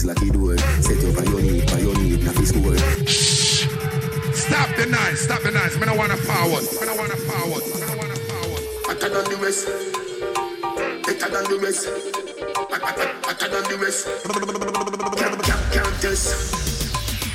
[0.05, 0.82] Light, happy nice like it.
[0.82, 2.77] Set you by your need, by your need, not score.
[4.35, 5.78] Stop the noise, stop the noise.
[5.78, 6.64] Me no wanna forward.
[6.81, 7.64] Me no wanna forward.
[7.64, 8.62] Me no wanna forward.
[8.86, 9.66] Hotter than the rest.
[11.06, 11.89] Better than the rest.
[13.24, 14.06] Hotter than the rest.
[15.16, 16.55] Can't, can't, can't test.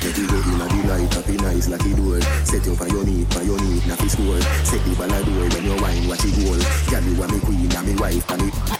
[0.04, 2.20] Make you go in a the light, happy nice like it door.
[2.44, 4.40] Set you by your need, by your need, not score.
[4.64, 6.60] Set the ball a door when you wine, watch it roll.
[6.90, 8.75] Girl, you are me queen, and me wife, and me.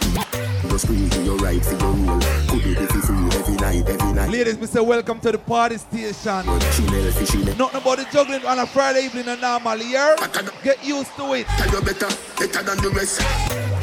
[0.69, 2.19] Just squeeze to your right, for your roll.
[2.47, 4.29] Could be the every night, every night.
[4.29, 6.45] Ladies, we say welcome to the party station.
[6.45, 10.15] Nothing about the juggling on a Friday evening and normal year.
[10.63, 11.47] Get used to it.
[11.47, 12.07] Tell you better,
[12.37, 13.21] better than the rest.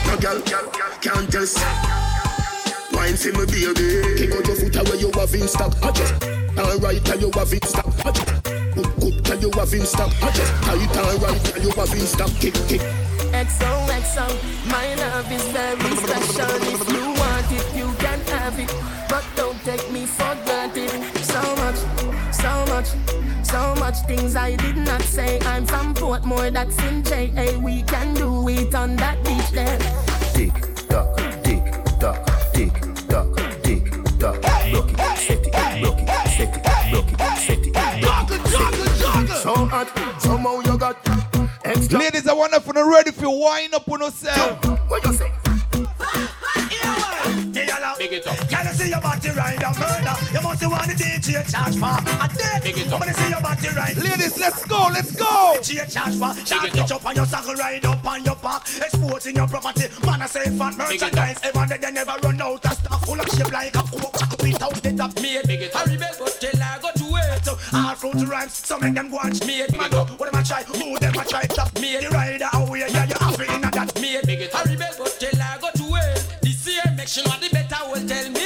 [0.06, 1.58] No girl, girl, girl, can't test.
[2.92, 4.16] Wine for me, baby.
[4.16, 5.74] Kick out your foot away, you have in stock.
[5.82, 6.14] I just,
[6.58, 8.63] alright, tell you have in stock.
[8.74, 9.72] Good, good, tell you have.
[9.72, 12.30] I just, tight, alright, tell you have in stock.
[12.40, 12.80] Kick, kick.
[13.30, 14.26] XOXO,
[14.66, 16.50] my love is very special.
[16.74, 18.74] If you want it, you can have it.
[19.08, 20.90] But don't take me for granted.
[21.24, 21.76] So much,
[22.34, 22.88] so much,
[23.44, 25.38] so much things I did not say.
[25.42, 27.56] I'm from Portmore, that's in JA.
[27.58, 29.78] We can do it on that beach there.
[30.34, 30.52] Tick
[30.88, 31.64] tock, tick
[32.00, 32.72] tock, tick
[33.08, 33.84] tock, tick
[34.18, 34.40] tock.
[34.70, 37.66] Block it, set it, block it, set it, block it, set it, block it, set
[37.66, 37.83] it.
[39.44, 39.92] So hot,
[40.22, 40.96] somehow you got
[41.66, 41.98] extra.
[41.98, 44.64] Ladies, I wonder if you're ready for wind up on yourself.
[44.88, 45.43] What you say?
[48.04, 48.36] Big it up.
[48.50, 50.16] Can I see your body ride a murder?
[50.28, 52.62] You must want the DJ charge for a dead.
[52.62, 53.00] Big it up.
[53.00, 53.96] When I see your body ride.
[53.96, 55.56] Ladies, let's go, let's go.
[55.64, 56.36] DJ charge for.
[56.44, 58.68] Shot it up on your saddle, ride up on your back.
[58.76, 59.88] Exporting your property.
[60.04, 61.40] Man, I say fat merchandise.
[61.42, 63.00] Every day they never run out of stock.
[63.06, 64.38] Full of shape like a coke.
[64.44, 65.14] Beat out the top.
[65.22, 65.46] Made.
[65.46, 65.88] Big it up.
[65.88, 67.48] I rebel, but tell I go to it.
[67.72, 68.52] All fruit rhymes.
[68.52, 69.72] So make them go and made.
[69.78, 70.04] Man, go.
[70.04, 70.62] What them a try?
[70.64, 71.44] Who them a try?
[71.44, 71.72] Top.
[71.80, 72.04] Made.
[72.04, 72.80] The rider away.
[72.80, 73.98] Yeah, you have it in that.
[73.98, 74.26] Made.
[74.26, 74.66] Big it up.
[74.66, 76.36] I rebel, but tell I go to it.
[76.42, 77.53] This year, make sure the
[78.06, 78.40] better tell me.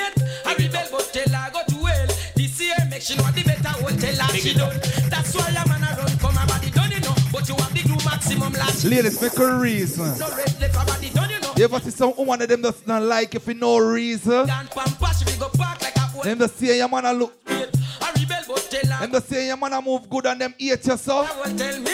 [0.44, 2.06] I rebel, but tell I go to hell.
[2.34, 4.78] This year, make sure the better will tell her she done.
[5.10, 6.18] That's why I'm on a run.
[6.18, 7.14] Come her body done, you know.
[7.32, 8.84] But you have the glue maximum last.
[8.84, 10.18] Ladies, make a reason.
[10.18, 11.52] No red left her body done, you know.
[11.56, 14.46] You ever see some one of them that's not like if for no reason?
[14.46, 16.22] Dan pampas, we go park like a.
[16.22, 17.34] Them just say your man a look.
[17.46, 17.68] I rebel,
[18.00, 18.37] but tell her.
[18.48, 21.22] Them just say your man a move good and them hate you so.
[21.22, 21.90] Will tell me.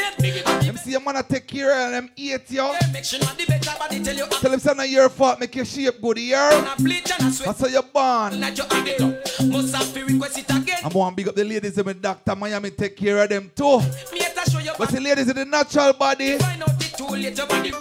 [0.62, 2.72] Them see your man a take care and them hate you.
[2.92, 4.26] Make sure the better body tell you.
[4.26, 6.36] Tell them say not your fault, make your shape good here.
[6.38, 7.46] I bleach and I sweat.
[7.46, 8.40] That's how you born.
[8.40, 9.50] Like you have it.
[9.50, 10.78] Must have to request it again.
[10.84, 12.36] I'm gonna big up the ladies in my Dr.
[12.36, 13.78] Miami take care of them too.
[14.12, 14.72] Me have to show you.
[14.78, 16.38] But the ladies in the natural body.
[16.38, 17.72] Find out it too late, your body.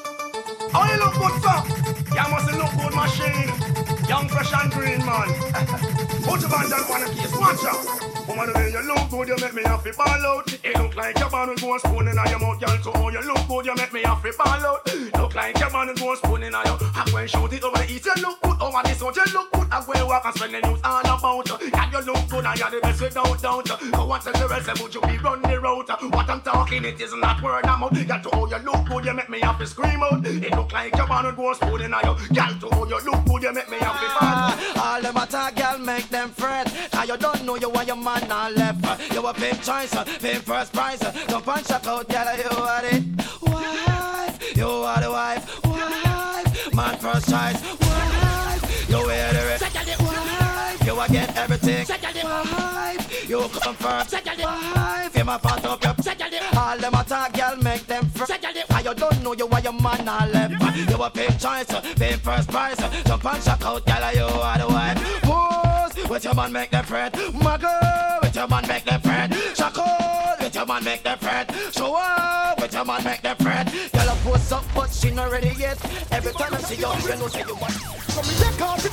[0.71, 1.63] How you look good, sir?
[2.09, 3.62] You must look good, machine.
[4.07, 5.27] Young, fresh and green, man.
[6.23, 8.03] Put your band on one case, watch out.
[8.27, 10.53] Woman, way you look good, you make me happy ball out.
[10.63, 12.77] It look like your man will go spoon in your mouth, girl.
[12.81, 14.93] So how you look good, you make me happy ball out.
[15.17, 16.61] Look like your man will go spoon in your.
[16.63, 18.05] I go and it over the east.
[18.05, 19.15] You look good over this out.
[19.15, 19.67] You look good.
[19.71, 21.51] I go and walk and spend the news all about.
[21.61, 23.65] And you look good, and you're the best without doubt.
[23.91, 25.89] Go and tell the rest about you be run the route.
[26.13, 28.07] What I'm talking, it is not word of mouth.
[28.07, 30.25] Girl, to how you look good, you make me happy scream out.
[30.25, 32.15] It look like your man will go spoon in your.
[32.15, 34.53] Girl, to how you look good, you make me happy ball.
[34.83, 36.71] All them attack, girl, make them fret.
[36.93, 39.13] Now you don't know you want your man on left.
[39.13, 40.99] You a pimp choice, pimp first prize.
[41.27, 43.03] Don't punch a out, girl, you are it.
[43.41, 45.65] Wife, you are the wife.
[45.65, 47.61] Wife, man first choice.
[47.79, 49.63] Wife, you wear the rest.
[49.63, 51.85] Wife, you a get everything.
[51.87, 54.13] Wife, you come first.
[54.13, 55.93] Wife, you my part up your.
[56.55, 58.41] All them attack, girl, make them fret.
[58.69, 60.53] Now you don't know you want your man on left.
[60.89, 62.77] You a pimp choice, pimp first prize.
[63.23, 65.21] Don't punch out, girl, you are the wife.
[65.21, 67.13] Pose with your man, make them fret.
[67.13, 69.33] Girl, with your man, make them fret.
[69.55, 69.85] Shackle
[70.41, 71.49] with your man, make them fret.
[71.71, 73.71] Show up with your man, make them fret.
[73.93, 75.77] Girl, I post up, but she not ready yet.
[76.11, 77.71] Every time I see you, you know say you want.
[78.11, 78.91] So me take off it,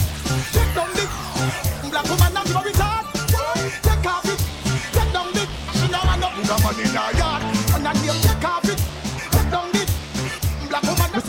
[0.53, 2.90] take down the black woman and blow it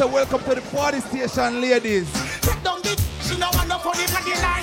[0.01, 0.11] Black woman, Mr.
[0.11, 2.11] Welcome to the party station, ladies.
[2.41, 2.99] take down it.
[3.21, 4.61] She no want no funny man in our.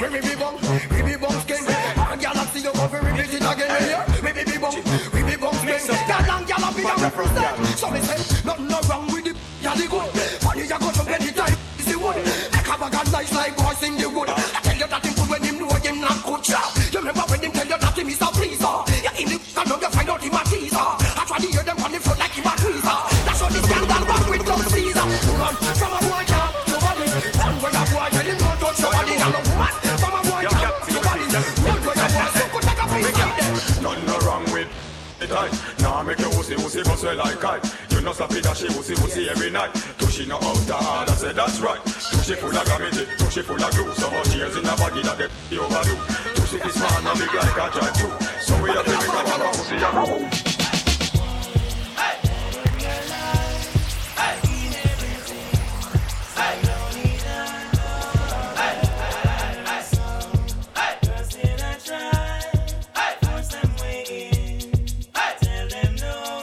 [0.00, 0.56] We be be bum,
[0.90, 1.62] we be bum skin.
[1.62, 3.70] And gyal a see you go for repeat it again.
[3.88, 4.22] yeah.
[4.22, 4.74] We be be bum,
[5.14, 5.78] we be bum skin.
[5.78, 7.78] Gyal and gyal a be a represent.
[7.78, 10.10] So me say, nothing no wrong with the gyal the good.
[10.42, 12.16] Funny you go to bed the time is the wood.
[12.52, 14.31] Like a bag of nice like boys in the wood.
[36.56, 37.64] Pussy pussy bust well like kite.
[37.90, 39.72] You know slap it she pussy pussy every night.
[39.98, 41.82] Tushy no out the hard, I say that's right.
[41.84, 43.92] Tushy full of gravity, tushy full of glue.
[43.94, 45.96] So much years in the body that they overdo.
[46.34, 48.12] Tushy is man and big like a giant too.
[48.40, 50.51] So we have to make our pussy a move.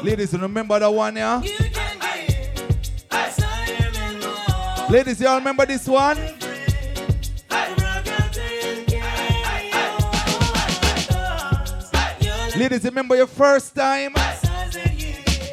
[0.09, 1.39] Ladies, remember that one, yeah?
[4.89, 6.17] Ladies, y'all remember this one?
[12.57, 14.15] Ladies, remember your first time?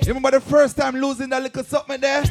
[0.06, 2.22] Remember the first time losing that little something there?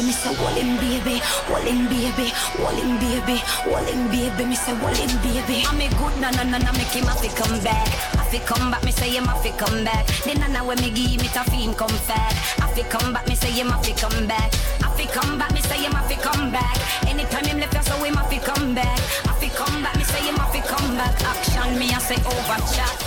[0.00, 1.20] Baby, me say wallin baby,
[1.50, 5.64] wallin baby, wallin baby, wallin baby, me say wallin baby.
[5.66, 7.88] I'm a good na na na na make him have to come back.
[8.16, 10.06] Have to come back, me say him have to come back.
[10.24, 12.32] Then na na when me give me to him come fat.
[12.60, 14.54] Have to come back, me say him have to come back.
[14.80, 16.76] Have to come back, me say him have to come back.
[17.06, 18.98] Anytime him left, so him have to come back.
[19.28, 21.14] Have to come back, me say him have to come back.
[21.24, 22.98] Action, me I say over chat.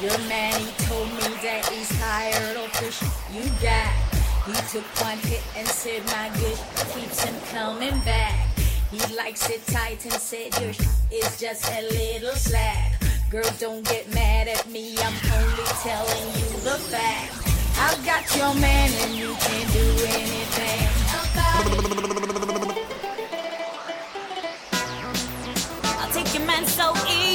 [0.00, 3.02] Your man, he told me that he's tired of fish
[3.34, 4.07] you got.
[4.48, 6.58] He took one hit and said my good
[6.94, 8.48] keeps him coming back.
[8.90, 12.98] He likes it tight and said your is just a little slack.
[13.30, 17.34] Girl, don't get mad at me, I'm only telling you the fact.
[17.76, 19.84] I've got your man and you can't do
[20.16, 22.88] anything about it.
[26.00, 27.27] I'll take your man so easy.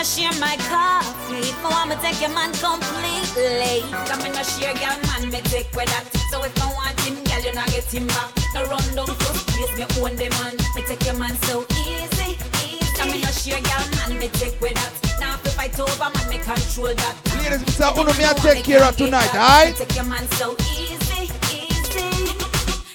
[0.00, 1.52] And share my coffee.
[1.60, 3.84] For I'ma take your man completely.
[4.08, 6.08] Come in and share your man, me take with that.
[6.32, 8.32] So if I want him, girl, you not get him back.
[8.54, 10.56] No run down first place, me own the man.
[10.72, 12.32] Me take your man so easy,
[12.64, 12.96] easy.
[12.96, 15.20] Come and share your man, me take with that.
[15.20, 17.14] Now if I fight over, man, me control that.
[17.36, 17.92] Ladies, Mr.
[17.92, 19.76] Uno, me I take care of tonight, alright?
[19.76, 22.32] Take your man so easy, easy.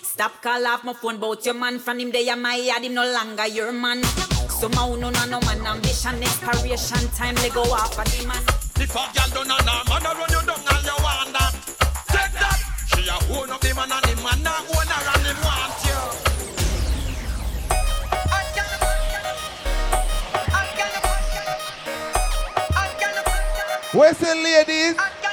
[0.01, 2.95] Stop call off my phone bout your man From him day a my yard him
[2.95, 4.01] no longer your man
[4.65, 8.41] So my no no no man ambition Expiration time they go off of the man
[8.81, 11.53] If a girl don't know nah, man run you down and you want that.
[12.09, 12.57] Take that.
[12.89, 15.85] She a own up the man and the man not own her and him want
[15.85, 16.01] you.
[23.99, 25.24] Where's the ladies?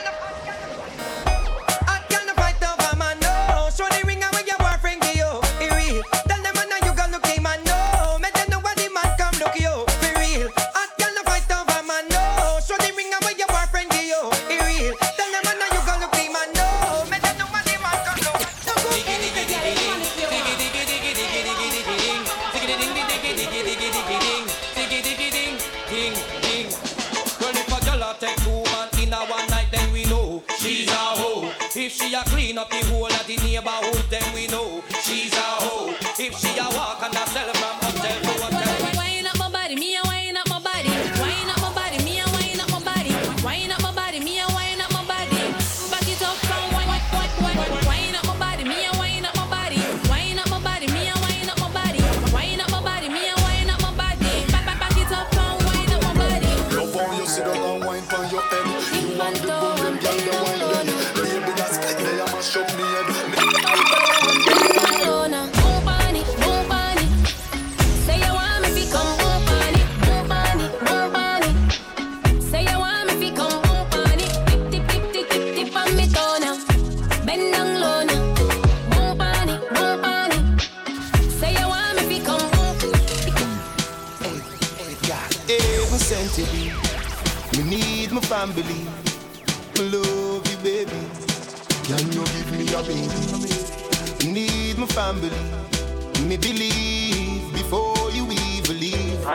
[32.62, 32.91] Up the
[92.86, 94.32] baby?
[94.32, 95.30] Me need my family.
[96.26, 99.26] Me believe before you even leave.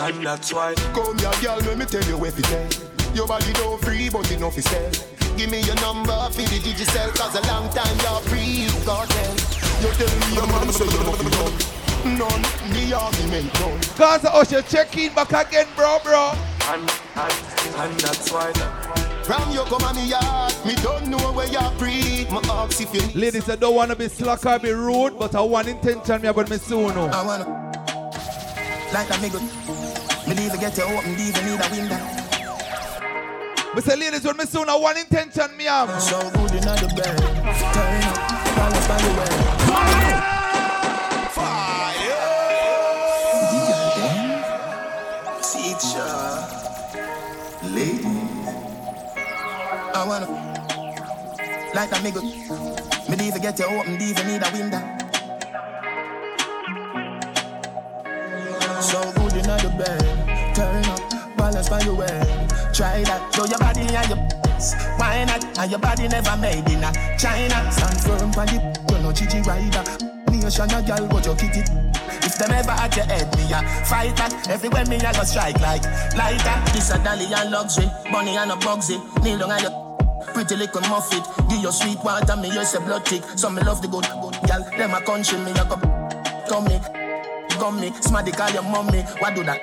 [0.00, 0.74] And that's why.
[0.94, 2.84] Come here, girl, let me tell you what it is.
[3.14, 4.90] Your body don't free, but enough is sell.
[5.36, 9.34] Give me your number for the digital, cause a long time you're free, cartel.
[9.82, 12.18] You tell me your man so you know fi none.
[12.18, 12.42] None,
[12.72, 13.80] the argument none.
[13.98, 16.32] Gaza Usher, check in back again, bro, bro.
[16.70, 17.34] And, and,
[17.76, 18.52] and that's why.
[19.24, 22.26] From you come on me yard, me don't know where you're free.
[22.30, 25.34] My ask if you Ladies, I don't want to be slack or be rude, but
[25.34, 26.92] I want intention me about me soon.
[26.96, 27.06] oh.
[27.06, 27.64] I wanna
[28.92, 29.40] like a nigga.
[30.28, 32.24] Me leave get you open, leave you need a window.
[33.74, 36.00] Me say, ladies, when me soon, I want intention me have.
[36.00, 37.18] So good in the bed.
[37.74, 38.16] Turn up,
[38.56, 40.33] balance by the way.
[51.74, 52.22] Like a nigga.
[53.08, 54.80] Me leave get you open, leave you need a window.
[58.80, 60.54] So good in the bed.
[60.54, 62.20] Turn up, balance by the way.
[62.72, 64.34] Try that, show your body and your
[64.96, 65.58] why not?
[65.58, 67.70] And your body never made in a China.
[67.70, 70.14] Stand firm on the you know chichi rider.
[70.44, 71.70] Nation a girl, but you kick it.
[72.22, 74.46] If them ever at your head, me a fight that.
[74.50, 76.72] Everywhere me a go strike like lighter.
[76.72, 79.00] This a dolly and luxury, money and a bugsy.
[79.24, 79.83] Kneel down and your
[80.34, 81.22] pretty little muffet.
[81.48, 83.22] Give your sweet water, me use a blood tick.
[83.36, 84.62] So me love the good, good girl.
[84.76, 85.80] Them a country, me a cup.
[86.48, 86.78] Come me,
[87.58, 88.02] tummy, gummy.
[88.02, 89.02] Smarty call your mommy.
[89.22, 89.60] What do that?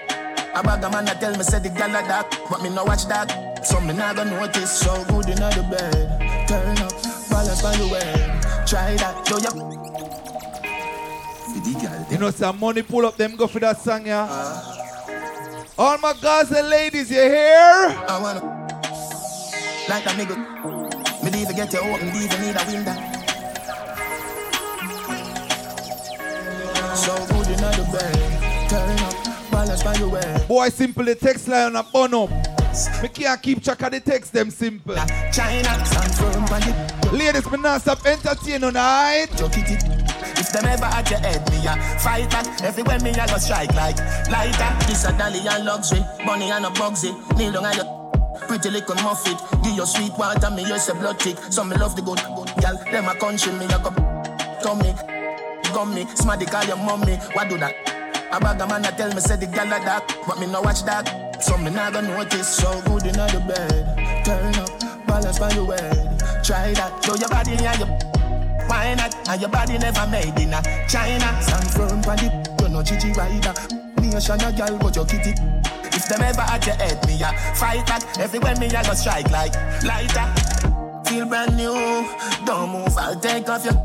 [0.56, 2.84] A bag of man a tell me say the gal a dark, but me no
[2.84, 3.66] watch that.
[3.66, 4.72] So me not gonna notice.
[4.72, 6.48] So good in the bed.
[6.48, 6.92] Turn up,
[7.30, 8.40] balance by the way.
[8.66, 9.52] Try that, do ya?
[12.10, 14.24] You know, some money pull up them go for that song, yeah.
[14.24, 15.74] Uh-huh.
[15.78, 18.61] All my guys and ladies, you hear?
[19.90, 21.24] Like a nigga.
[21.24, 22.96] Me leave get you open, leave you need a window.
[26.96, 28.70] So good in the bed.
[28.70, 30.46] Turn up, balance by the way.
[30.48, 32.30] Boy, simple the text line a bun up.
[33.02, 34.96] Me can't keep track of the text, them simple.
[35.34, 39.28] China, stand firm on the Ladies, me not stop entertaining tonight.
[39.34, 42.62] If them ever at your head, me a fight that.
[42.64, 43.98] Everywhere me a go strike like
[44.30, 44.88] lighter.
[44.88, 47.12] This a dolly and luxury, money and a bugsy.
[47.38, 48.01] Kneel down and your
[48.48, 49.38] pretty little muffet.
[49.64, 51.38] Give your sweet water, me use a blood tick.
[51.50, 52.78] So me love the good, good girl.
[52.92, 53.92] Them a country, me a go
[54.62, 54.94] tummy,
[55.74, 56.06] gummy.
[56.16, 57.16] Smarty call your mommy.
[57.34, 57.76] What do that?
[58.32, 60.62] A bag of man a tell me say the gal a dark, but me no
[60.62, 61.44] watch that.
[61.44, 62.48] So me not gonna notice.
[62.56, 64.26] So good in the bed.
[64.26, 65.78] Turn up, balance by the way.
[66.44, 67.04] Try that.
[67.04, 68.12] Show your body and your
[68.68, 69.14] why not?
[69.28, 71.42] And your body never made in a China.
[71.42, 73.54] Stand firm on the you know chichi rider.
[74.02, 75.34] Nation a girl, but you kitty.
[75.94, 78.18] If them ever at your head, me a fight that.
[78.20, 79.54] Everywhere me a go strike like
[79.84, 80.28] lighter.
[81.06, 82.08] Feel brand new,
[82.46, 83.76] don't move, I'll take off your.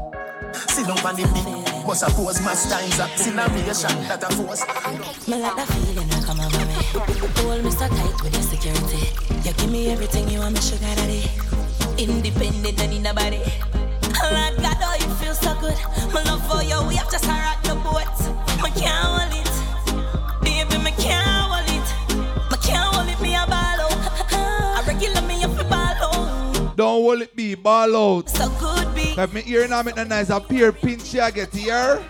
[0.68, 1.66] Sit down on the beat.
[1.86, 4.62] But suppose my times up, acceleration that a force.
[5.28, 6.74] Me like that feeling that come over me.
[7.42, 9.06] Hold me so tight with your security.
[9.44, 11.30] You give me everything you want, me sugar daddy.
[11.96, 13.42] Independent and in the body.
[14.18, 15.78] Lord God, oh, you feel so good.
[16.12, 18.18] My love for you, we have to rock the boat.
[18.62, 19.45] Me can't hold it.
[26.76, 28.28] Don't will it be ball out.
[28.28, 29.14] So good be.
[29.16, 32.04] Have me ear now make a nice a peer pinch ya get here.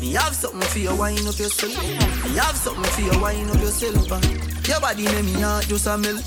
[0.00, 1.76] Me have something for you, wind up yourself.
[1.84, 4.08] Me have something for you, wind up yourself.
[4.66, 6.24] Your body make me heart just a melt.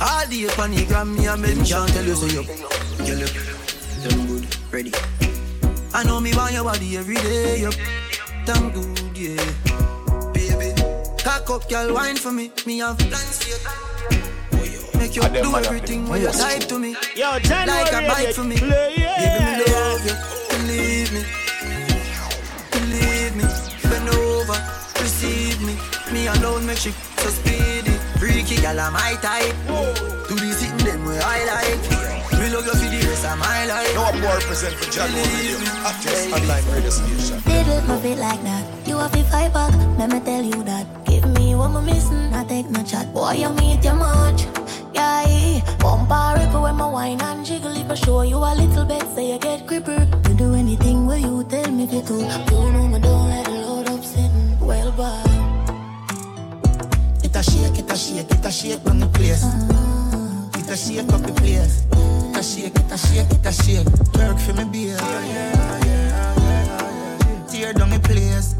[0.00, 1.86] All the up on the gram, me a mention.
[1.88, 2.42] Tell you so you,
[3.04, 3.34] you look
[4.02, 4.92] damn good, ready.
[5.92, 7.70] I know me want your body every day, you
[8.46, 10.32] damn good, yeah.
[10.32, 10.72] Baby,
[11.22, 12.50] cock up, girl, wine for me.
[12.64, 13.56] Me have plans for you.
[14.98, 16.10] Make you I dem do man a everything play.
[16.10, 16.38] when you Yes.
[16.40, 16.96] type to me.
[17.16, 18.56] Yo, January, like a yeah, bite for me.
[18.56, 19.18] play, yeah.
[19.18, 20.14] Baby, me love you.
[20.56, 21.22] Believe me.
[22.72, 23.44] Believe me.
[23.90, 24.58] Bend over.
[25.00, 25.74] Receive me.
[26.12, 26.90] Me alone make she
[27.22, 27.92] so speedy.
[28.18, 29.54] Freaky gal, I'm my type.
[30.28, 31.80] Do the sitting them where I like.
[32.40, 33.94] We love you for the rest of my life.
[33.94, 35.58] No more present for Jahkno Radio.
[35.84, 37.42] Hottest online radio station.
[37.46, 38.64] Little move it like that.
[38.86, 39.72] You have to fight back.
[39.98, 40.86] Let me tell you that.
[41.06, 42.30] Give me what I'm missing.
[42.30, 43.12] Not take no chat.
[43.14, 44.46] Boy, you meet your much.
[44.96, 47.76] Yeah, bump a ripple when my wine and jiggle.
[47.76, 50.08] If I show you a little bit, say you get creeper.
[50.26, 52.00] You do anything where you tell me to.
[52.00, 52.14] Do.
[52.14, 54.58] You know me don't let the load up sitting.
[54.58, 55.22] Well, bye.
[57.22, 59.44] It a shake, it a shake, it a shake on the place.
[60.56, 61.84] It a shake up the place.
[61.92, 63.88] It a shake, it a shake, it a shake.
[64.16, 64.96] Work for me, beer.
[67.50, 68.54] Tear down the place.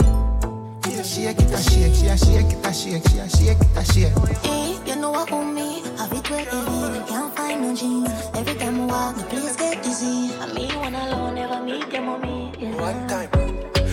[1.06, 3.84] Shake it, a shake, she a shake it, a shake, she a shake it, a
[3.84, 4.12] shake.
[4.42, 5.82] Hey, you know what on me?
[5.98, 8.10] Have it well heavy, can't find no jeans.
[8.34, 10.34] Every time I walk, the place get dizzy.
[10.40, 12.52] I me one alone, never meet your mommy.
[12.76, 13.30] One time.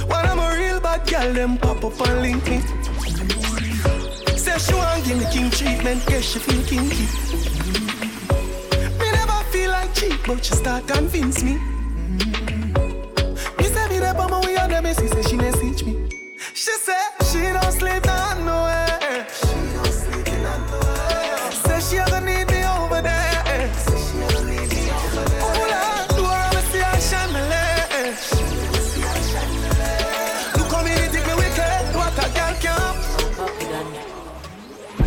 [0.09, 2.61] When I'm a real bad girl, them pop up and link me.
[4.35, 7.05] Say she want give me king treatment, guess she feel kinky.
[8.99, 11.57] Me never feel like cheap, but she start convince me.
[12.07, 12.73] Mm-hmm.
[13.57, 15.92] Me say me there, but my way on them, she say she message me.
[16.63, 16.95] She say
[17.29, 19.27] she don't sleep on nowhere.
[21.81, 23.73] She don't need me over there.
[23.73, 25.41] Say she ever need me over there.
[25.43, 26.23] Oh Lord, do.
[30.57, 30.91] Look how me
[31.27, 32.95] me wicked, what a girl can.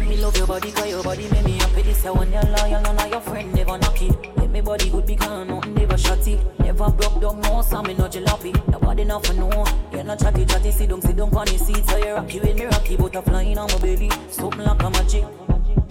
[0.06, 1.80] Me love your body, cause your body make me happy.
[1.80, 4.35] This I want your loyal, none of your friend never knock it.
[4.76, 6.60] Body good because nothing never it.
[6.60, 8.52] Never broke down, no, so me no jalopy.
[8.68, 9.64] Nobody know for no.
[9.90, 11.82] You're not chatty, chatty, sit down, sit down on the seat.
[11.86, 14.10] So you rocky with me, rocky, butterfly in on my belly.
[14.28, 15.24] Something like a magic.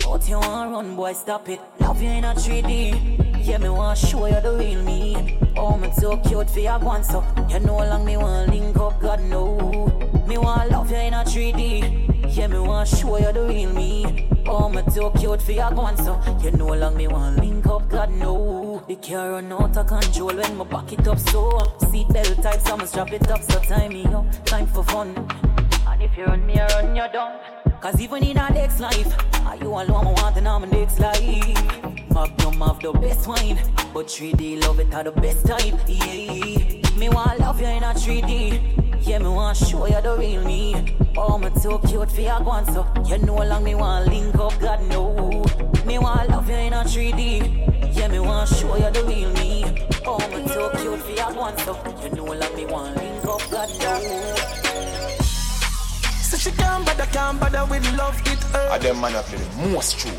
[0.06, 1.60] But you want to run, boy, stop it.
[1.80, 3.44] Love you in a 3D.
[3.44, 5.40] Yeah, me want to show you the real me.
[5.58, 8.78] Oh, me so cute for your one, so you know how long me want link
[8.78, 9.88] up, God know.
[10.28, 12.36] Me want to love you in a 3D.
[12.38, 14.30] Yeah, me want to show you the real me.
[14.46, 17.66] Oh, me too cute for your one, so you know how long me want link
[17.66, 17.90] up,
[18.88, 21.76] The car run out of control when me back it up so.
[21.90, 24.26] Seat belt tight, so me strap it up, so time me up.
[24.45, 25.16] Time for fun.
[25.88, 27.40] And if you run me, I run you down.
[27.82, 30.08] Cause even in our next life, are you alone?
[30.08, 31.16] I want know my next life.
[32.12, 33.60] Magnum have the best wine,
[33.94, 35.80] but 3D love it at the best time.
[35.88, 39.08] Yeah, me want love you in a 3D.
[39.08, 40.95] Yeah, me want show you the real me.
[41.18, 44.60] Oh, me too cute for your one, so you know long me want link up,
[44.60, 45.44] God know.
[45.86, 47.75] Me want love you in a 3D.
[47.95, 49.64] Yeah, me want show you the real me.
[50.06, 53.25] Oh, me too cute for your one, so you know how long me want link
[53.25, 54.35] up, God know.
[56.22, 58.72] So she can't bother, can't bother with love, it hurt.
[58.72, 60.11] I them man are play the most true.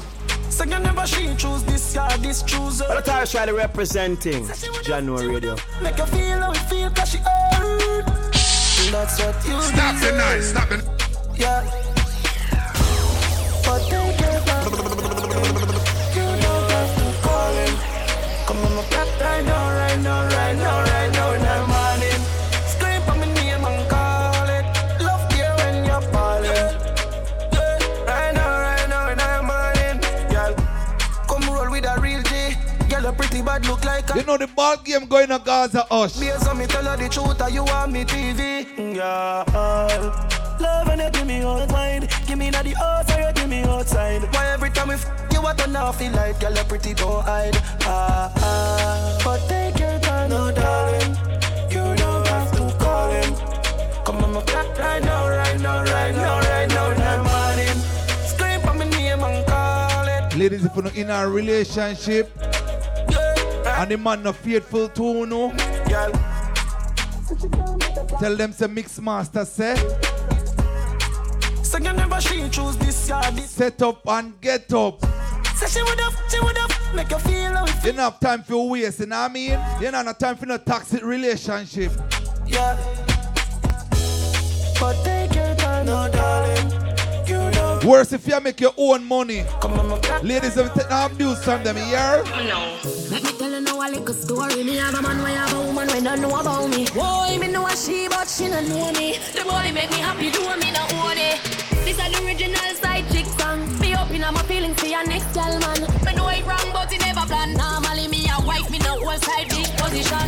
[0.50, 2.88] So you never she choose this, yeah, this choose her.
[2.88, 5.56] But I try to representing Jahkno Radio.
[5.82, 8.06] Make her feel how it feel, cause she hurt.
[8.90, 10.16] That's what you Stop the deserve.
[10.16, 10.84] noise, stop it.
[11.38, 11.62] Yeah.
[13.64, 15.65] But take
[25.36, 26.68] You when you're falling.
[28.08, 30.00] I know I know, I'm running.
[31.28, 32.54] Come roll with a real day.
[32.88, 34.08] Yellow pretty bad look like.
[34.14, 36.16] You know, the ball game going on Gaza Hush.
[36.18, 38.64] Based on me tell her the truth, or you want me TV.
[38.94, 42.08] Girl, mm, love when you give me all mind.
[42.26, 44.22] Give me na the house or you give me outside.
[44.34, 47.22] Why every time we f- you want to now feel like girl, you pretty don't
[47.24, 47.56] hide.
[47.82, 51.10] Ah ah, but take your time, no darling.
[51.70, 53.32] You don't have to call him.
[54.04, 57.76] Come on, my cat right now, right now, right now, right now, the morning.
[58.26, 60.36] Scream for me name and call it.
[60.36, 62.30] Ladies, if you're in a relationship
[63.66, 65.52] and the man not faithful to you, no,
[68.18, 69.76] tell them say mix master say
[71.66, 73.50] So you never she choose this, yeah, this.
[73.50, 75.04] set up and get up.
[75.56, 78.20] Say she would have, she would have make you feel how it You don't have
[78.20, 79.58] time for waste, you know what I mean?
[79.80, 81.90] You don't have time for no toxic relationship.
[82.46, 82.76] Yeah.
[84.78, 86.85] But take your time, no darling.
[87.86, 89.44] Worse if you make your own money.
[90.24, 91.76] Ladies, if you take no abuse from them?
[91.76, 92.24] No.
[93.10, 94.64] Let me tell you now a little story.
[94.64, 96.86] Me have a man, we have a woman, we don't know about me.
[96.90, 99.18] Boy, me know a she, but she don't know me.
[99.32, 101.38] The body make me happy, do me not own it.
[101.84, 103.62] This is the original side chick song.
[103.78, 105.82] Me open up my feelings for your next girl, man.
[106.04, 107.54] Me know it wrong, but it never plan.
[107.54, 110.26] Normally me a wife, me no whole side big position.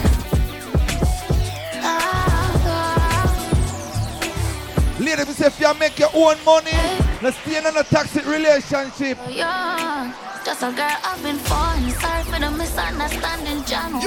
[5.00, 9.18] Ladies, if you make your own money, let's stay in a toxic relationship.
[9.20, 10.12] Oh, yeah,
[10.44, 11.90] just a girl having fun.
[11.90, 14.00] Sorry for the misunderstanding, John.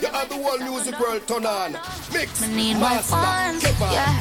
[0.00, 1.72] You have the whole music world turn on.
[2.12, 4.12] Mix, Me need my funds, yeah.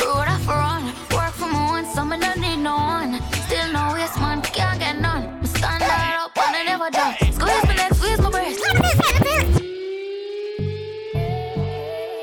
[0.00, 3.20] Road off run, work for my own, so me don't need no one.
[3.46, 5.40] Still no waste man, can't get none.
[5.40, 7.14] Me stand right up and I never done.
[7.32, 8.60] Squeeze me leg, squeeze my breast.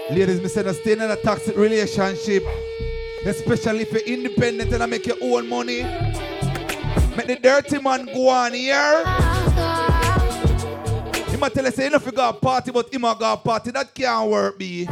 [0.09, 2.43] Ladies, me say no stay in a toxic relationship.
[3.27, 5.83] Especially if you're independent and I make your own money.
[7.15, 9.03] Make the dirty man go on here.
[11.29, 13.15] He might tell us, say, you know, if you got a party, but him a
[13.19, 14.57] got a party, that can't work.
[14.59, 14.87] Me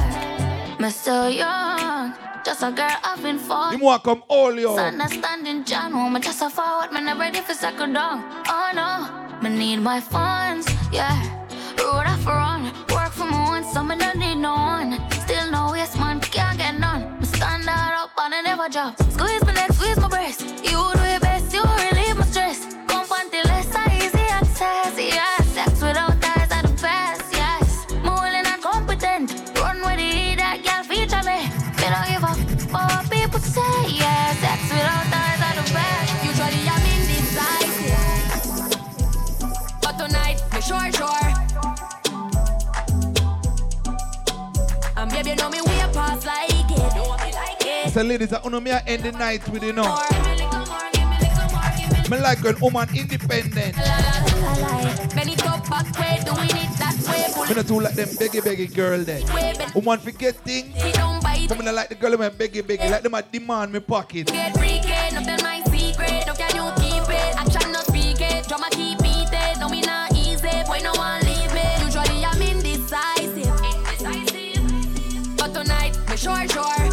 [0.89, 3.73] still young, just a girl having fun.
[3.73, 4.69] Him want come all you.
[4.69, 8.21] Understanding John, oh, woman just a forward, man, I'm ready for second down.
[8.47, 11.47] Oh no, me need my funds, yeah.
[11.77, 15.14] Road off run, work for my own, so me don't need no one.
[18.25, 18.97] Up and never drop.
[19.11, 20.64] Squeeze my neck, squeeze my breast.
[47.97, 48.03] It.
[48.05, 49.83] Ladies, I me I end the night with you know.
[52.09, 53.75] Me like when woman independent.
[55.15, 55.37] Bend it
[55.69, 57.49] back way, doing it that way.
[57.49, 59.21] Me not too like them beggy beggy girl there.
[59.73, 60.71] Woman forget things.
[60.83, 61.49] it down by it.
[61.49, 62.89] Come me not like the girl when beggy beggy.
[62.91, 64.27] Like them a demand me pocket.
[64.27, 66.27] Get freaky, nothing my secret.
[66.27, 67.35] No can you keep it?
[67.37, 68.47] Action not speak it.
[68.47, 69.59] Drama keep it.
[69.59, 70.47] No me not easy.
[70.67, 71.65] Boy no one leave me.
[71.81, 73.49] Usually I'm indecisive.
[75.37, 76.47] But tonight me sure.
[76.49, 76.84] Sure.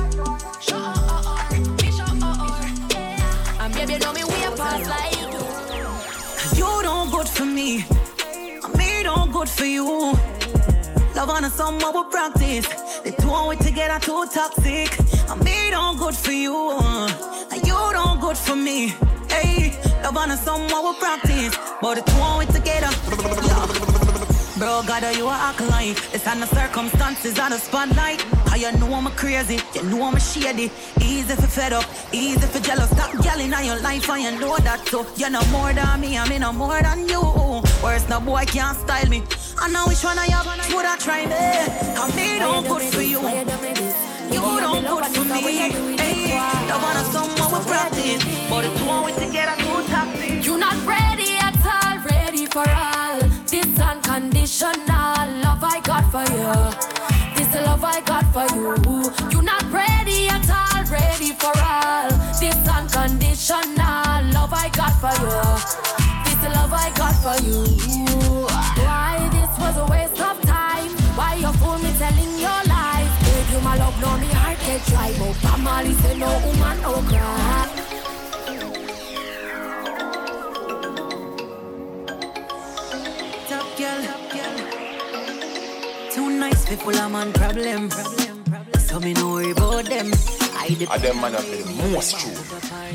[7.63, 7.85] Me.
[8.77, 9.87] Me don't good for you.
[11.15, 12.67] Love on a summer we practice.
[13.05, 14.91] The two on we together too toxic.
[15.31, 16.57] And me don't good for you.
[17.53, 18.79] And you don't good for me.
[19.29, 21.57] Hey, love on a summer we practice.
[21.81, 23.52] But the two on we together.
[24.63, 28.23] Bro, God, you are act like It's on the circumstances on the spotlight.
[28.47, 30.71] How you know I'm a crazy, you know I'm a shady.
[31.01, 32.89] Easy for fed up, easy for jealous.
[32.91, 35.05] Stop yelling on your life and you know that so.
[35.17, 37.23] You're no more than me, I'm mean, no more than you.
[37.83, 39.25] Where's no boy can't style me.
[39.59, 41.35] I know which one I have, would I try me?
[41.99, 43.19] I me don't good for you.
[43.19, 45.59] You don't good for me.
[45.99, 46.39] Hey,
[46.71, 48.23] love on a someone we practice.
[48.49, 50.47] But the two on we together too toxic.
[50.47, 53.02] You're not ready at all, ready for all.
[54.13, 56.53] Unconditional love I got for you.
[57.35, 58.77] This love I got for you.
[59.33, 62.11] You're not ready at all, ready for all.
[62.39, 65.33] This unconditional love I got for you.
[66.29, 67.65] This the love I got for you.
[68.85, 70.91] Why this was a waste of time?
[71.17, 73.09] Why you fool me telling your lies?
[73.23, 75.15] If you my love, no me heart get dry.
[75.19, 77.72] But family say no woman no cry.
[86.43, 87.89] Nice people, I'm on problem.
[88.81, 90.11] So me no worry about them.
[90.59, 91.63] I the I them man up the
[91.93, 92.33] most true.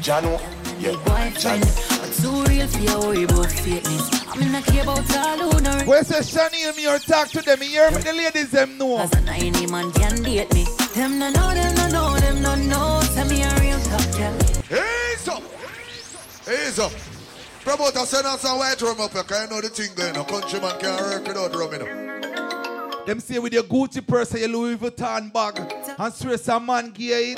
[0.05, 0.33] Jano,
[0.79, 1.35] yeah, boyfriend.
[1.43, 1.67] Jano.
[2.01, 4.05] But too real for your worry about fakeness.
[4.27, 5.77] I mean, I care about all who know.
[5.85, 7.61] Where's the Shani me or talk to them?
[7.61, 8.01] You hear me?
[8.01, 8.97] The ladies them know.
[8.97, 10.65] Cause an any man can date me.
[10.93, 13.01] Them no know, them no know, them no know.
[13.15, 14.35] Tell me a real top girl.
[14.75, 15.43] Ease up.
[16.51, 16.91] Ease up.
[17.63, 20.25] Promoter send us a white rum up here, cause you know the thing going on.
[20.25, 22.06] Countryman can't work without rum, you know.
[23.07, 25.57] Them say with your Gucci purse and your Louis Vuitton bag
[25.97, 27.37] and stress a man give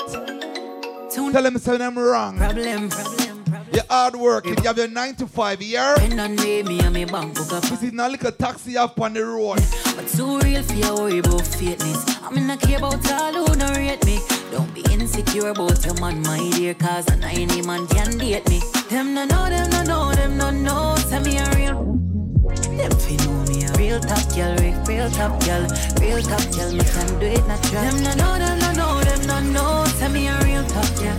[1.12, 2.38] Tell them say them wrong.
[2.38, 3.68] Problem, problem, problem.
[3.72, 4.56] You're hard working.
[4.56, 5.94] You have your 9 to 5 year.
[5.98, 7.62] When on me, me and me bank book up.
[7.62, 9.60] This is not like a taxi up on the road.
[9.94, 12.20] But too real for your worry about fakeness.
[12.20, 14.18] I mean, I care about all who don't rate me.
[14.50, 18.60] Don't be insecure about your man, my dear, cause an any man can date me.
[18.88, 20.96] Them no know, them no know, them no know.
[21.08, 21.96] Tell me a real.
[22.76, 23.49] Them fi know
[23.90, 25.66] real top girl, real, real top girl,
[26.00, 26.70] real top girl.
[26.72, 27.82] Me can do it natural.
[27.82, 29.84] Them no know, them no know, them no know.
[29.98, 31.18] Tell me a real top girl.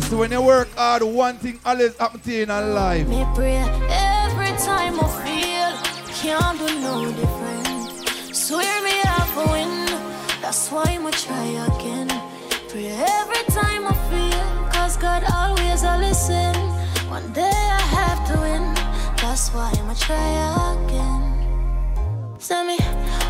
[0.00, 3.06] So when you work hard, one thing always happen to you in life.
[3.06, 5.70] Me pray every time I feel
[6.20, 8.34] can't do no different.
[8.34, 9.20] Swear me a
[9.52, 9.86] win,
[10.40, 12.08] that's why I'ma try again.
[12.70, 12.88] Pray
[13.20, 16.54] every time I feel, cause God always a listen.
[17.10, 18.74] One day I have to win,
[19.20, 20.28] that's why I'ma try
[20.72, 21.33] again.
[22.46, 22.76] Tell me,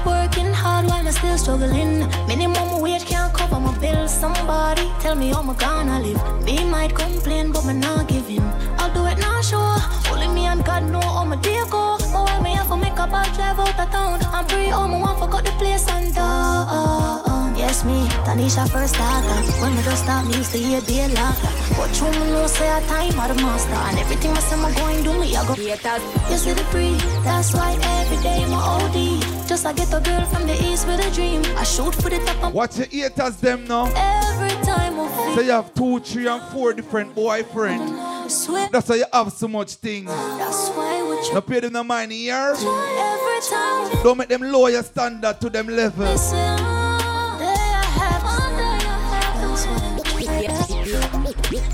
[0.04, 2.00] working hard while I'm still struggling.
[2.26, 4.12] Minimum wage can't cover my bills.
[4.12, 6.20] Somebody tell me how I'm gonna live.
[6.42, 8.42] Me might complain, but me not giving.
[8.76, 9.76] I'll do it now, sure.
[10.10, 11.96] Only me and God know how my day go.
[12.12, 14.72] But when me have to make a bad drive out of town, I'm free.
[14.72, 17.33] Oh, my one forgot the place and down.
[17.74, 19.34] Yes, me, Tanisha first starter.
[19.60, 21.48] When me just start, me used to hear day laughter.
[21.74, 23.72] But you me know say a time of the master.
[23.74, 25.54] And everything I say I'm going do me, I go.
[25.56, 26.94] You see the free,
[27.24, 29.48] that's why every day my OD.
[29.48, 31.42] Just I get a girl from the east with a dream.
[31.56, 33.86] I shoot for the top and Watch your haters them now.
[33.96, 35.34] every time I feel.
[35.34, 38.30] So you have two, three, and four different boyfriends.
[38.30, 40.06] Swear, That's why you have so much things.
[40.06, 42.54] that's why we try No pay them no money here.
[42.54, 44.02] every time.
[44.04, 46.06] Don't make them lower your standard to them level.
[46.06, 46.56] Listen,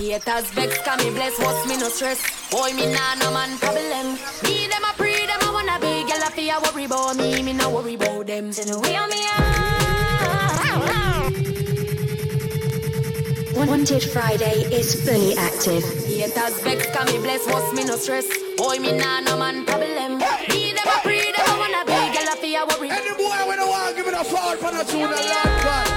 [0.01, 2.25] Haters vex, can me bless, what's me no stress.
[2.51, 4.17] Boy, me nah no man problem.
[4.43, 7.53] Me them a pre, them a wanna be, girl a fear worry about me, me
[7.53, 8.51] no worry about them.
[8.51, 9.20] the way on me
[13.69, 15.85] Wanted Friday is fully active.
[16.09, 18.27] Haters vex, can me bless, what's me no stress.
[18.57, 20.17] Boy, me nah no man problem.
[20.49, 22.89] Me them a pre, them a wanna be, girl a fear worry.
[22.89, 25.90] Any boy when I want give it a fall for the tune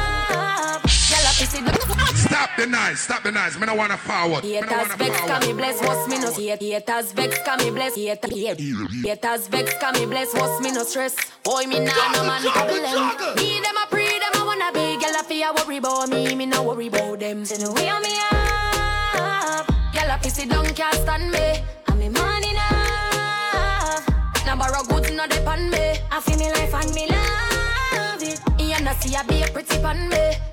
[1.44, 3.60] Stop the noise, stop the noise.
[3.60, 4.44] Me no wanna forward.
[4.44, 6.62] Haters vex, can me bless, what's me no hate.
[6.62, 8.60] Haters vex, can me bless, hate, hate.
[9.06, 11.16] Haters vex, can me bless, what's me no stress.
[11.44, 13.36] Boy, me nah no man problem.
[13.36, 16.46] Me them a pre, them a wanna be, girl a fear worry about me, me
[16.46, 17.44] no worry about them.
[17.44, 21.62] Say the way on me up, girl a pissy down can't stand me.
[21.88, 24.08] And me money enough.
[24.46, 25.98] Now borrow goods no depend me.
[26.10, 28.40] I feel me life and me love it.
[28.60, 30.53] You know see I be a pretty pan me.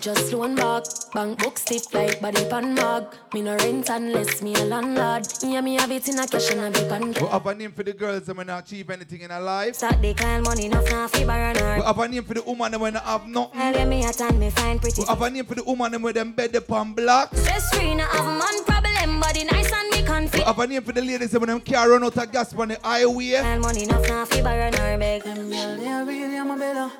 [0.00, 0.84] Just one back.
[1.12, 3.04] Bank book stiff like body pan mag.
[3.34, 5.26] Me no rent unless me a landlord.
[5.42, 7.12] Yeah, me have it in a cash and a be pan.
[7.20, 9.74] We have a name for the girls that when not achieve anything in her life.
[9.76, 12.80] Start decline money enough now fi borrow We have a name for the woman that
[12.80, 13.72] when not have nothing.
[13.72, 15.02] Get me a tan, me find pretty.
[15.02, 17.34] We have a name for the woman that when them bed upon block.
[17.36, 20.44] Stress free, no have man problem, body nice and me We confident.
[20.44, 22.68] have a name for the ladies that when them can't run out of gas on
[22.68, 23.34] the highway.
[23.34, 25.24] And money now fi borrow her beg.
[25.24, 26.90] Them girl they really am a better.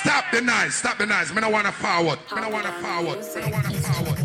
[0.00, 1.30] Stop the noise, stop the noise.
[1.34, 2.18] Me no wanna forward.
[2.34, 3.18] Me no wanna forward.
[3.34, 4.16] Me no wanna forward.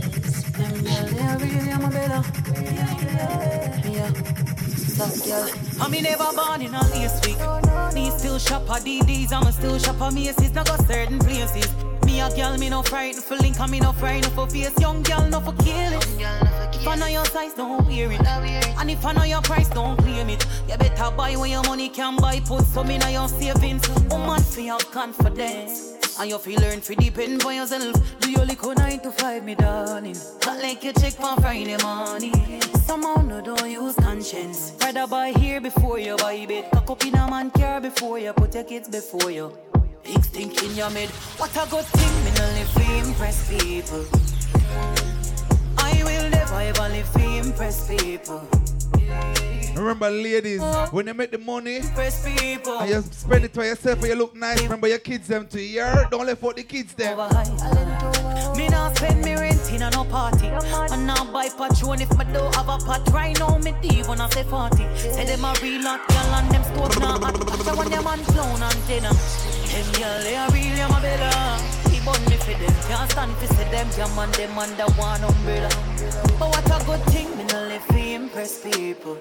[4.96, 5.50] Stop, girl.
[5.82, 7.38] I me never born in a lace week.
[7.94, 10.54] Me still shop a DDs, I'ma still shop a Macy's.
[10.54, 11.70] Now go certain places.
[12.06, 14.72] Me a girl, me no frightened for link, and me no frightened for face.
[14.80, 16.08] Young girl, no for kill it.
[16.74, 18.22] If I know your size, don't wear it.
[18.80, 20.46] And if I know your price, don't claim it.
[20.70, 22.40] You better buy when your money can buy.
[22.40, 23.90] Put some in your savings.
[24.10, 25.95] Woman, feel confidence.
[26.18, 28.20] And you feel learn to depend on yourself.
[28.22, 30.16] Do your liquor 9 to 5, me darling.
[30.46, 32.62] Not like you check for Friday morning.
[32.86, 34.72] Somehow no don't use conscience.
[34.80, 36.72] Rather buy here before you buy bed.
[36.72, 39.52] Cock up in a man car before you put your kids before you.
[40.04, 41.10] Big stink in your mid.
[41.38, 44.06] What a good thing, me no live impress people.
[45.78, 48.48] I will never ever live impress people.
[49.76, 54.16] Remember, ladies, when you make the money and you spend it for yourself and you
[54.16, 56.08] look nice, remember your kids them to hear.
[56.10, 57.18] Don't let out the kids them.
[58.56, 60.48] Me not spend me rent in a no party.
[60.48, 63.02] And now buy patron if me don't have a pot.
[63.12, 64.78] Right now me deep when I say 40.
[64.96, 67.20] Say them a real hot girl and them stove now.
[67.64, 69.12] So when them man clown antenna.
[69.12, 71.90] Them girl they a real I'm a better.
[71.92, 72.74] Keep on me for them.
[72.88, 75.70] Can't stand for say them jam and them under one umbrella.
[76.40, 79.18] But what a good thing me no live to impress people.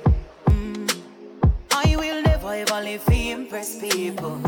[1.96, 4.40] Will never ever to impress people.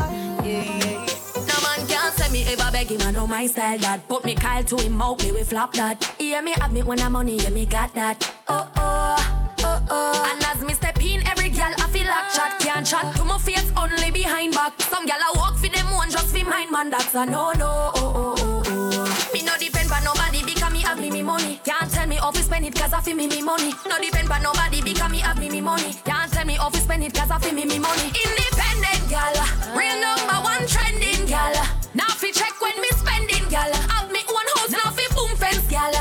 [0.43, 1.05] Yeah.
[1.47, 4.07] No man can't say me ever beg him, I know my style that.
[4.07, 6.03] Put me Kyle to him out, me we flop that.
[6.17, 8.29] Hear me me when I'm money, yeah me got that.
[8.47, 10.31] Oh oh, oh oh.
[10.31, 13.37] And as me step in, every girl I feel like chat can't chat to my
[13.37, 14.81] face only behind back.
[14.81, 17.91] Some girl I walk for them one just for mine, man that's a no no.
[17.95, 19.16] Oh oh oh oh.
[19.37, 21.61] Me no depend on nobody because me have me me money.
[21.63, 23.71] Can't tell me how to spend it cause I feel me me money.
[23.87, 25.93] No depend on nobody because me have me me money.
[26.05, 28.09] Can't tell me how to spend it cause I feel me me money.
[28.17, 29.37] Independent gal,
[29.77, 31.53] real number one trending gal.
[31.93, 33.69] Now fi check when me spending gal.
[33.93, 35.93] Have me own house now fi boom fence gal.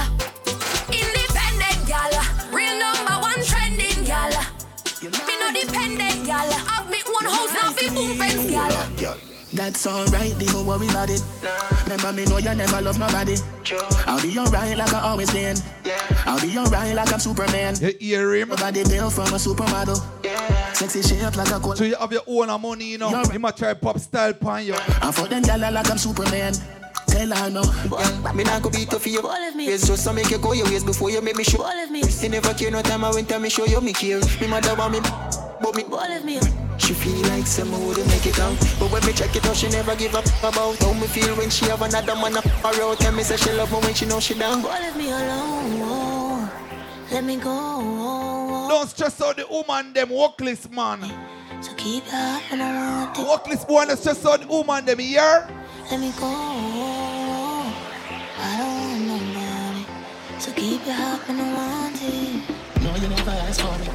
[0.89, 2.13] Independent gal,
[2.57, 4.33] real number one trending gal.
[5.05, 6.51] Me no dependent gal.
[6.73, 9.36] Have me own house now fi boom fence gal.
[9.57, 11.23] That's alright, don't worry about it.
[11.85, 13.37] Remember me know you never love nobody.
[14.07, 15.57] I'll be alright like I always been.
[15.83, 15.99] Yeah.
[16.27, 17.75] I'll be alright like I'm Superman.
[17.81, 18.51] You hear him?
[18.51, 20.05] Nobody built from a supermodel.
[20.23, 20.73] Yeah.
[20.75, 21.79] Sexy shape like a gold.
[21.79, 23.23] So you have your own money, you know.
[23.33, 24.75] You might try pop style pan you.
[24.75, 26.53] And for them gyal like I'm Superman.
[27.09, 27.63] Tell her no.
[28.35, 29.23] Me not go beat up for you.
[29.25, 31.67] It's just to make you go your ways before you make me show.
[31.67, 34.21] You never care no time I went time me show you me care.
[34.39, 35.01] Me mother want me,
[35.63, 36.66] but me.
[36.87, 38.57] She feel like some would make it out.
[38.79, 41.51] But when me check it out, she never give up about how me feel when
[41.51, 43.01] she have another man up her out.
[43.01, 44.63] Tell me say she love me when she know she down.
[44.63, 46.49] Leave me alone.
[47.11, 48.67] Let me go.
[48.69, 51.01] Don't stress out the woman, them workless man.
[51.61, 53.27] So keep your heart when I want it.
[53.27, 55.49] Workless boy, don't stress out the woman, them here.
[55.91, 56.27] Let me go.
[58.39, 60.41] I don't want nobody.
[60.41, 62.81] So keep your heart when I want it.
[62.81, 63.89] No, you never ask for me.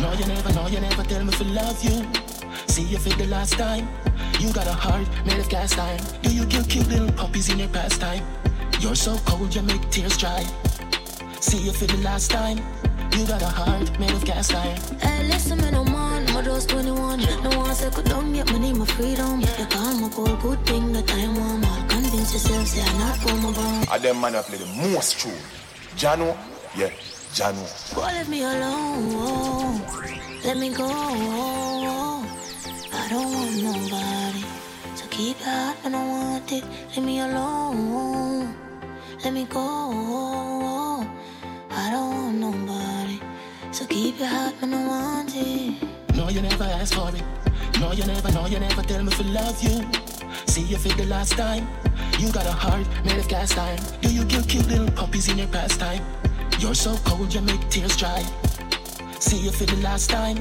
[0.00, 2.29] No, you never, no, you never tell me to love you.
[2.70, 3.88] See you for the last time.
[4.38, 6.00] You got a heart made of cast iron.
[6.22, 8.22] Do you kill cute little puppies in your pastime?
[8.78, 10.44] You're so cold, you make tears dry.
[11.40, 12.58] See you for the last time.
[13.18, 14.78] You got a heart made of cast iron.
[15.00, 17.18] Hey, listen, me no man, oh, I'm just 21.
[17.42, 19.40] No one say could don't get money, my freedom.
[19.40, 21.64] You call my call, good thing that I'm warm.
[21.64, 23.84] I'll convince yourself, say I'm not for my bone.
[23.90, 25.32] I them man who play the most true.
[25.96, 26.38] Jano,
[26.76, 26.90] yeah,
[27.34, 27.66] Jano.
[27.96, 29.82] Boy, leave me alone.
[30.44, 32.20] Let me go.
[33.10, 34.44] I don't want nobody.
[34.94, 36.62] So keep your heart when I want it.
[36.94, 38.54] Leave me alone.
[39.24, 41.04] Let me go.
[41.72, 43.20] I don't want nobody.
[43.72, 45.82] So keep your heart when I want it.
[46.14, 47.24] No, you never ask for it.
[47.80, 49.82] No, you never, no, you never tell me to love you.
[50.46, 51.66] See you for the last time.
[52.20, 53.80] You got a heart made of cast iron.
[54.02, 56.04] Do you kill cute little puppies in your pastime?
[56.60, 58.22] You're so cold, you make tears dry.
[59.18, 60.38] See you for the last time.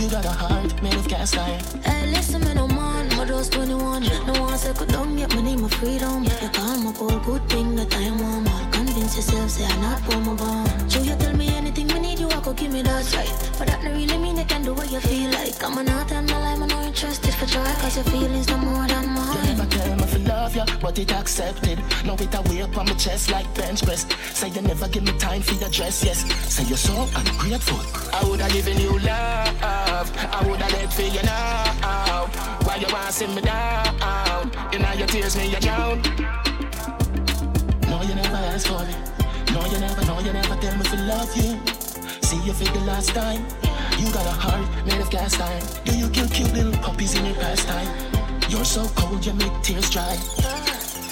[0.00, 1.60] You got a heart made of cast iron.
[1.82, 4.02] Hey, listen, man, I'm just 21.
[4.26, 6.24] No one say could don't get my name of freedom.
[6.24, 8.73] You call my call, good thing that I am one.
[8.94, 10.92] Convince yourself, say I'm not for my bond.
[10.92, 13.50] So you tell me anything we need, you I could give me that right.
[13.58, 15.60] But that don't really mean you can do what you feel like.
[15.64, 17.74] I'm not in my life, I'm not interested for try.
[17.80, 19.36] Cause your feelings no more than mine.
[19.36, 21.80] You never tell me to love you, but it accepted.
[22.04, 24.06] Now it a way up on my chest like bench press.
[24.32, 26.22] Say you never give me time for your dress, yes.
[26.54, 27.80] Say you're so ungrateful.
[28.14, 29.60] I woulda given you love.
[29.60, 32.30] I woulda let for you now.
[32.62, 34.52] Why you want to see me down?
[34.72, 36.00] You know your tears me you drown.
[38.54, 39.52] Never for it.
[39.52, 41.58] No, you never, no, you never tell me to love you.
[42.22, 43.44] See you for the last time.
[43.98, 45.62] You got a heart made of cast iron.
[45.84, 47.88] Do you kill cute little puppies in your pastime?
[48.48, 50.14] You're so cold, you make tears dry.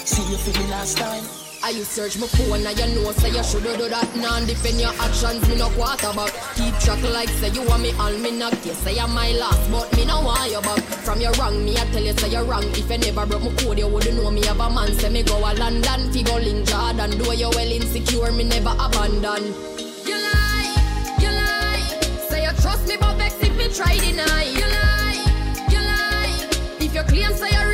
[0.05, 1.42] See you for the last time.
[1.65, 2.59] I you search my phone?
[2.67, 4.13] And you know say you shoulda do that.
[4.17, 6.35] Non defend your actions, me no quarterback.
[6.59, 9.71] Keep track like say you want me all me not You say I'm my last
[9.71, 10.83] but me no want you back.
[11.07, 12.65] From your wrong me I tell you say you're wrong.
[12.75, 14.91] If you never broke my code you wouldn't know me have a man.
[14.99, 17.11] Say me go a London, fi go link Jordan.
[17.17, 19.55] Do you well insecure me never abandon.
[20.03, 20.75] You lie,
[21.23, 21.87] you lie.
[22.27, 24.43] Say you trust me but vex if me try deny.
[24.51, 25.23] You lie,
[25.71, 26.49] you lie.
[26.83, 27.72] If you claim say you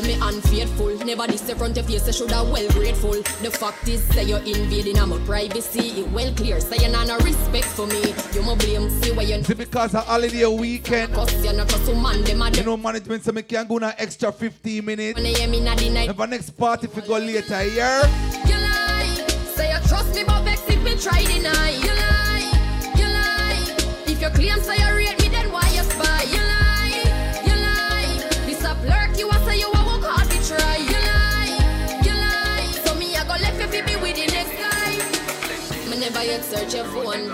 [0.00, 3.12] say me unfaithful Never this the front of face you shoulda well grateful.
[3.42, 6.00] The fact is say you're invading on my privacy.
[6.00, 8.14] It well clear say you're not no respect for me.
[8.32, 11.68] You my blame see where you See, because of holiday a weekend, Cause you're not
[11.68, 15.16] trust woman them a you know management say me can't go na extra 15 minutes.
[15.16, 16.08] When you hear me the night.
[16.10, 18.02] If a next party if we go later here,
[18.46, 21.70] You lie, say you trust me, but vex if me try deny.
[21.70, 22.52] You lie,
[22.96, 23.76] you lie.
[24.06, 24.99] If you claim say you
[36.30, 37.28] Yet search your phone.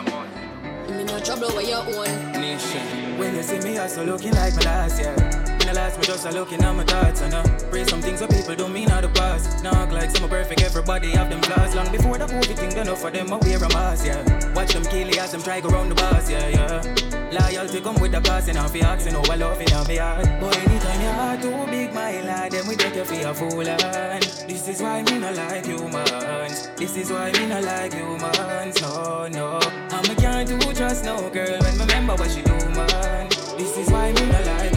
[0.96, 2.32] Me no trouble where your own.
[2.32, 5.12] When you see me, I so looking like my last year.
[5.12, 8.20] In the last, me just a looking at my thoughts and uh, pray some things
[8.20, 9.62] that people don't mean out the past.
[9.66, 11.74] Act like some perfect, everybody have them flaws.
[11.74, 14.54] Long before the COVID thing, done for them, I wear a mask, yeah.
[14.54, 17.25] Watch them kill as them try go round the bars, yeah, yeah.
[17.32, 20.26] Loyalty come with the pass and fi asking over love in my heart.
[20.40, 23.66] But anytime your heart too big, my lad, then we take you for a fool
[23.66, 26.68] and this is why me not like humans.
[26.76, 28.80] This is why me not like humans.
[28.80, 29.58] No, no.
[29.90, 33.28] And me can't do trust no girl when me remember what she do, man.
[33.58, 34.75] This is why me not like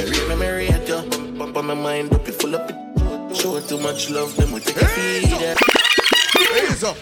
[0.00, 0.10] guys.
[0.10, 1.38] If you read me, me rate you.
[1.38, 3.36] Pump on my mind, up you full up it.
[3.36, 5.30] Show too much love, then we take a feed.
[5.30, 5.54] yeah.
[6.70, 6.96] Ease up.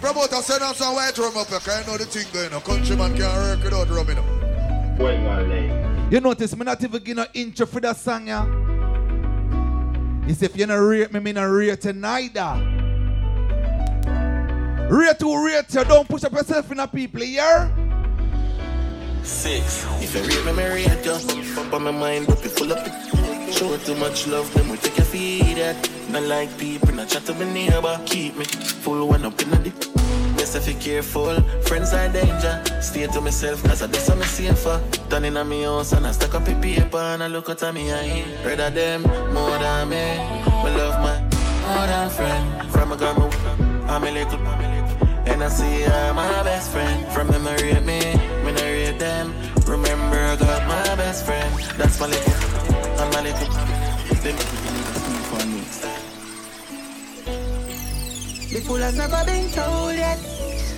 [0.00, 2.60] Promoter send us some white rum up here, cause you know the thing going on.
[2.62, 6.08] Countryman can't work without rum, you know.
[6.10, 8.44] you notice me not even give no intro for that song, yeah.
[10.26, 12.68] He said, if you not rate me, me not rate you neither.
[14.90, 17.91] Rate who rate you, don't push up yourself in a people, here.
[19.24, 19.86] Six.
[20.00, 21.54] If you read me, me rate you.
[21.54, 23.54] Pump on my mind, up you full up it.
[23.54, 25.58] Show too much love, then we take a feed.
[25.58, 25.74] Yeah.
[26.10, 28.00] Not like people, not chat to me neighbor.
[28.06, 29.74] Keep me full one up in the dick.
[30.36, 32.62] Yes, if you careful, friends are danger.
[32.80, 34.82] Stay to myself, cause I do something safer.
[35.08, 37.92] Turn in me house and I stack up a paper and I look at me
[37.92, 38.24] eye.
[38.44, 39.02] Rather them
[39.32, 40.18] more than me.
[40.64, 41.20] Me love my
[41.62, 42.70] more than friend.
[42.72, 43.30] From a girl,
[43.88, 44.38] I'm a little,
[45.30, 47.06] and I see her my best friend.
[47.12, 48.31] From I rate me, I
[49.02, 49.34] them.
[49.66, 51.50] Remember, I got my best friend.
[51.78, 52.34] That's my little,
[53.00, 53.50] and my little.
[54.22, 54.36] Them.
[58.52, 60.18] The fool has never been told yet.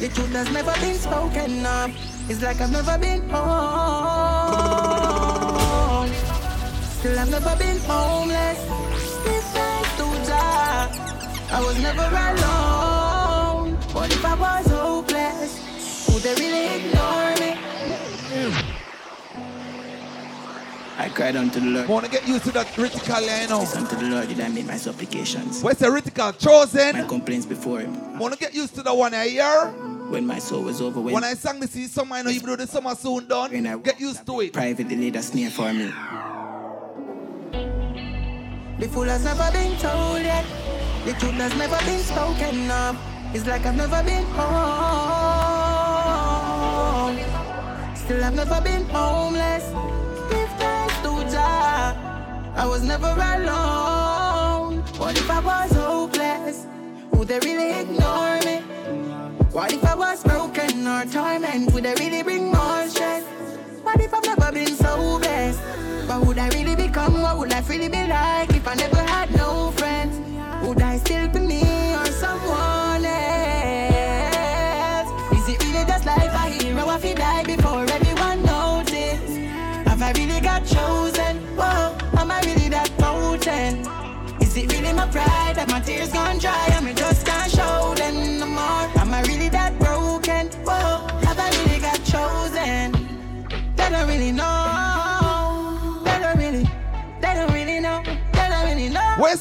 [0.00, 1.90] The truth has never been spoken of.
[2.30, 3.44] It's like I've never been home.
[6.96, 8.60] Still I've never been homeless.
[9.26, 10.88] This life to die.
[11.52, 13.76] I was never alone.
[13.92, 14.63] What if I was
[20.96, 21.86] I cried unto the Lord.
[21.86, 23.60] I Wanna get used to that critical, eh, you know.
[23.60, 25.60] Yes, unto the Lord did I make my supplications.
[25.62, 26.32] Where's the critical?
[26.32, 26.92] Chosen.
[26.96, 27.96] My complaints before him.
[28.14, 29.72] I Wanna get used to the one eh, I hear?
[30.10, 31.14] when my soul was overwhelmed.
[31.14, 33.66] When I sang this, see summer, I know even though the summer soon done, When
[33.66, 34.52] I get used to it.
[34.52, 35.90] Privately laid a snare for me.
[38.78, 40.44] The fool has never been told yet.
[41.06, 42.96] The truth has never been spoken of.
[43.34, 44.44] It's like I've never been home.
[47.96, 49.64] Still, I've never been homeless.
[52.56, 54.78] I was never alone.
[54.96, 56.66] What if I was hopeless?
[57.10, 58.60] Would they really ignore me?
[59.50, 61.72] What if I was broken or torment?
[61.72, 63.24] Would they really bring more stress?
[63.82, 65.60] What if I've never been so blessed?
[66.08, 67.22] What would I really become?
[67.22, 69.83] What would life really be like if I never had no friends?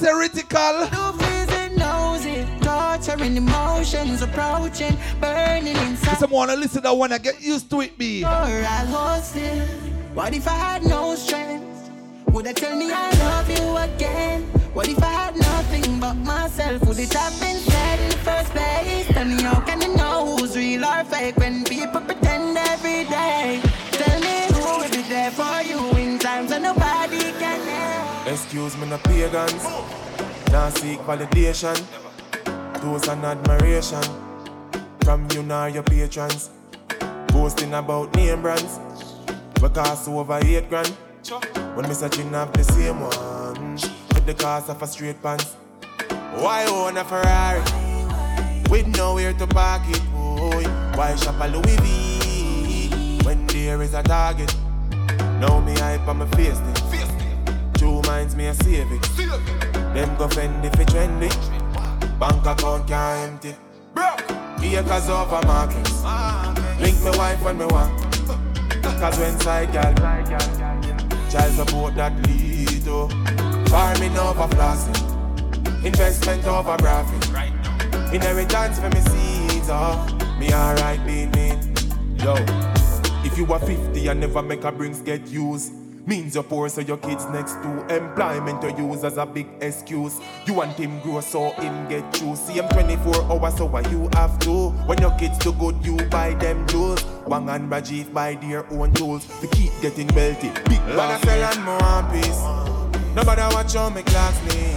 [0.03, 0.17] Know.
[0.17, 1.77] Where's the reticle?
[1.77, 6.17] Nosy, torturing emotions approaching, burning inside.
[6.17, 8.23] Someone to listen to that one and get used to it, be.
[8.23, 9.65] I was still.
[10.13, 11.89] What if I had no strength?
[12.27, 14.43] Would I tell me I love you again?
[14.73, 16.81] What if I had nothing but myself?
[16.87, 19.07] Would it have been said in the first place?
[19.07, 23.61] Tell me how can you know who's real or fake when people pretend every day?
[28.33, 29.63] Excuse me, no pagans.
[30.51, 31.77] Now seek validation.
[32.81, 34.01] Those and admiration.
[35.03, 36.49] From you nor your patrons.
[37.27, 38.79] Boasting about name brands.
[39.61, 40.87] We cost over eight grand.
[41.75, 43.73] When me searching have the same one.
[44.15, 45.53] With the cost of a straight pants.
[46.41, 47.61] Why own a Ferrari?
[48.67, 50.63] With nowhere to park it, boy.
[50.97, 53.19] Why shop a Louis V?
[53.25, 54.51] When there is a target.
[55.39, 57.12] Now me hype on my face it.
[58.29, 59.01] True me a save it.
[59.93, 61.29] Them go fend if it trendy.
[62.17, 63.55] Bank account can't empty.
[64.63, 66.03] Acres over markets.
[66.79, 67.91] Link me wife when me want.
[68.81, 69.93] Cause when side gal
[71.29, 73.09] Child support that lead to
[73.69, 80.07] Farming over flossing Investment over profit Inheritance for me seeds oh
[80.39, 81.49] Me alright being me
[82.23, 82.35] Yo
[83.25, 86.81] If you are 50 and never make a brings get used Means you're poor so
[86.81, 90.19] your kids next to employment you use as a big excuse.
[90.45, 92.35] You want him grow so him get you.
[92.35, 94.69] See him 24 hours so what you have to?
[94.85, 97.05] When your kids do good you buy them jewels.
[97.25, 100.49] Wang and Rajiv buy their own tools To keep getting wealthy.
[100.67, 102.73] Big bag of sell and more piece
[103.15, 104.73] Nobody watch how me clocks me.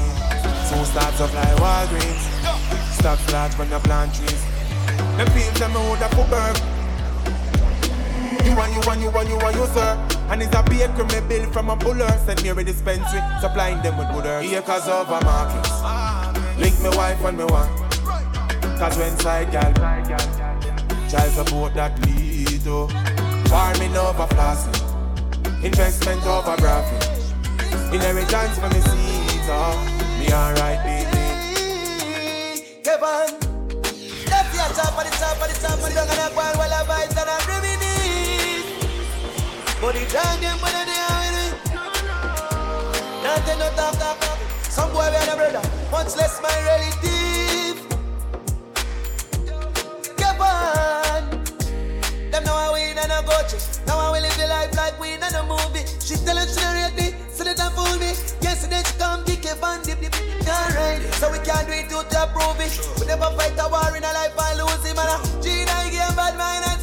[0.69, 2.93] So starts up like Walgreens.
[2.93, 4.45] Stocks large when you plant trees.
[5.17, 6.76] The fields them would have put burn
[8.47, 10.09] you want, you want, you want, you want, you sir.
[10.31, 12.09] And it's a baker me bill from a buller.
[12.25, 14.53] Send me a dispensary, supplying them with good herbs.
[14.53, 15.71] Acres over markets.
[16.59, 17.71] Link me wife when me want.
[18.79, 19.73] Cause when side gal,
[21.11, 22.89] child support that lead to.
[23.49, 25.65] Farming over flossing.
[25.65, 27.05] Investment over profit.
[27.93, 29.75] Inheritance for me seeds, oh.
[30.19, 31.23] Me alright, baby.
[32.83, 33.31] Kevin,
[34.27, 36.37] that's your top of the top of the top of the top of the top
[36.37, 37.16] while I vibes and I'm reminisce.
[39.87, 41.47] But the time them when they are with me.
[43.23, 44.39] Nothing no talk talk talk.
[44.67, 47.87] Some boy be a brother, much less my relative.
[50.19, 51.23] Kevin,
[52.33, 53.63] them know I win and I go check.
[53.87, 55.87] Now I will live the life like we in a movie.
[56.03, 58.11] She tell her she rate me, so they don't fool me.
[58.43, 60.51] Yesterday she come kick Kevin, dip dip dip.
[60.51, 62.75] Alright, so we can't do it to to prove it.
[62.99, 64.99] We never fight a war in a life and lose him.
[64.99, 66.76] And a G9 game bad mind,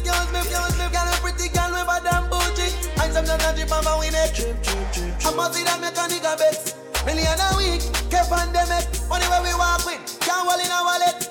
[3.14, 3.28] bougie.
[3.28, 5.26] And some just a drip my we make trip, trip, trip.
[5.26, 6.74] I must see that make a nigga bet.
[7.06, 8.26] Million a week, them
[8.68, 8.88] make.
[9.08, 11.30] Money where we walk with, can't hold in a wallet.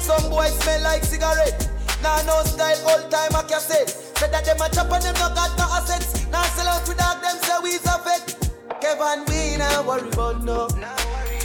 [0.00, 1.68] Some boys smell like cigarette.
[2.02, 3.86] Nah, no style, old time I can say.
[3.86, 6.26] Said that them a chop and them no got no assets.
[6.30, 8.36] Now sell out with dog, them say we's a vet.
[8.80, 10.68] Kevin, we not worry about no.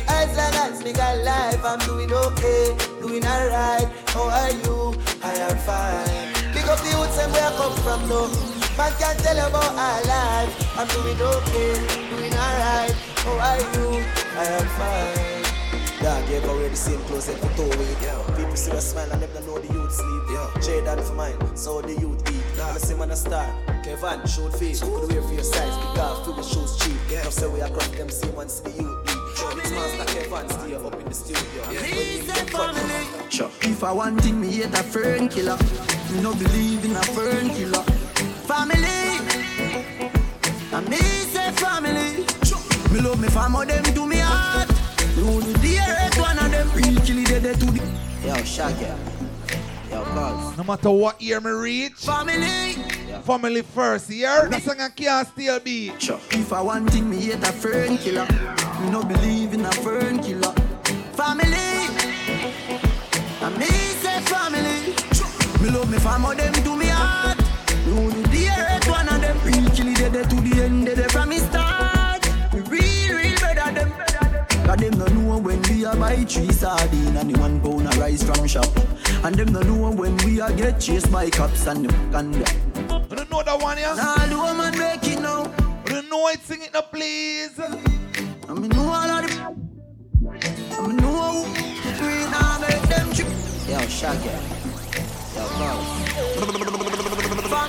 [0.08, 3.88] As long as me got life, I'm doing okay, doing alright.
[4.12, 4.94] How are you?
[5.24, 6.42] I am fine.
[6.72, 8.61] Up the youths and where I come from, no.
[8.78, 10.78] Man can't tell about our life.
[10.78, 11.74] I'm doing okay,
[12.10, 12.96] doing alright.
[13.20, 14.04] How are you?
[14.38, 15.42] I am fine.
[16.02, 18.02] Dog, ever wear the same clothes every two weeks?
[18.02, 18.36] Yeah.
[18.36, 20.24] People see a smile and them don't know the youth sleep.
[20.32, 20.50] Yeah.
[20.64, 22.58] Jaden for mine, so the youth eat.
[22.58, 23.46] Now I see man a star.
[23.84, 24.80] Kevin, showed face.
[24.80, 25.74] Could wear for your size.
[26.00, 26.98] Off, feel the shoes cheap.
[27.10, 27.24] Yeah.
[27.24, 29.22] Now say we are them see the youth eat.
[29.60, 31.68] It's Master Kevan still up in the studio.
[31.70, 33.30] Me say family.
[33.30, 33.52] Sure.
[33.62, 35.58] If I want thing, me hate a fern killer.
[36.12, 38.01] Me no believe in a fern killer.
[38.52, 39.18] Family.
[40.74, 42.26] And me say family.
[42.92, 44.68] Me love me family, them to me heart.
[45.16, 47.82] Me the dearest one of them real killy dead to the.
[48.28, 48.92] Yo, Shaggy.
[49.90, 50.58] Yo, cuz.
[50.58, 52.74] No matter what year me reach, family.
[53.24, 54.50] Family first, year.
[54.50, 55.94] That song I can't still be.
[55.98, 56.20] Sure.
[56.32, 58.28] If I want thing, me hate a fern killer.
[58.82, 60.52] Me no believe in a fern killer.
[61.16, 61.88] Family.
[63.44, 63.68] And me
[64.04, 64.94] say family.
[65.62, 67.41] Me love me family, them to me heart.
[67.86, 71.38] Me only dearest one of them real killy dead to the end, dead from me
[71.38, 72.24] start.
[72.54, 73.92] Me real, real better them.
[74.66, 78.00] Cause them no know when we a buy three sardine and the one pound a
[78.00, 78.70] rice from shop.
[79.24, 83.08] And them no know when we a get chased by cops and them and them.
[83.10, 83.96] You don't know that one, yeah?
[83.96, 85.44] Nah, the woman make it now.
[85.86, 87.60] You don't know it, sing it now, please.
[87.60, 89.70] I mean, know all of them.
[90.30, 91.44] I mean, know how
[92.00, 93.28] we nah make them trip.
[93.68, 94.30] Yo, Shaggy.
[95.36, 97.01] Yo, cuz.
[97.54, 97.68] And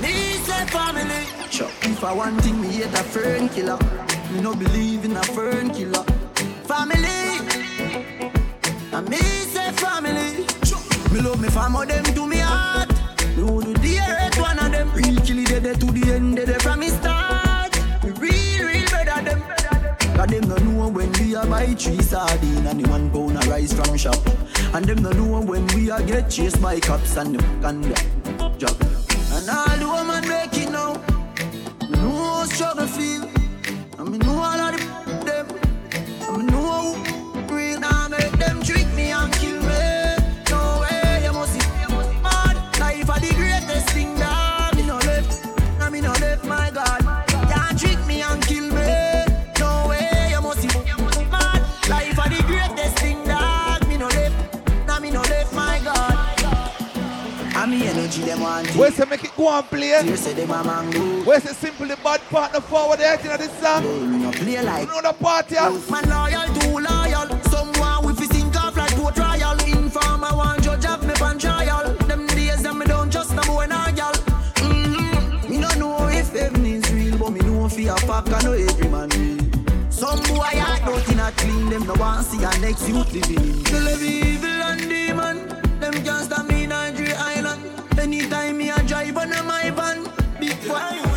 [0.00, 0.12] me
[0.46, 1.26] say family.
[1.50, 1.68] Sure.
[1.82, 3.76] If I want thing, me hate a fern killer.
[4.30, 6.04] Me no believe in a fern killer.
[6.64, 7.08] Family.
[8.92, 10.46] I me say family.
[11.12, 12.90] Me love me family, them to me heart.
[13.36, 14.92] Me only dearest one of them.
[14.92, 16.57] Real killy dead to the end, dead
[21.58, 24.20] buy three sardine and the one pound a rice from shop.
[24.74, 28.58] And them no know when we a get chased by cops and and them.
[28.58, 28.76] Job.
[29.34, 30.94] And all the woman make it now.
[31.90, 33.22] Me know how struggle feel.
[33.98, 35.46] And me know all of the them.
[36.28, 39.67] And me know how real now make them trick me and kill me.
[58.28, 58.76] Them want it.
[58.76, 60.00] Where's the make it go and play?
[60.04, 61.24] You say them a mango.
[61.24, 63.82] Where's the simple bad partner forward acting at this song?
[63.82, 64.86] Me no play like.
[64.86, 65.70] You know the party, yeah?
[65.90, 67.28] Man loyal, too loyal.
[67.44, 69.58] Someone with his sink off like a trial.
[69.66, 71.94] Informer one judge have me pan trial.
[72.06, 74.12] Them days them me don't trust no boy nor girl.
[74.60, 75.50] Mm-hmm.
[75.50, 78.52] Me no know if heaven is real, but me know fi a fuck I know
[78.52, 79.38] every man real.
[79.90, 83.36] Some boy heart don't in a clean, them no want see a next youth living
[83.36, 84.28] in.
[84.28, 85.48] Evil and demon.
[85.80, 86.97] Them can't stop me Island.
[87.98, 90.04] Anytime me a drive on my van,
[90.38, 91.08] big hand.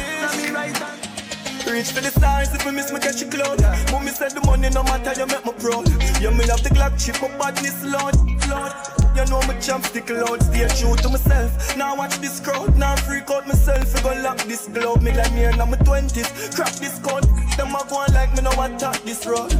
[1.67, 3.61] Reach for the stars if me miss me catch a cloud.
[3.91, 5.87] Mommy said the money no matter you make me proud.
[6.19, 8.15] You me have the Glock chip, my badness loud,
[8.49, 9.00] loud.
[9.15, 11.77] You know me champ stick loud, stay true to myself.
[11.77, 13.93] Now watch this crowd, now freak out myself.
[13.95, 16.29] You go lock this globe, me like me in my twenties.
[16.55, 17.25] Crack this code,
[17.57, 19.51] them a go on like me no attack this road.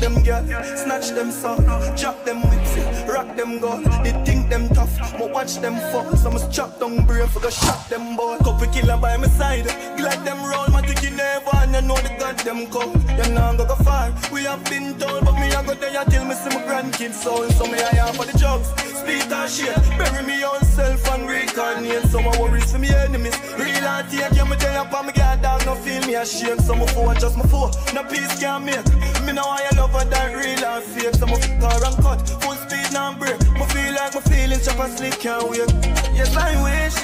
[0.00, 0.44] Them girl,
[0.76, 1.64] snatch them son,
[1.96, 2.76] drop them whips,
[3.08, 3.84] rock them gold.
[4.04, 6.16] They think them tough, but watch them fall.
[6.16, 8.38] So must chop down brain for go shot them ball.
[8.38, 9.64] Couple killer by my side,
[9.96, 10.68] glad them roll.
[10.68, 12.92] My ticket never, and you know the goddamn call.
[13.16, 14.12] You know go go far.
[14.32, 17.48] We have been told, but me I go there till me see my grandkids soul.
[17.50, 18.68] So me I am for the drugs,
[19.02, 19.76] speed and shit.
[19.98, 22.04] Bury me on self and reincarnate.
[22.10, 23.36] So my worries for me enemies.
[23.58, 26.62] Real and take you me day up and me get down, no feel me ashamed.
[26.62, 28.86] So my four just my four, no peace can make.
[29.26, 31.14] Me know I love her that real and fake.
[31.14, 33.38] So my car and cut, full speed now break.
[33.58, 35.70] Me feel like my feelings chop and sleep can't wait.
[36.14, 36.96] Yes I wish.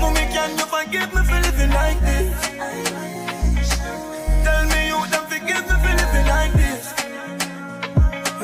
[0.00, 2.28] Mommy, can you forgive me for living like this?
[4.44, 6.94] Tell me you don't forgive me for living like this.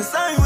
[0.01, 0.40] Yes, I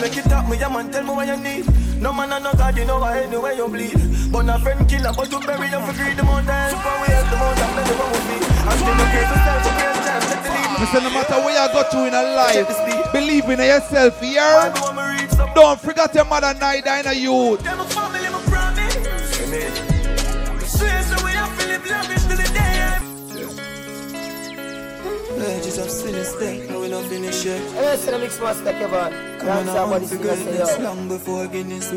[0.00, 0.16] wish.
[0.16, 1.66] Make it up, me, yeah, man, tell me what you need.
[2.00, 3.96] No man and no God, you know I anywhere you bleed.
[4.30, 6.16] But a friend killer, but you bury them for greed.
[6.16, 8.36] The more time, for we have the more time, let the one with me.
[8.68, 10.80] I'm still okay for self, for great time, let the lead.
[10.80, 14.72] Listen, no matter where you go to in a life, believe in yourself, yeah?
[15.54, 17.62] Don't forget your mother neither in a youth.
[17.62, 18.94] Them a family, my promise.
[20.68, 22.15] Swear so we have to live
[25.36, 27.60] Legends of sinister, now we not finish yet.
[27.72, 29.38] Hey, listen to Mix Master Kevan.
[29.38, 30.84] Come on, I about want this to thing, I say, greatness yo.
[30.84, 31.92] long before Guinness.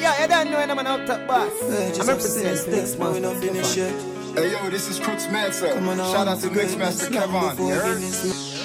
[0.00, 1.52] Yeah, you don't know when I'm an up top boss.
[1.62, 3.94] Legends I'm of representing sinister, Mix now we not finish Kevan.
[4.36, 4.38] yet.
[4.38, 5.72] Hey yo, this is Crooks Manson.
[5.72, 7.66] Come on, I Shout out to to Mixmaster Kevan.
[7.66, 7.98] You heard?
[7.98, 8.58] Guinness.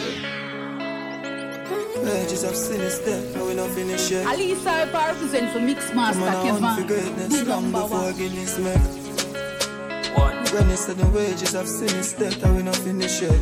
[2.04, 4.26] Legends of sinister, now we not finish yet.
[4.28, 6.88] Alisa Alpa represent for Mixmaster Come on, I want for Kevan.
[6.88, 8.18] greatness The long number before one.
[8.18, 10.18] Guinness make.
[10.18, 10.44] One.
[10.46, 13.40] Greatness of the wages of sin is death, that we not finish yet.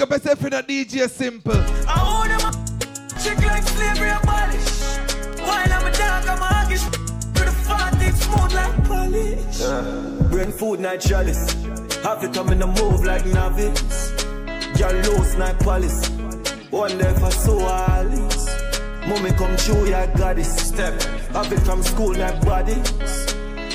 [0.00, 1.52] Up yourself in a DJ Simple.
[1.88, 5.40] I own them a chick like slavery abolish.
[5.40, 6.84] While I'm a dog, I'm a huggish.
[7.34, 9.60] To the fat, smooth like polish.
[9.60, 11.52] Uh, brain food, night chalice.
[12.02, 14.12] Have to come in a move like novice.
[14.78, 16.08] Girl loose like police.
[16.70, 18.46] One day for so Alice.
[19.06, 20.68] Mommy come true, yeah, goddess.
[20.68, 21.00] Step.
[21.32, 22.92] Have it from school, like bodies.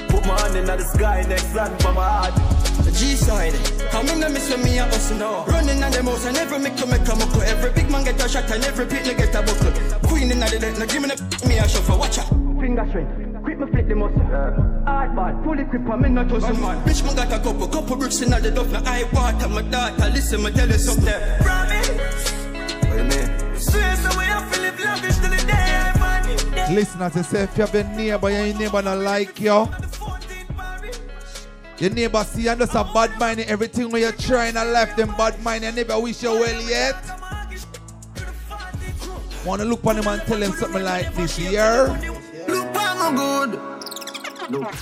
[0.07, 2.62] Put my hand in the sky, next land for my heart.
[3.03, 3.53] G-side,
[3.91, 5.45] come in and miss when me a hustle now.
[5.45, 7.41] Running on the mouse and every make to make a muckle.
[7.41, 9.73] Every big man get a shot and every pit get a buckle.
[10.07, 11.99] Queen in the dead, now give me the me a shuffle.
[11.99, 12.29] Watch out.
[12.63, 14.23] Finger strength, quick me flip the muscle.
[14.87, 16.81] Hard ball, full equip and me not hustle man.
[16.87, 18.71] Bitch man got a couple, couple bricks in the duff.
[18.71, 21.21] Now I water my daughter, listen me tell you something.
[21.43, 22.31] Promise.
[22.87, 23.59] What you mean?
[23.59, 27.23] Swear so we have to live lavish till the day I find Listen as you
[27.23, 29.67] say, if you have a neighbor and your neighbor not like you,
[31.83, 34.95] your neighbor see you just a bad mind in everything when you're trying to life
[34.95, 36.95] them bad mind and never wish you well yet.
[39.45, 41.91] Wanna look on him and tell him something like this, yeah?
[42.47, 43.59] Look on good.
[44.49, 44.73] Look.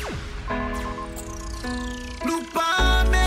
[2.24, 3.18] Look on me.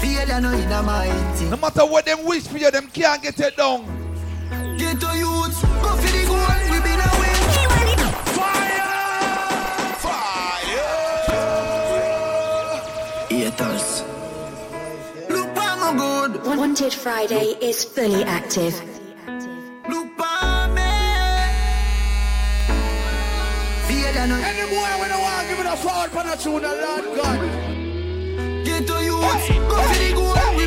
[0.00, 1.50] Failure no in.
[1.50, 3.84] No matter what them wish for you, them can't get it down.
[4.78, 6.67] Get to youth, go for the goal,
[16.56, 18.74] Wanted Friday is fully active.
[19.86, 20.80] Look on me.
[23.86, 24.36] Failure no.
[24.40, 27.38] Any boy when I want give it a forward pan a tune, a Lord God.
[28.64, 30.57] Get to youth, go for the goal,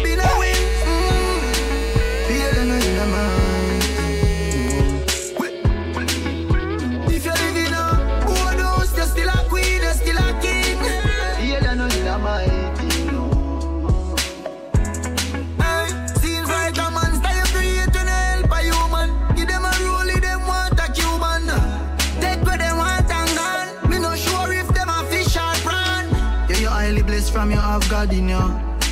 [27.41, 28.39] from your have God in you.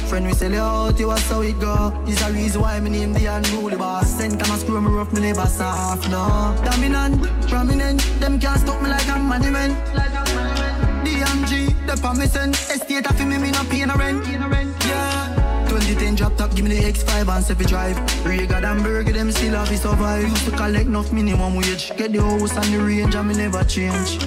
[0.09, 1.93] Friend, we sell you out, you was how it go.
[2.07, 4.09] Is the reason why me name the unruly boss.
[4.17, 6.57] Send come and screw me rough, me never soft, no.
[6.65, 9.77] Dominant, prominent, them can't stop me like a monument.
[11.05, 14.25] DMG, the permission, estate of me, me no pay no rent.
[14.27, 15.65] Yeah.
[15.69, 18.25] 2010 drop top, give me the X5 and 7 drive.
[18.25, 20.27] Rega and Burger, them still have to survive.
[20.27, 21.91] Used to collect enough minimum wage.
[21.97, 24.17] Get the house and the range, and me never change.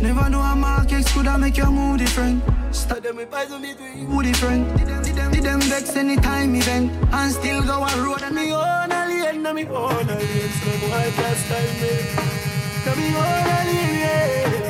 [0.00, 2.42] Never know a market could have make your mood different.
[2.72, 4.76] Start them with pies on between who different.
[4.78, 8.34] Did them, did them, did them vex anytime event and still go a road and
[8.34, 10.50] me own a lane, and me own a lane.
[10.62, 11.92] So boy can't style me.
[12.86, 14.67] Now me own a lane, yeah.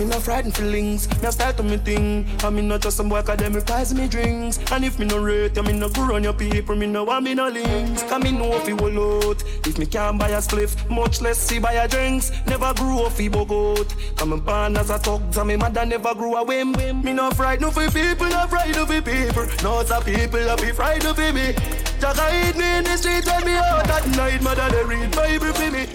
[0.00, 2.26] Me no frightened feelings, me a start to me thing.
[2.42, 4.58] I me not just some boy cause them requires me drinks.
[4.72, 7.24] And if me no rate, you me no go run your people, me no want
[7.24, 8.02] me no links.
[8.04, 9.44] Cause me know if you will out.
[9.66, 12.32] If me can't buy a spliff, much less see buy a drinks.
[12.46, 13.94] Never grew up fi bogot.
[14.16, 16.72] Come and born as a thug, and me mother never grew a whim.
[16.72, 19.44] Me no frightened for people, no frightened for people.
[19.62, 21.52] No the people that be frightened for me.
[22.00, 25.52] Just hide me in the street when me out at night, mother they read Bible
[25.52, 25.86] for me.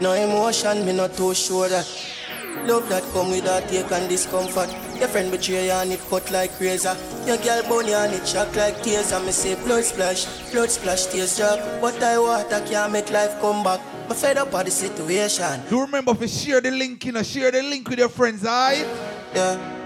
[0.00, 2.13] No emotion, me not too sure that.
[2.62, 4.70] Love that come with heartache and discomfort.
[4.98, 6.96] Your friend betray you and it cut like razor.
[7.26, 9.12] Your girl bone you and it shock like tears.
[9.12, 11.58] And me say blood splash, blood splash, tears drop.
[11.80, 13.80] But I water can't make life come back.
[14.08, 15.62] I'm fed up of the situation.
[15.68, 18.86] Do remember to share the link, you know, share the link with your friends, alright?
[19.34, 19.83] Yeah.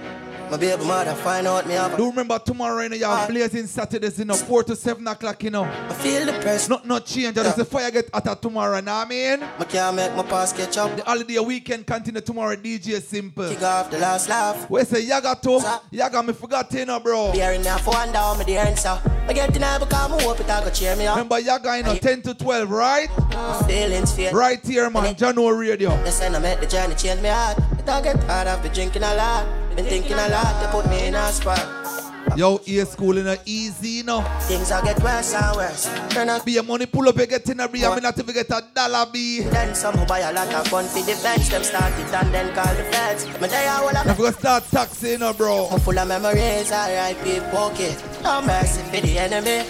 [0.50, 3.26] My baby mother find out me have Do remember tomorrow, you know, you have ah.
[3.26, 5.64] blazing Saturdays, you know, 4 to 7 o'clock, you know.
[5.64, 6.70] I feel the press.
[6.70, 9.42] Not, not change, just the fire get hotter tomorrow, know what I mean?
[9.42, 10.96] I can't make my pass catch up.
[10.96, 13.50] The holiday weekend continue tomorrow, DJ Simple.
[13.50, 14.70] Kick off the last laugh.
[14.70, 17.32] We say Yaga to, Yaga me forgot you know, bro.
[17.32, 19.00] And now for one down, me the answer.
[19.28, 21.16] I get now because I hope it I go cheer me up.
[21.16, 23.08] Remember Yaga, you know, 10 to 12, right?
[23.66, 24.32] Feelings feel.
[24.32, 25.90] Right here, man, Jahkno Radio.
[26.04, 27.58] Listen, I met the journey change me heart.
[27.78, 29.46] It I get hard, I've been drinking a lot.
[29.76, 31.66] Been thinking a lot, they put me in a spot.
[32.36, 34.20] Yo, ear school in a easy, you know.
[34.42, 35.90] Things I get worse and worse.
[36.10, 36.44] Turn up.
[36.44, 38.62] Be a money pull up, you get in a real, me not even get a
[38.74, 39.40] dollar be.
[39.42, 41.48] Then some who buy a lot of gun for defense.
[41.48, 43.26] Them start it and then call the feds.
[43.40, 45.68] Me they all Now we gonna start taxing, you know, bro.
[45.70, 47.40] I'm full of memories, R.I.P.
[47.50, 48.02] pocket.
[48.22, 49.64] No mercy for the enemy.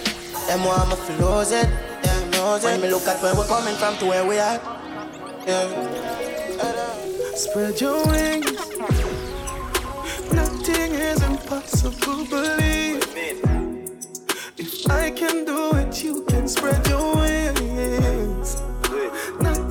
[0.47, 1.69] Them want me to lose it.
[2.03, 2.67] Them knows it.
[2.67, 4.59] When me look at where we're coming from to where we are.
[5.47, 7.05] Yeah.
[7.39, 8.51] Spread your wings.
[10.33, 13.01] Nothing is impossible, believe.
[14.57, 18.61] If I can do it, you can spread your wings.
[19.39, 19.68] Nothing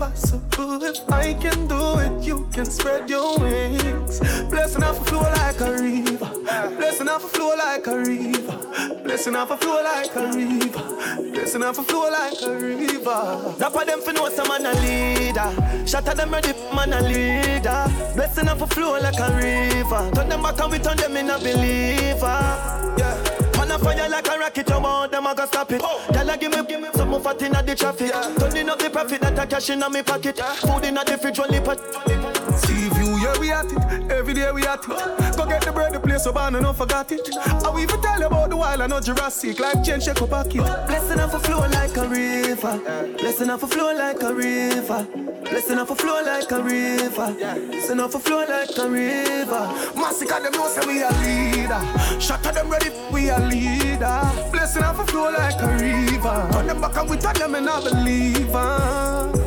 [0.00, 0.82] impossible.
[0.82, 4.20] If I can do it, you can spread your wings.
[4.48, 6.30] Blessing off a flow like a river.
[6.76, 9.02] Blessing off a flow like a river.
[9.04, 11.32] Blessing off a flow like a river.
[11.32, 13.54] Blessing off a flow like a river.
[13.72, 15.86] For them for know some man a leader.
[15.86, 17.84] Shatter them ready, man a leader.
[18.14, 20.10] Blessing off a flow like a river.
[20.14, 22.94] Turn them back and we turn them in a believer.
[22.96, 23.39] Yeah.
[23.70, 25.80] Man a fire like a rocket, you want them, I go stop it.
[25.84, 26.04] Oh.
[26.12, 28.10] Tell give me, give me some more fat in the traffic.
[28.38, 30.38] Turning up the profit that I cash in my pocket.
[30.38, 31.78] Food in the fridge, only pot.
[32.58, 34.10] See view, yeah we at it.
[34.10, 35.36] Every day we at it.
[35.36, 37.28] Go get the bread, the place so bad, and don't forget it.
[37.36, 39.58] I will even tell you about the wild, I know Jurassic.
[39.58, 40.62] Like change, shake up pocket.
[40.86, 43.16] Blessing off a flow like a river.
[43.18, 45.06] Blessing off a flow like a river.
[45.42, 47.34] Blessing off a flow like a river.
[47.70, 49.74] Blessing off a flow like a river.
[49.96, 52.20] Massacre them know say we a leader.
[52.20, 54.20] Shatter them ready, we a leader.
[54.52, 56.48] Blessing off a flow like a river.
[56.52, 59.39] Turn them back and we turn them in a believer.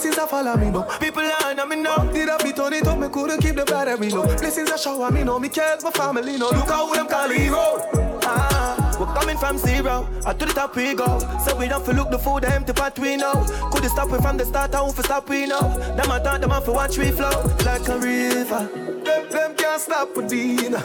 [0.00, 0.98] Blessings are follow me now.
[0.98, 1.98] People are on me now.
[2.10, 2.86] Did I beat on it?
[2.86, 4.22] Me couldn't keep the battery no.
[4.22, 5.38] Blessings are shower me now.
[5.38, 6.48] Me cares my family no.
[6.48, 7.86] Look how them call hero.
[8.22, 10.06] Ah, we're coming from zero.
[10.26, 11.18] I to the top we go.
[11.44, 13.32] So we don't feel look the food empty pot we know.
[13.72, 14.74] Could it stop we from the start?
[14.74, 15.60] I won't stop we know.
[15.96, 17.30] Them I thought them off for watch we flow
[17.64, 18.68] like a river.
[19.04, 20.82] Them, them can't stop with Dina.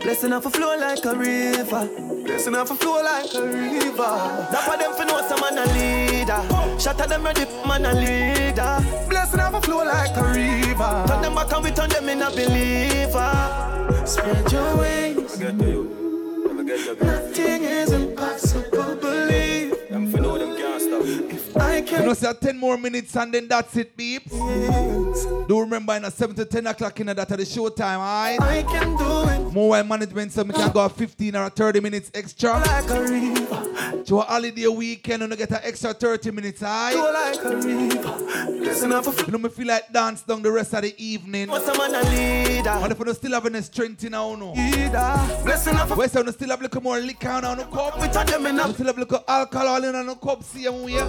[0.00, 1.88] Blessing off a flow like a river.
[2.24, 4.14] Blessing off a flow like a river.
[4.50, 6.80] That for them for know some man a leader.
[6.80, 9.08] Shatter them ready, man a leader.
[9.10, 11.04] Blessing off a flow like a river.
[11.06, 14.06] Turn them back and we turn them in a believer.
[14.06, 15.97] Spread your wings.
[16.68, 19.37] Nothing is impossible, believe.
[21.56, 22.02] I can.
[22.02, 25.48] You know, say 10 more minutes and then that's it, beeps.
[25.48, 28.40] Do remember in a 7 to 10 o'clock in that at the show time, alright?
[28.40, 29.52] I can do it.
[29.52, 32.58] More management, so we can go 15 or 30 minutes extra.
[32.58, 34.04] Like a river.
[34.04, 36.94] To a holiday weekend, and get an extra 30 minutes, alright?
[36.94, 38.50] Go like a river.
[38.50, 41.48] Listen up You know, me feel like dance down the rest of the evening.
[41.48, 42.68] What's a man a leader?
[42.68, 44.52] And if you still have any strength in now, no.
[44.52, 45.42] Leader.
[45.44, 45.96] Blessing up.
[45.96, 48.00] West you still have a little more liquor on the cup.
[48.00, 50.86] We turn them You still have a little alcohol in on the cup, see them
[50.86, 51.08] here.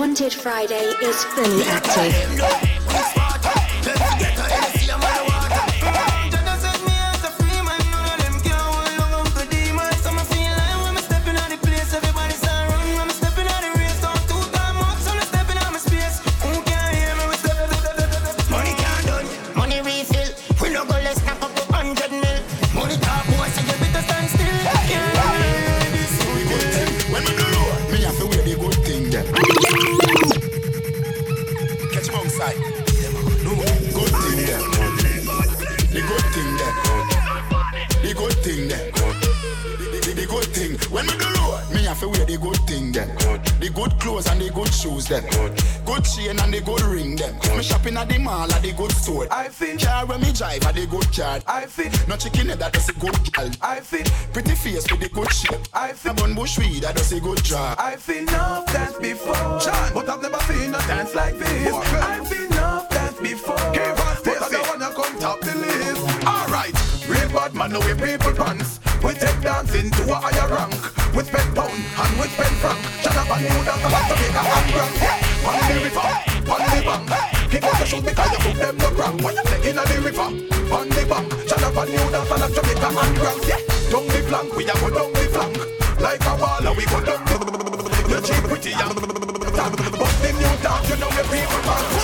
[0.00, 3.19] Wanted Friday is fully active.
[41.00, 43.06] When we do road, me have to wear the good thing there.
[43.56, 45.22] The good clothes and the good shoes there.
[45.86, 47.36] Good chain and the good ring them.
[47.56, 49.26] Me shopping at the mall at the good store.
[49.30, 51.40] I feel car when me drive at the good car.
[51.46, 53.48] I feel no chicken head that does a good gal.
[53.62, 54.04] I feel
[54.34, 55.60] pretty face with the good shape.
[55.72, 57.78] I feel bun bush weed that does a good job.
[57.80, 59.94] I feel enough dance before, John.
[59.94, 61.72] but I've never seen a dance like this.
[61.72, 66.26] I've feel enough dance before, give but I don't wanna come top the list.
[66.26, 66.76] Alright,
[67.08, 68.79] real bad man, no we people pants.
[69.70, 70.74] Take to a higher rank.
[71.14, 72.82] We spend pound and we spend franc.
[73.06, 74.94] Shut up and move down to Jamaica and grand.
[75.46, 76.06] On the river,
[76.50, 77.06] on the bank.
[77.54, 79.22] People just shoot because you put them no crank.
[79.22, 80.26] What you say in the river,
[80.74, 81.30] on the bank.
[81.46, 83.40] Shut up and move down to Jamaica and grand.
[83.94, 85.54] Down the flank, we a go down the flank.
[86.02, 87.38] Like a wall, we go down the
[88.10, 88.98] You cheap pretty young.
[88.98, 91.99] But the new dog, you know the people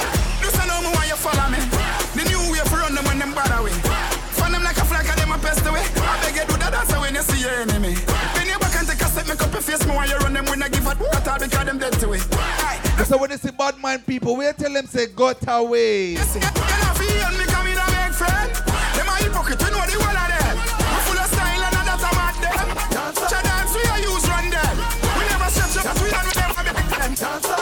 [11.91, 13.07] them to it.
[13.07, 16.11] So when they say bad mind people, we tell them say got away.
[16.11, 18.51] You know feel me coming a big friend.
[18.97, 20.57] Them a hypocrite, you know the one of them.
[20.57, 23.15] We full of style and that's a mad them.
[23.15, 24.77] Such dance we a use run them.
[25.19, 27.13] We never stretch up, we done with them for them.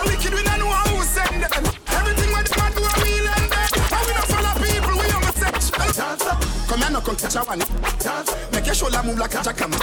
[0.07, 1.74] Wicked we don't know who send them.
[6.81, 7.59] Watch a one.
[8.53, 9.79] Make your shoulder move like a jackhammer.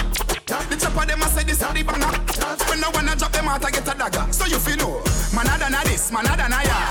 [0.70, 2.12] The chopper them a say this a the banger.
[2.70, 4.34] When no wanna drop them out, I get a dagger.
[4.34, 5.04] So you feel know,
[5.34, 6.90] man a than a this, man a than a ya.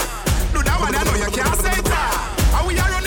[0.52, 2.40] Do that one, I know you can't say that.
[2.52, 2.99] How we are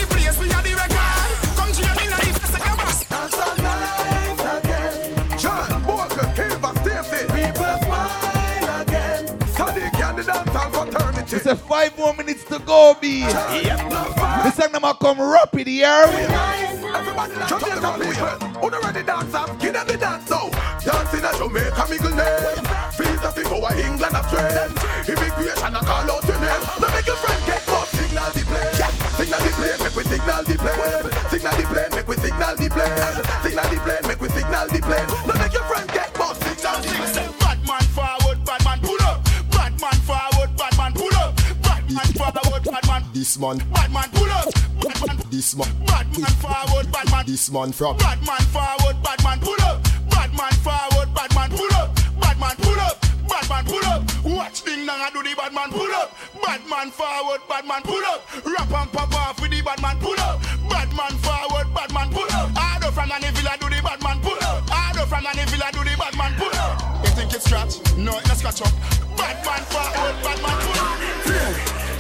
[11.34, 13.26] It's a five more minutes to go, B.
[13.26, 15.90] This song them come rapid here.
[15.90, 20.50] Everybody Jamaica people, who not ready dance up, give them the dance now.
[20.78, 22.62] Dancing at Jamaica, middle name.
[22.94, 24.70] Visa fi go a England, Australia.
[25.10, 26.64] Immigration, I call out your name.
[26.78, 28.78] Now make your friend get up, signal the plane.
[29.18, 31.10] Signal the plane, make we signal the plane.
[31.34, 32.94] Signal the plane, make we signal the plane.
[33.42, 35.08] Signal the plane, make we signal the plane.
[35.26, 36.13] Now make your friend get
[43.14, 44.50] This man, Bad man pull up.
[44.82, 45.18] Bad man.
[45.30, 47.26] this man, Bad man forward, bad man.
[47.28, 47.96] this man from.
[47.98, 49.84] Bad man forward, bad man pull up.
[50.10, 51.94] Bad man forward, bad man pull up.
[52.20, 52.98] Bad man pull up.
[53.30, 54.02] Bad man pull up.
[54.26, 56.18] Watch ding dong, I do the bad man pull up.
[56.42, 58.26] Bad man forward, bad man pull up.
[58.46, 60.42] Rap and pop off with the bad man pull up.
[60.68, 62.50] Bad man forward, bad man pull up.
[62.58, 64.68] Hardo from the villa do the bad man pull up.
[64.70, 67.06] Hardo from the villa do the bad man pull up.
[67.06, 67.78] You think it's scratch?
[67.96, 68.74] No, it's scratch up.
[69.16, 70.98] Bad man forward, bad man pull up.
[71.30, 71.93] Fear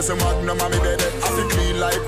[0.00, 2.06] with a magnum on me bed I feel clean like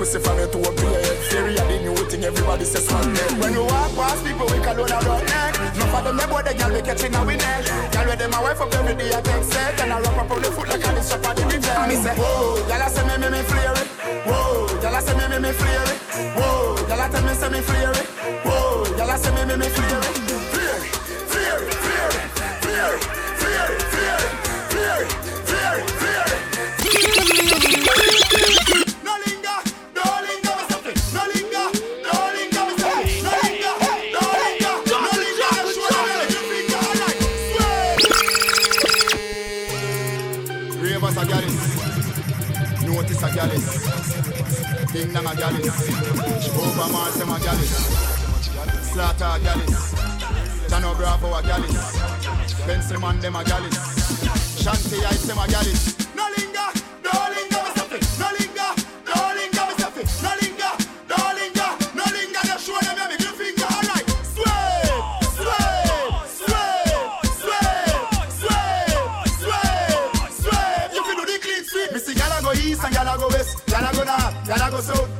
[0.51, 1.82] to
[2.23, 3.15] thing, everybody says one.
[3.39, 5.53] When we walk past people, we call on rock neck.
[5.75, 7.65] No for them, they boy, the girl we catching we neck.
[7.91, 9.79] Girl with them, my wife up every day, I take set.
[9.81, 11.87] And I wrap up on the foot like a this shop at the DJ.
[11.87, 13.87] Me say, whoa, I say me, me, me flare it.
[14.27, 15.99] Whoa, I say me, me, me flare it.
[16.37, 18.07] Whoa, I tell me, say me flare it.
[18.45, 20.15] Whoa, I say me, me, me flare it.
[20.53, 20.93] Flare it,
[21.33, 22.29] flare it,
[22.63, 23.03] flare it,
[23.39, 26.27] flare it, flare it, flare it, flare it, flare it, flare
[28.67, 28.72] it.
[45.11, 45.13] Gallus.
[45.13, 46.49] Ding a gallus.
[46.55, 47.73] Over Mars them a gallus.
[48.91, 49.93] Slaughter a gallus.
[50.69, 51.97] Jano Bravo a gallus.
[52.65, 54.61] Pencil man them a gallus.
[54.61, 55.97] Shanty Ice them a gallus.
[56.15, 56.69] No linger,
[57.03, 57.52] no linger,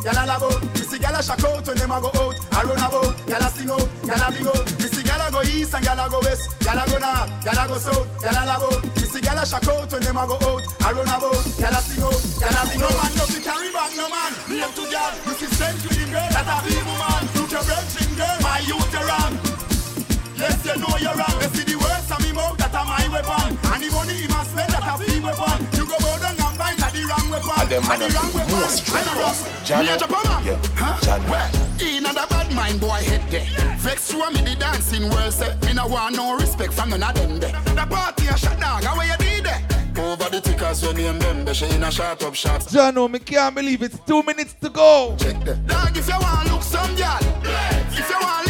[0.04, 0.50] gyal a labo.
[0.76, 2.36] See gyal a shock out when them a go out.
[2.52, 4.68] I run about, gyal a sing out, gyal a big out.
[4.92, 6.44] See gyal a go east and gyal a go west.
[6.60, 8.70] Gyal a go north, gyal a go south, gyal a labo.
[9.00, 10.64] See gyal a shock out when them a go out.
[10.84, 12.92] I run about, gyal a sing out, gyal a big out.
[12.92, 14.32] No man no fi carry back, no man.
[14.52, 17.24] Name to gyal, you see send to the girl that a be woman.
[17.40, 19.34] Look your branching girl, my youth are wrong.
[20.36, 21.38] Yes, you know you're wrong.
[21.40, 23.56] You see the words of me mouth that are my weapon.
[23.72, 25.58] And the money he must spend that a free weapon.
[25.78, 25.83] You
[27.36, 28.60] And them And the man wrong are weapon.
[28.60, 31.00] most And the wrong John- Me a Japan Yeah, Huh?
[31.02, 33.46] John- Well, in a bad mind boy head there.
[33.78, 35.56] Vex show me the dancing world say.
[35.66, 37.52] Me no want no respect from none of them there.
[37.76, 38.84] The party a shut down.
[38.84, 39.62] How you did there?
[39.98, 42.66] Over the tickers when name them, they in a shot up shots.
[42.74, 45.16] Jahkno, me can't believe it's two minutes to go.
[45.20, 45.66] Check that.
[45.68, 47.20] Dog, if you want look some girl,
[47.92, 48.48] if you want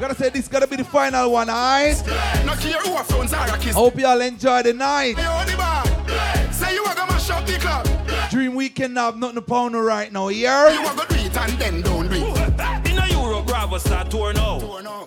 [0.00, 2.02] Gotta say this gotta be the final one, alright?
[2.44, 3.74] no care who a phones are a kiss.
[3.74, 5.16] Hope y'all enjoy the night.
[5.16, 6.52] You on the bar.
[6.52, 8.30] Say you a gonna mash the club.
[8.30, 10.72] Dream weekend have nothing to pound right now, yeah?
[10.72, 12.90] You a go do it and then don't do it.
[12.90, 14.58] In a Europe, Bravo start tour now.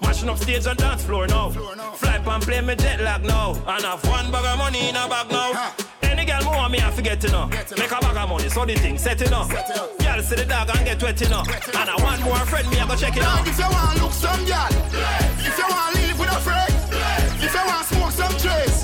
[0.01, 1.50] Mashing up stage and dance floor now.
[1.50, 3.53] Fly pan play me jet lag now.
[3.68, 5.74] And have one bag of money in a bag now.
[6.30, 7.48] Girl more want me, I forget to know.
[7.48, 9.49] Make a bag of money, so the thing set it up.
[9.49, 11.48] Girl see the dog and get wet enough.
[11.74, 13.48] And I want more friend, me I go check it out.
[13.48, 14.69] If you want to look some girl,
[15.41, 16.74] if you want live with a friend,
[17.41, 18.78] if you want smoke some trace,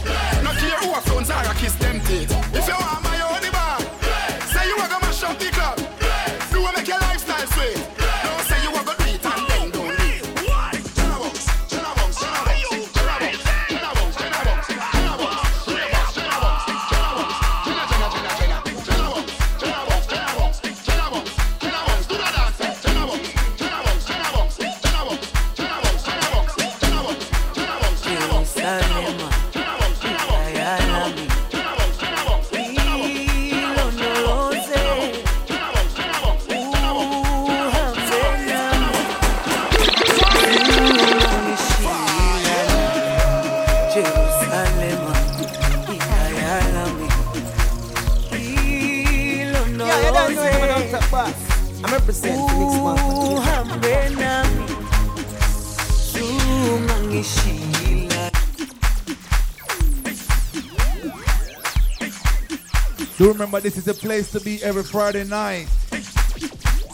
[63.46, 65.68] remember this is the place to be every Friday night.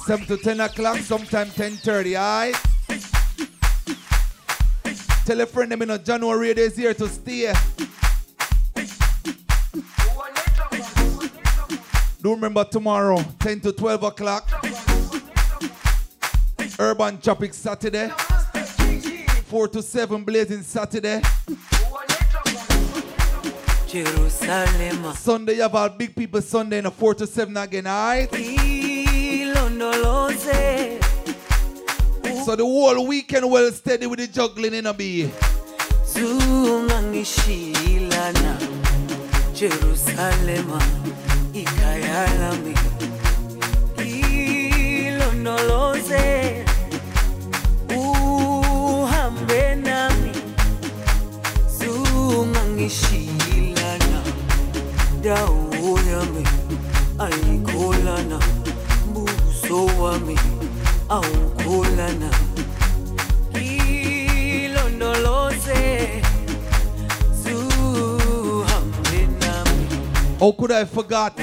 [0.06, 2.56] 7 to 10 o'clock, sometime 10.30, alright?
[5.26, 7.54] Tell a friend them you know January is here to stay.
[12.22, 14.50] Do remember tomorrow, 10 to 12 o'clock.
[16.78, 18.10] Urban Tropic Saturday.
[19.46, 21.22] 4 to 7 Blazing Saturday.
[23.92, 25.14] Jerusalem.
[25.16, 28.32] Sunday, you have our big people Sunday in a 4 to 7 again, alright?
[32.46, 35.30] So the whole weekend well steady with the juggling in a be.
[36.14, 38.58] zungangishilana
[39.54, 40.82] Jerusalema
[41.54, 42.76] ikhaya lami
[45.08, 46.66] ilondoloze
[47.98, 50.32] uhambe uh, nami
[51.80, 53.21] zungangishilana
[55.22, 56.44] dawo yami
[57.20, 58.40] ayikholana
[59.14, 60.38] buso wami
[61.10, 62.30] awukholana.
[64.82, 66.22] Ilondoloze
[67.44, 69.86] zuhambe nami.
[70.40, 71.38] How could I forgot?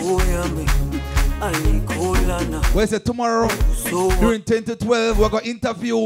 [2.75, 3.49] Well, say tomorrow?
[4.21, 5.97] During 10 to 12, we're going to interview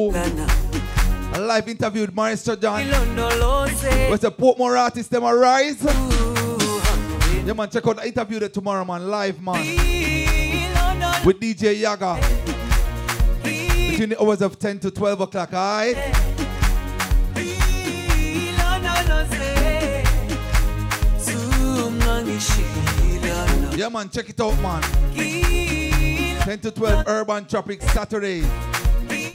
[1.35, 2.87] a live interview with Maestro John.
[2.87, 5.83] Where's the Portmore artist, them arise?
[7.45, 9.57] Yeah, man, check out the interview there tomorrow, man, live, man.
[11.25, 12.15] With DJ Yaga.
[13.43, 15.97] Between the hours of 10 to 12 o'clock, alright?
[23.77, 24.83] Yeah, man, check it out, man.
[25.13, 28.43] 10 to 12 Urban Tropic Saturday.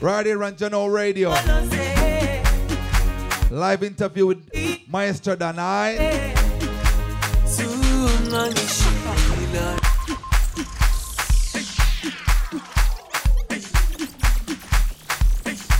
[0.00, 1.28] Right here on Jahkno Radio.
[3.50, 6.37] Live interview with Maestro Danai.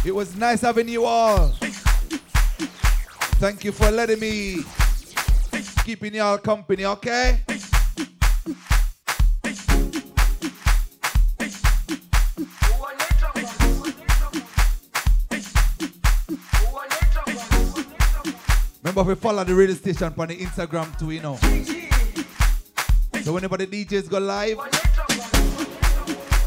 [0.05, 1.49] It was nice having you all.
[3.39, 4.65] Thank you for letting me
[5.85, 7.41] keeping y'all company, okay?
[18.83, 21.88] Remember, we follow the radio station on the Instagram too, you know.
[23.29, 24.57] So whenever the DJs go live,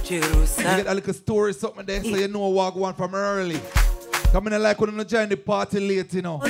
[0.09, 3.61] you get a little story, something there, so you know what go on from early.
[4.31, 6.41] Coming in and like when you join the party late, you know.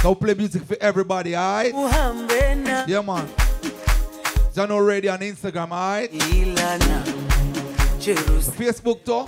[0.00, 1.74] So play music for everybody, alright?
[1.74, 3.26] Yeah, man.
[4.54, 6.12] Jahkno Radio on Instagram, alright?
[8.52, 9.26] Facebook too.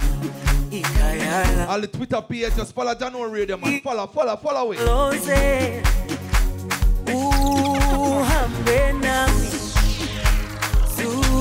[1.69, 3.81] All the Twitter page, just follow Jahkno Radio, man.
[3.81, 4.79] Follow, follow, follow it.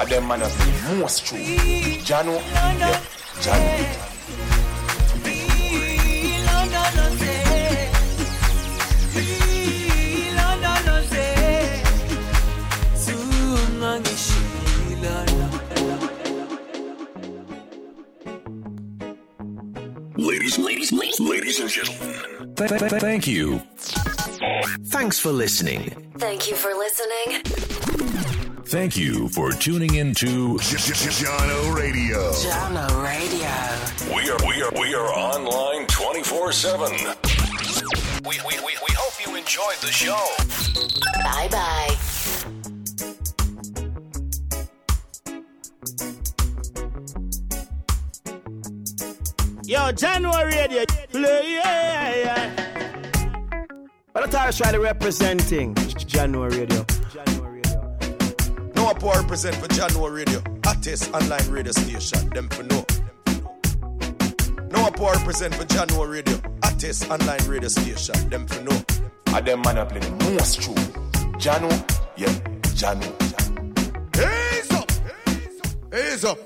[0.00, 0.64] I them man is the
[0.96, 1.38] most true.
[1.38, 2.38] Jahkno,
[2.78, 3.00] yeah,
[3.44, 4.10] Jahkno.
[6.30, 7.34] ilondoloze
[10.24, 11.26] ilondoloze
[13.04, 15.46] zungangishilana
[20.16, 22.14] Ladies, ladies, ladies, ladies and gentlemen.
[23.00, 23.62] Thank you.
[24.86, 25.90] Thanks for listening.
[26.18, 27.69] Thank you for listening.
[28.70, 32.30] Thank you for tuning into Jahkno Radio.
[32.30, 33.50] Jahkno Radio.
[34.14, 38.22] We are we are we are online 24/7.
[38.24, 40.24] We, we, we, we hope you enjoyed the show.
[41.24, 41.96] Bye bye.
[49.64, 50.84] Yo, January radio.
[51.10, 52.46] Play, yeah, yeah.
[54.12, 55.74] But that's try representing
[56.06, 56.86] January radio.
[58.90, 62.28] No poor represent for Jahkno Radio, hottest online radio station.
[62.30, 62.84] Them for know.
[64.68, 68.28] No poor represent for Jahkno Radio, hottest online radio station.
[68.30, 68.82] Them for know.
[69.26, 70.74] And them man are playing the most true.
[71.38, 71.70] Jahkno,
[72.16, 72.34] yeah,
[72.74, 73.06] Jahkno.
[74.18, 74.90] Ease up.
[75.94, 76.38] Ease up.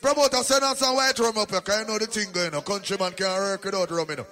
[0.00, 2.62] Promoter, send us some white rum up here, cause you know the thing going on.
[2.62, 4.26] Countryman can't work without rum, you know.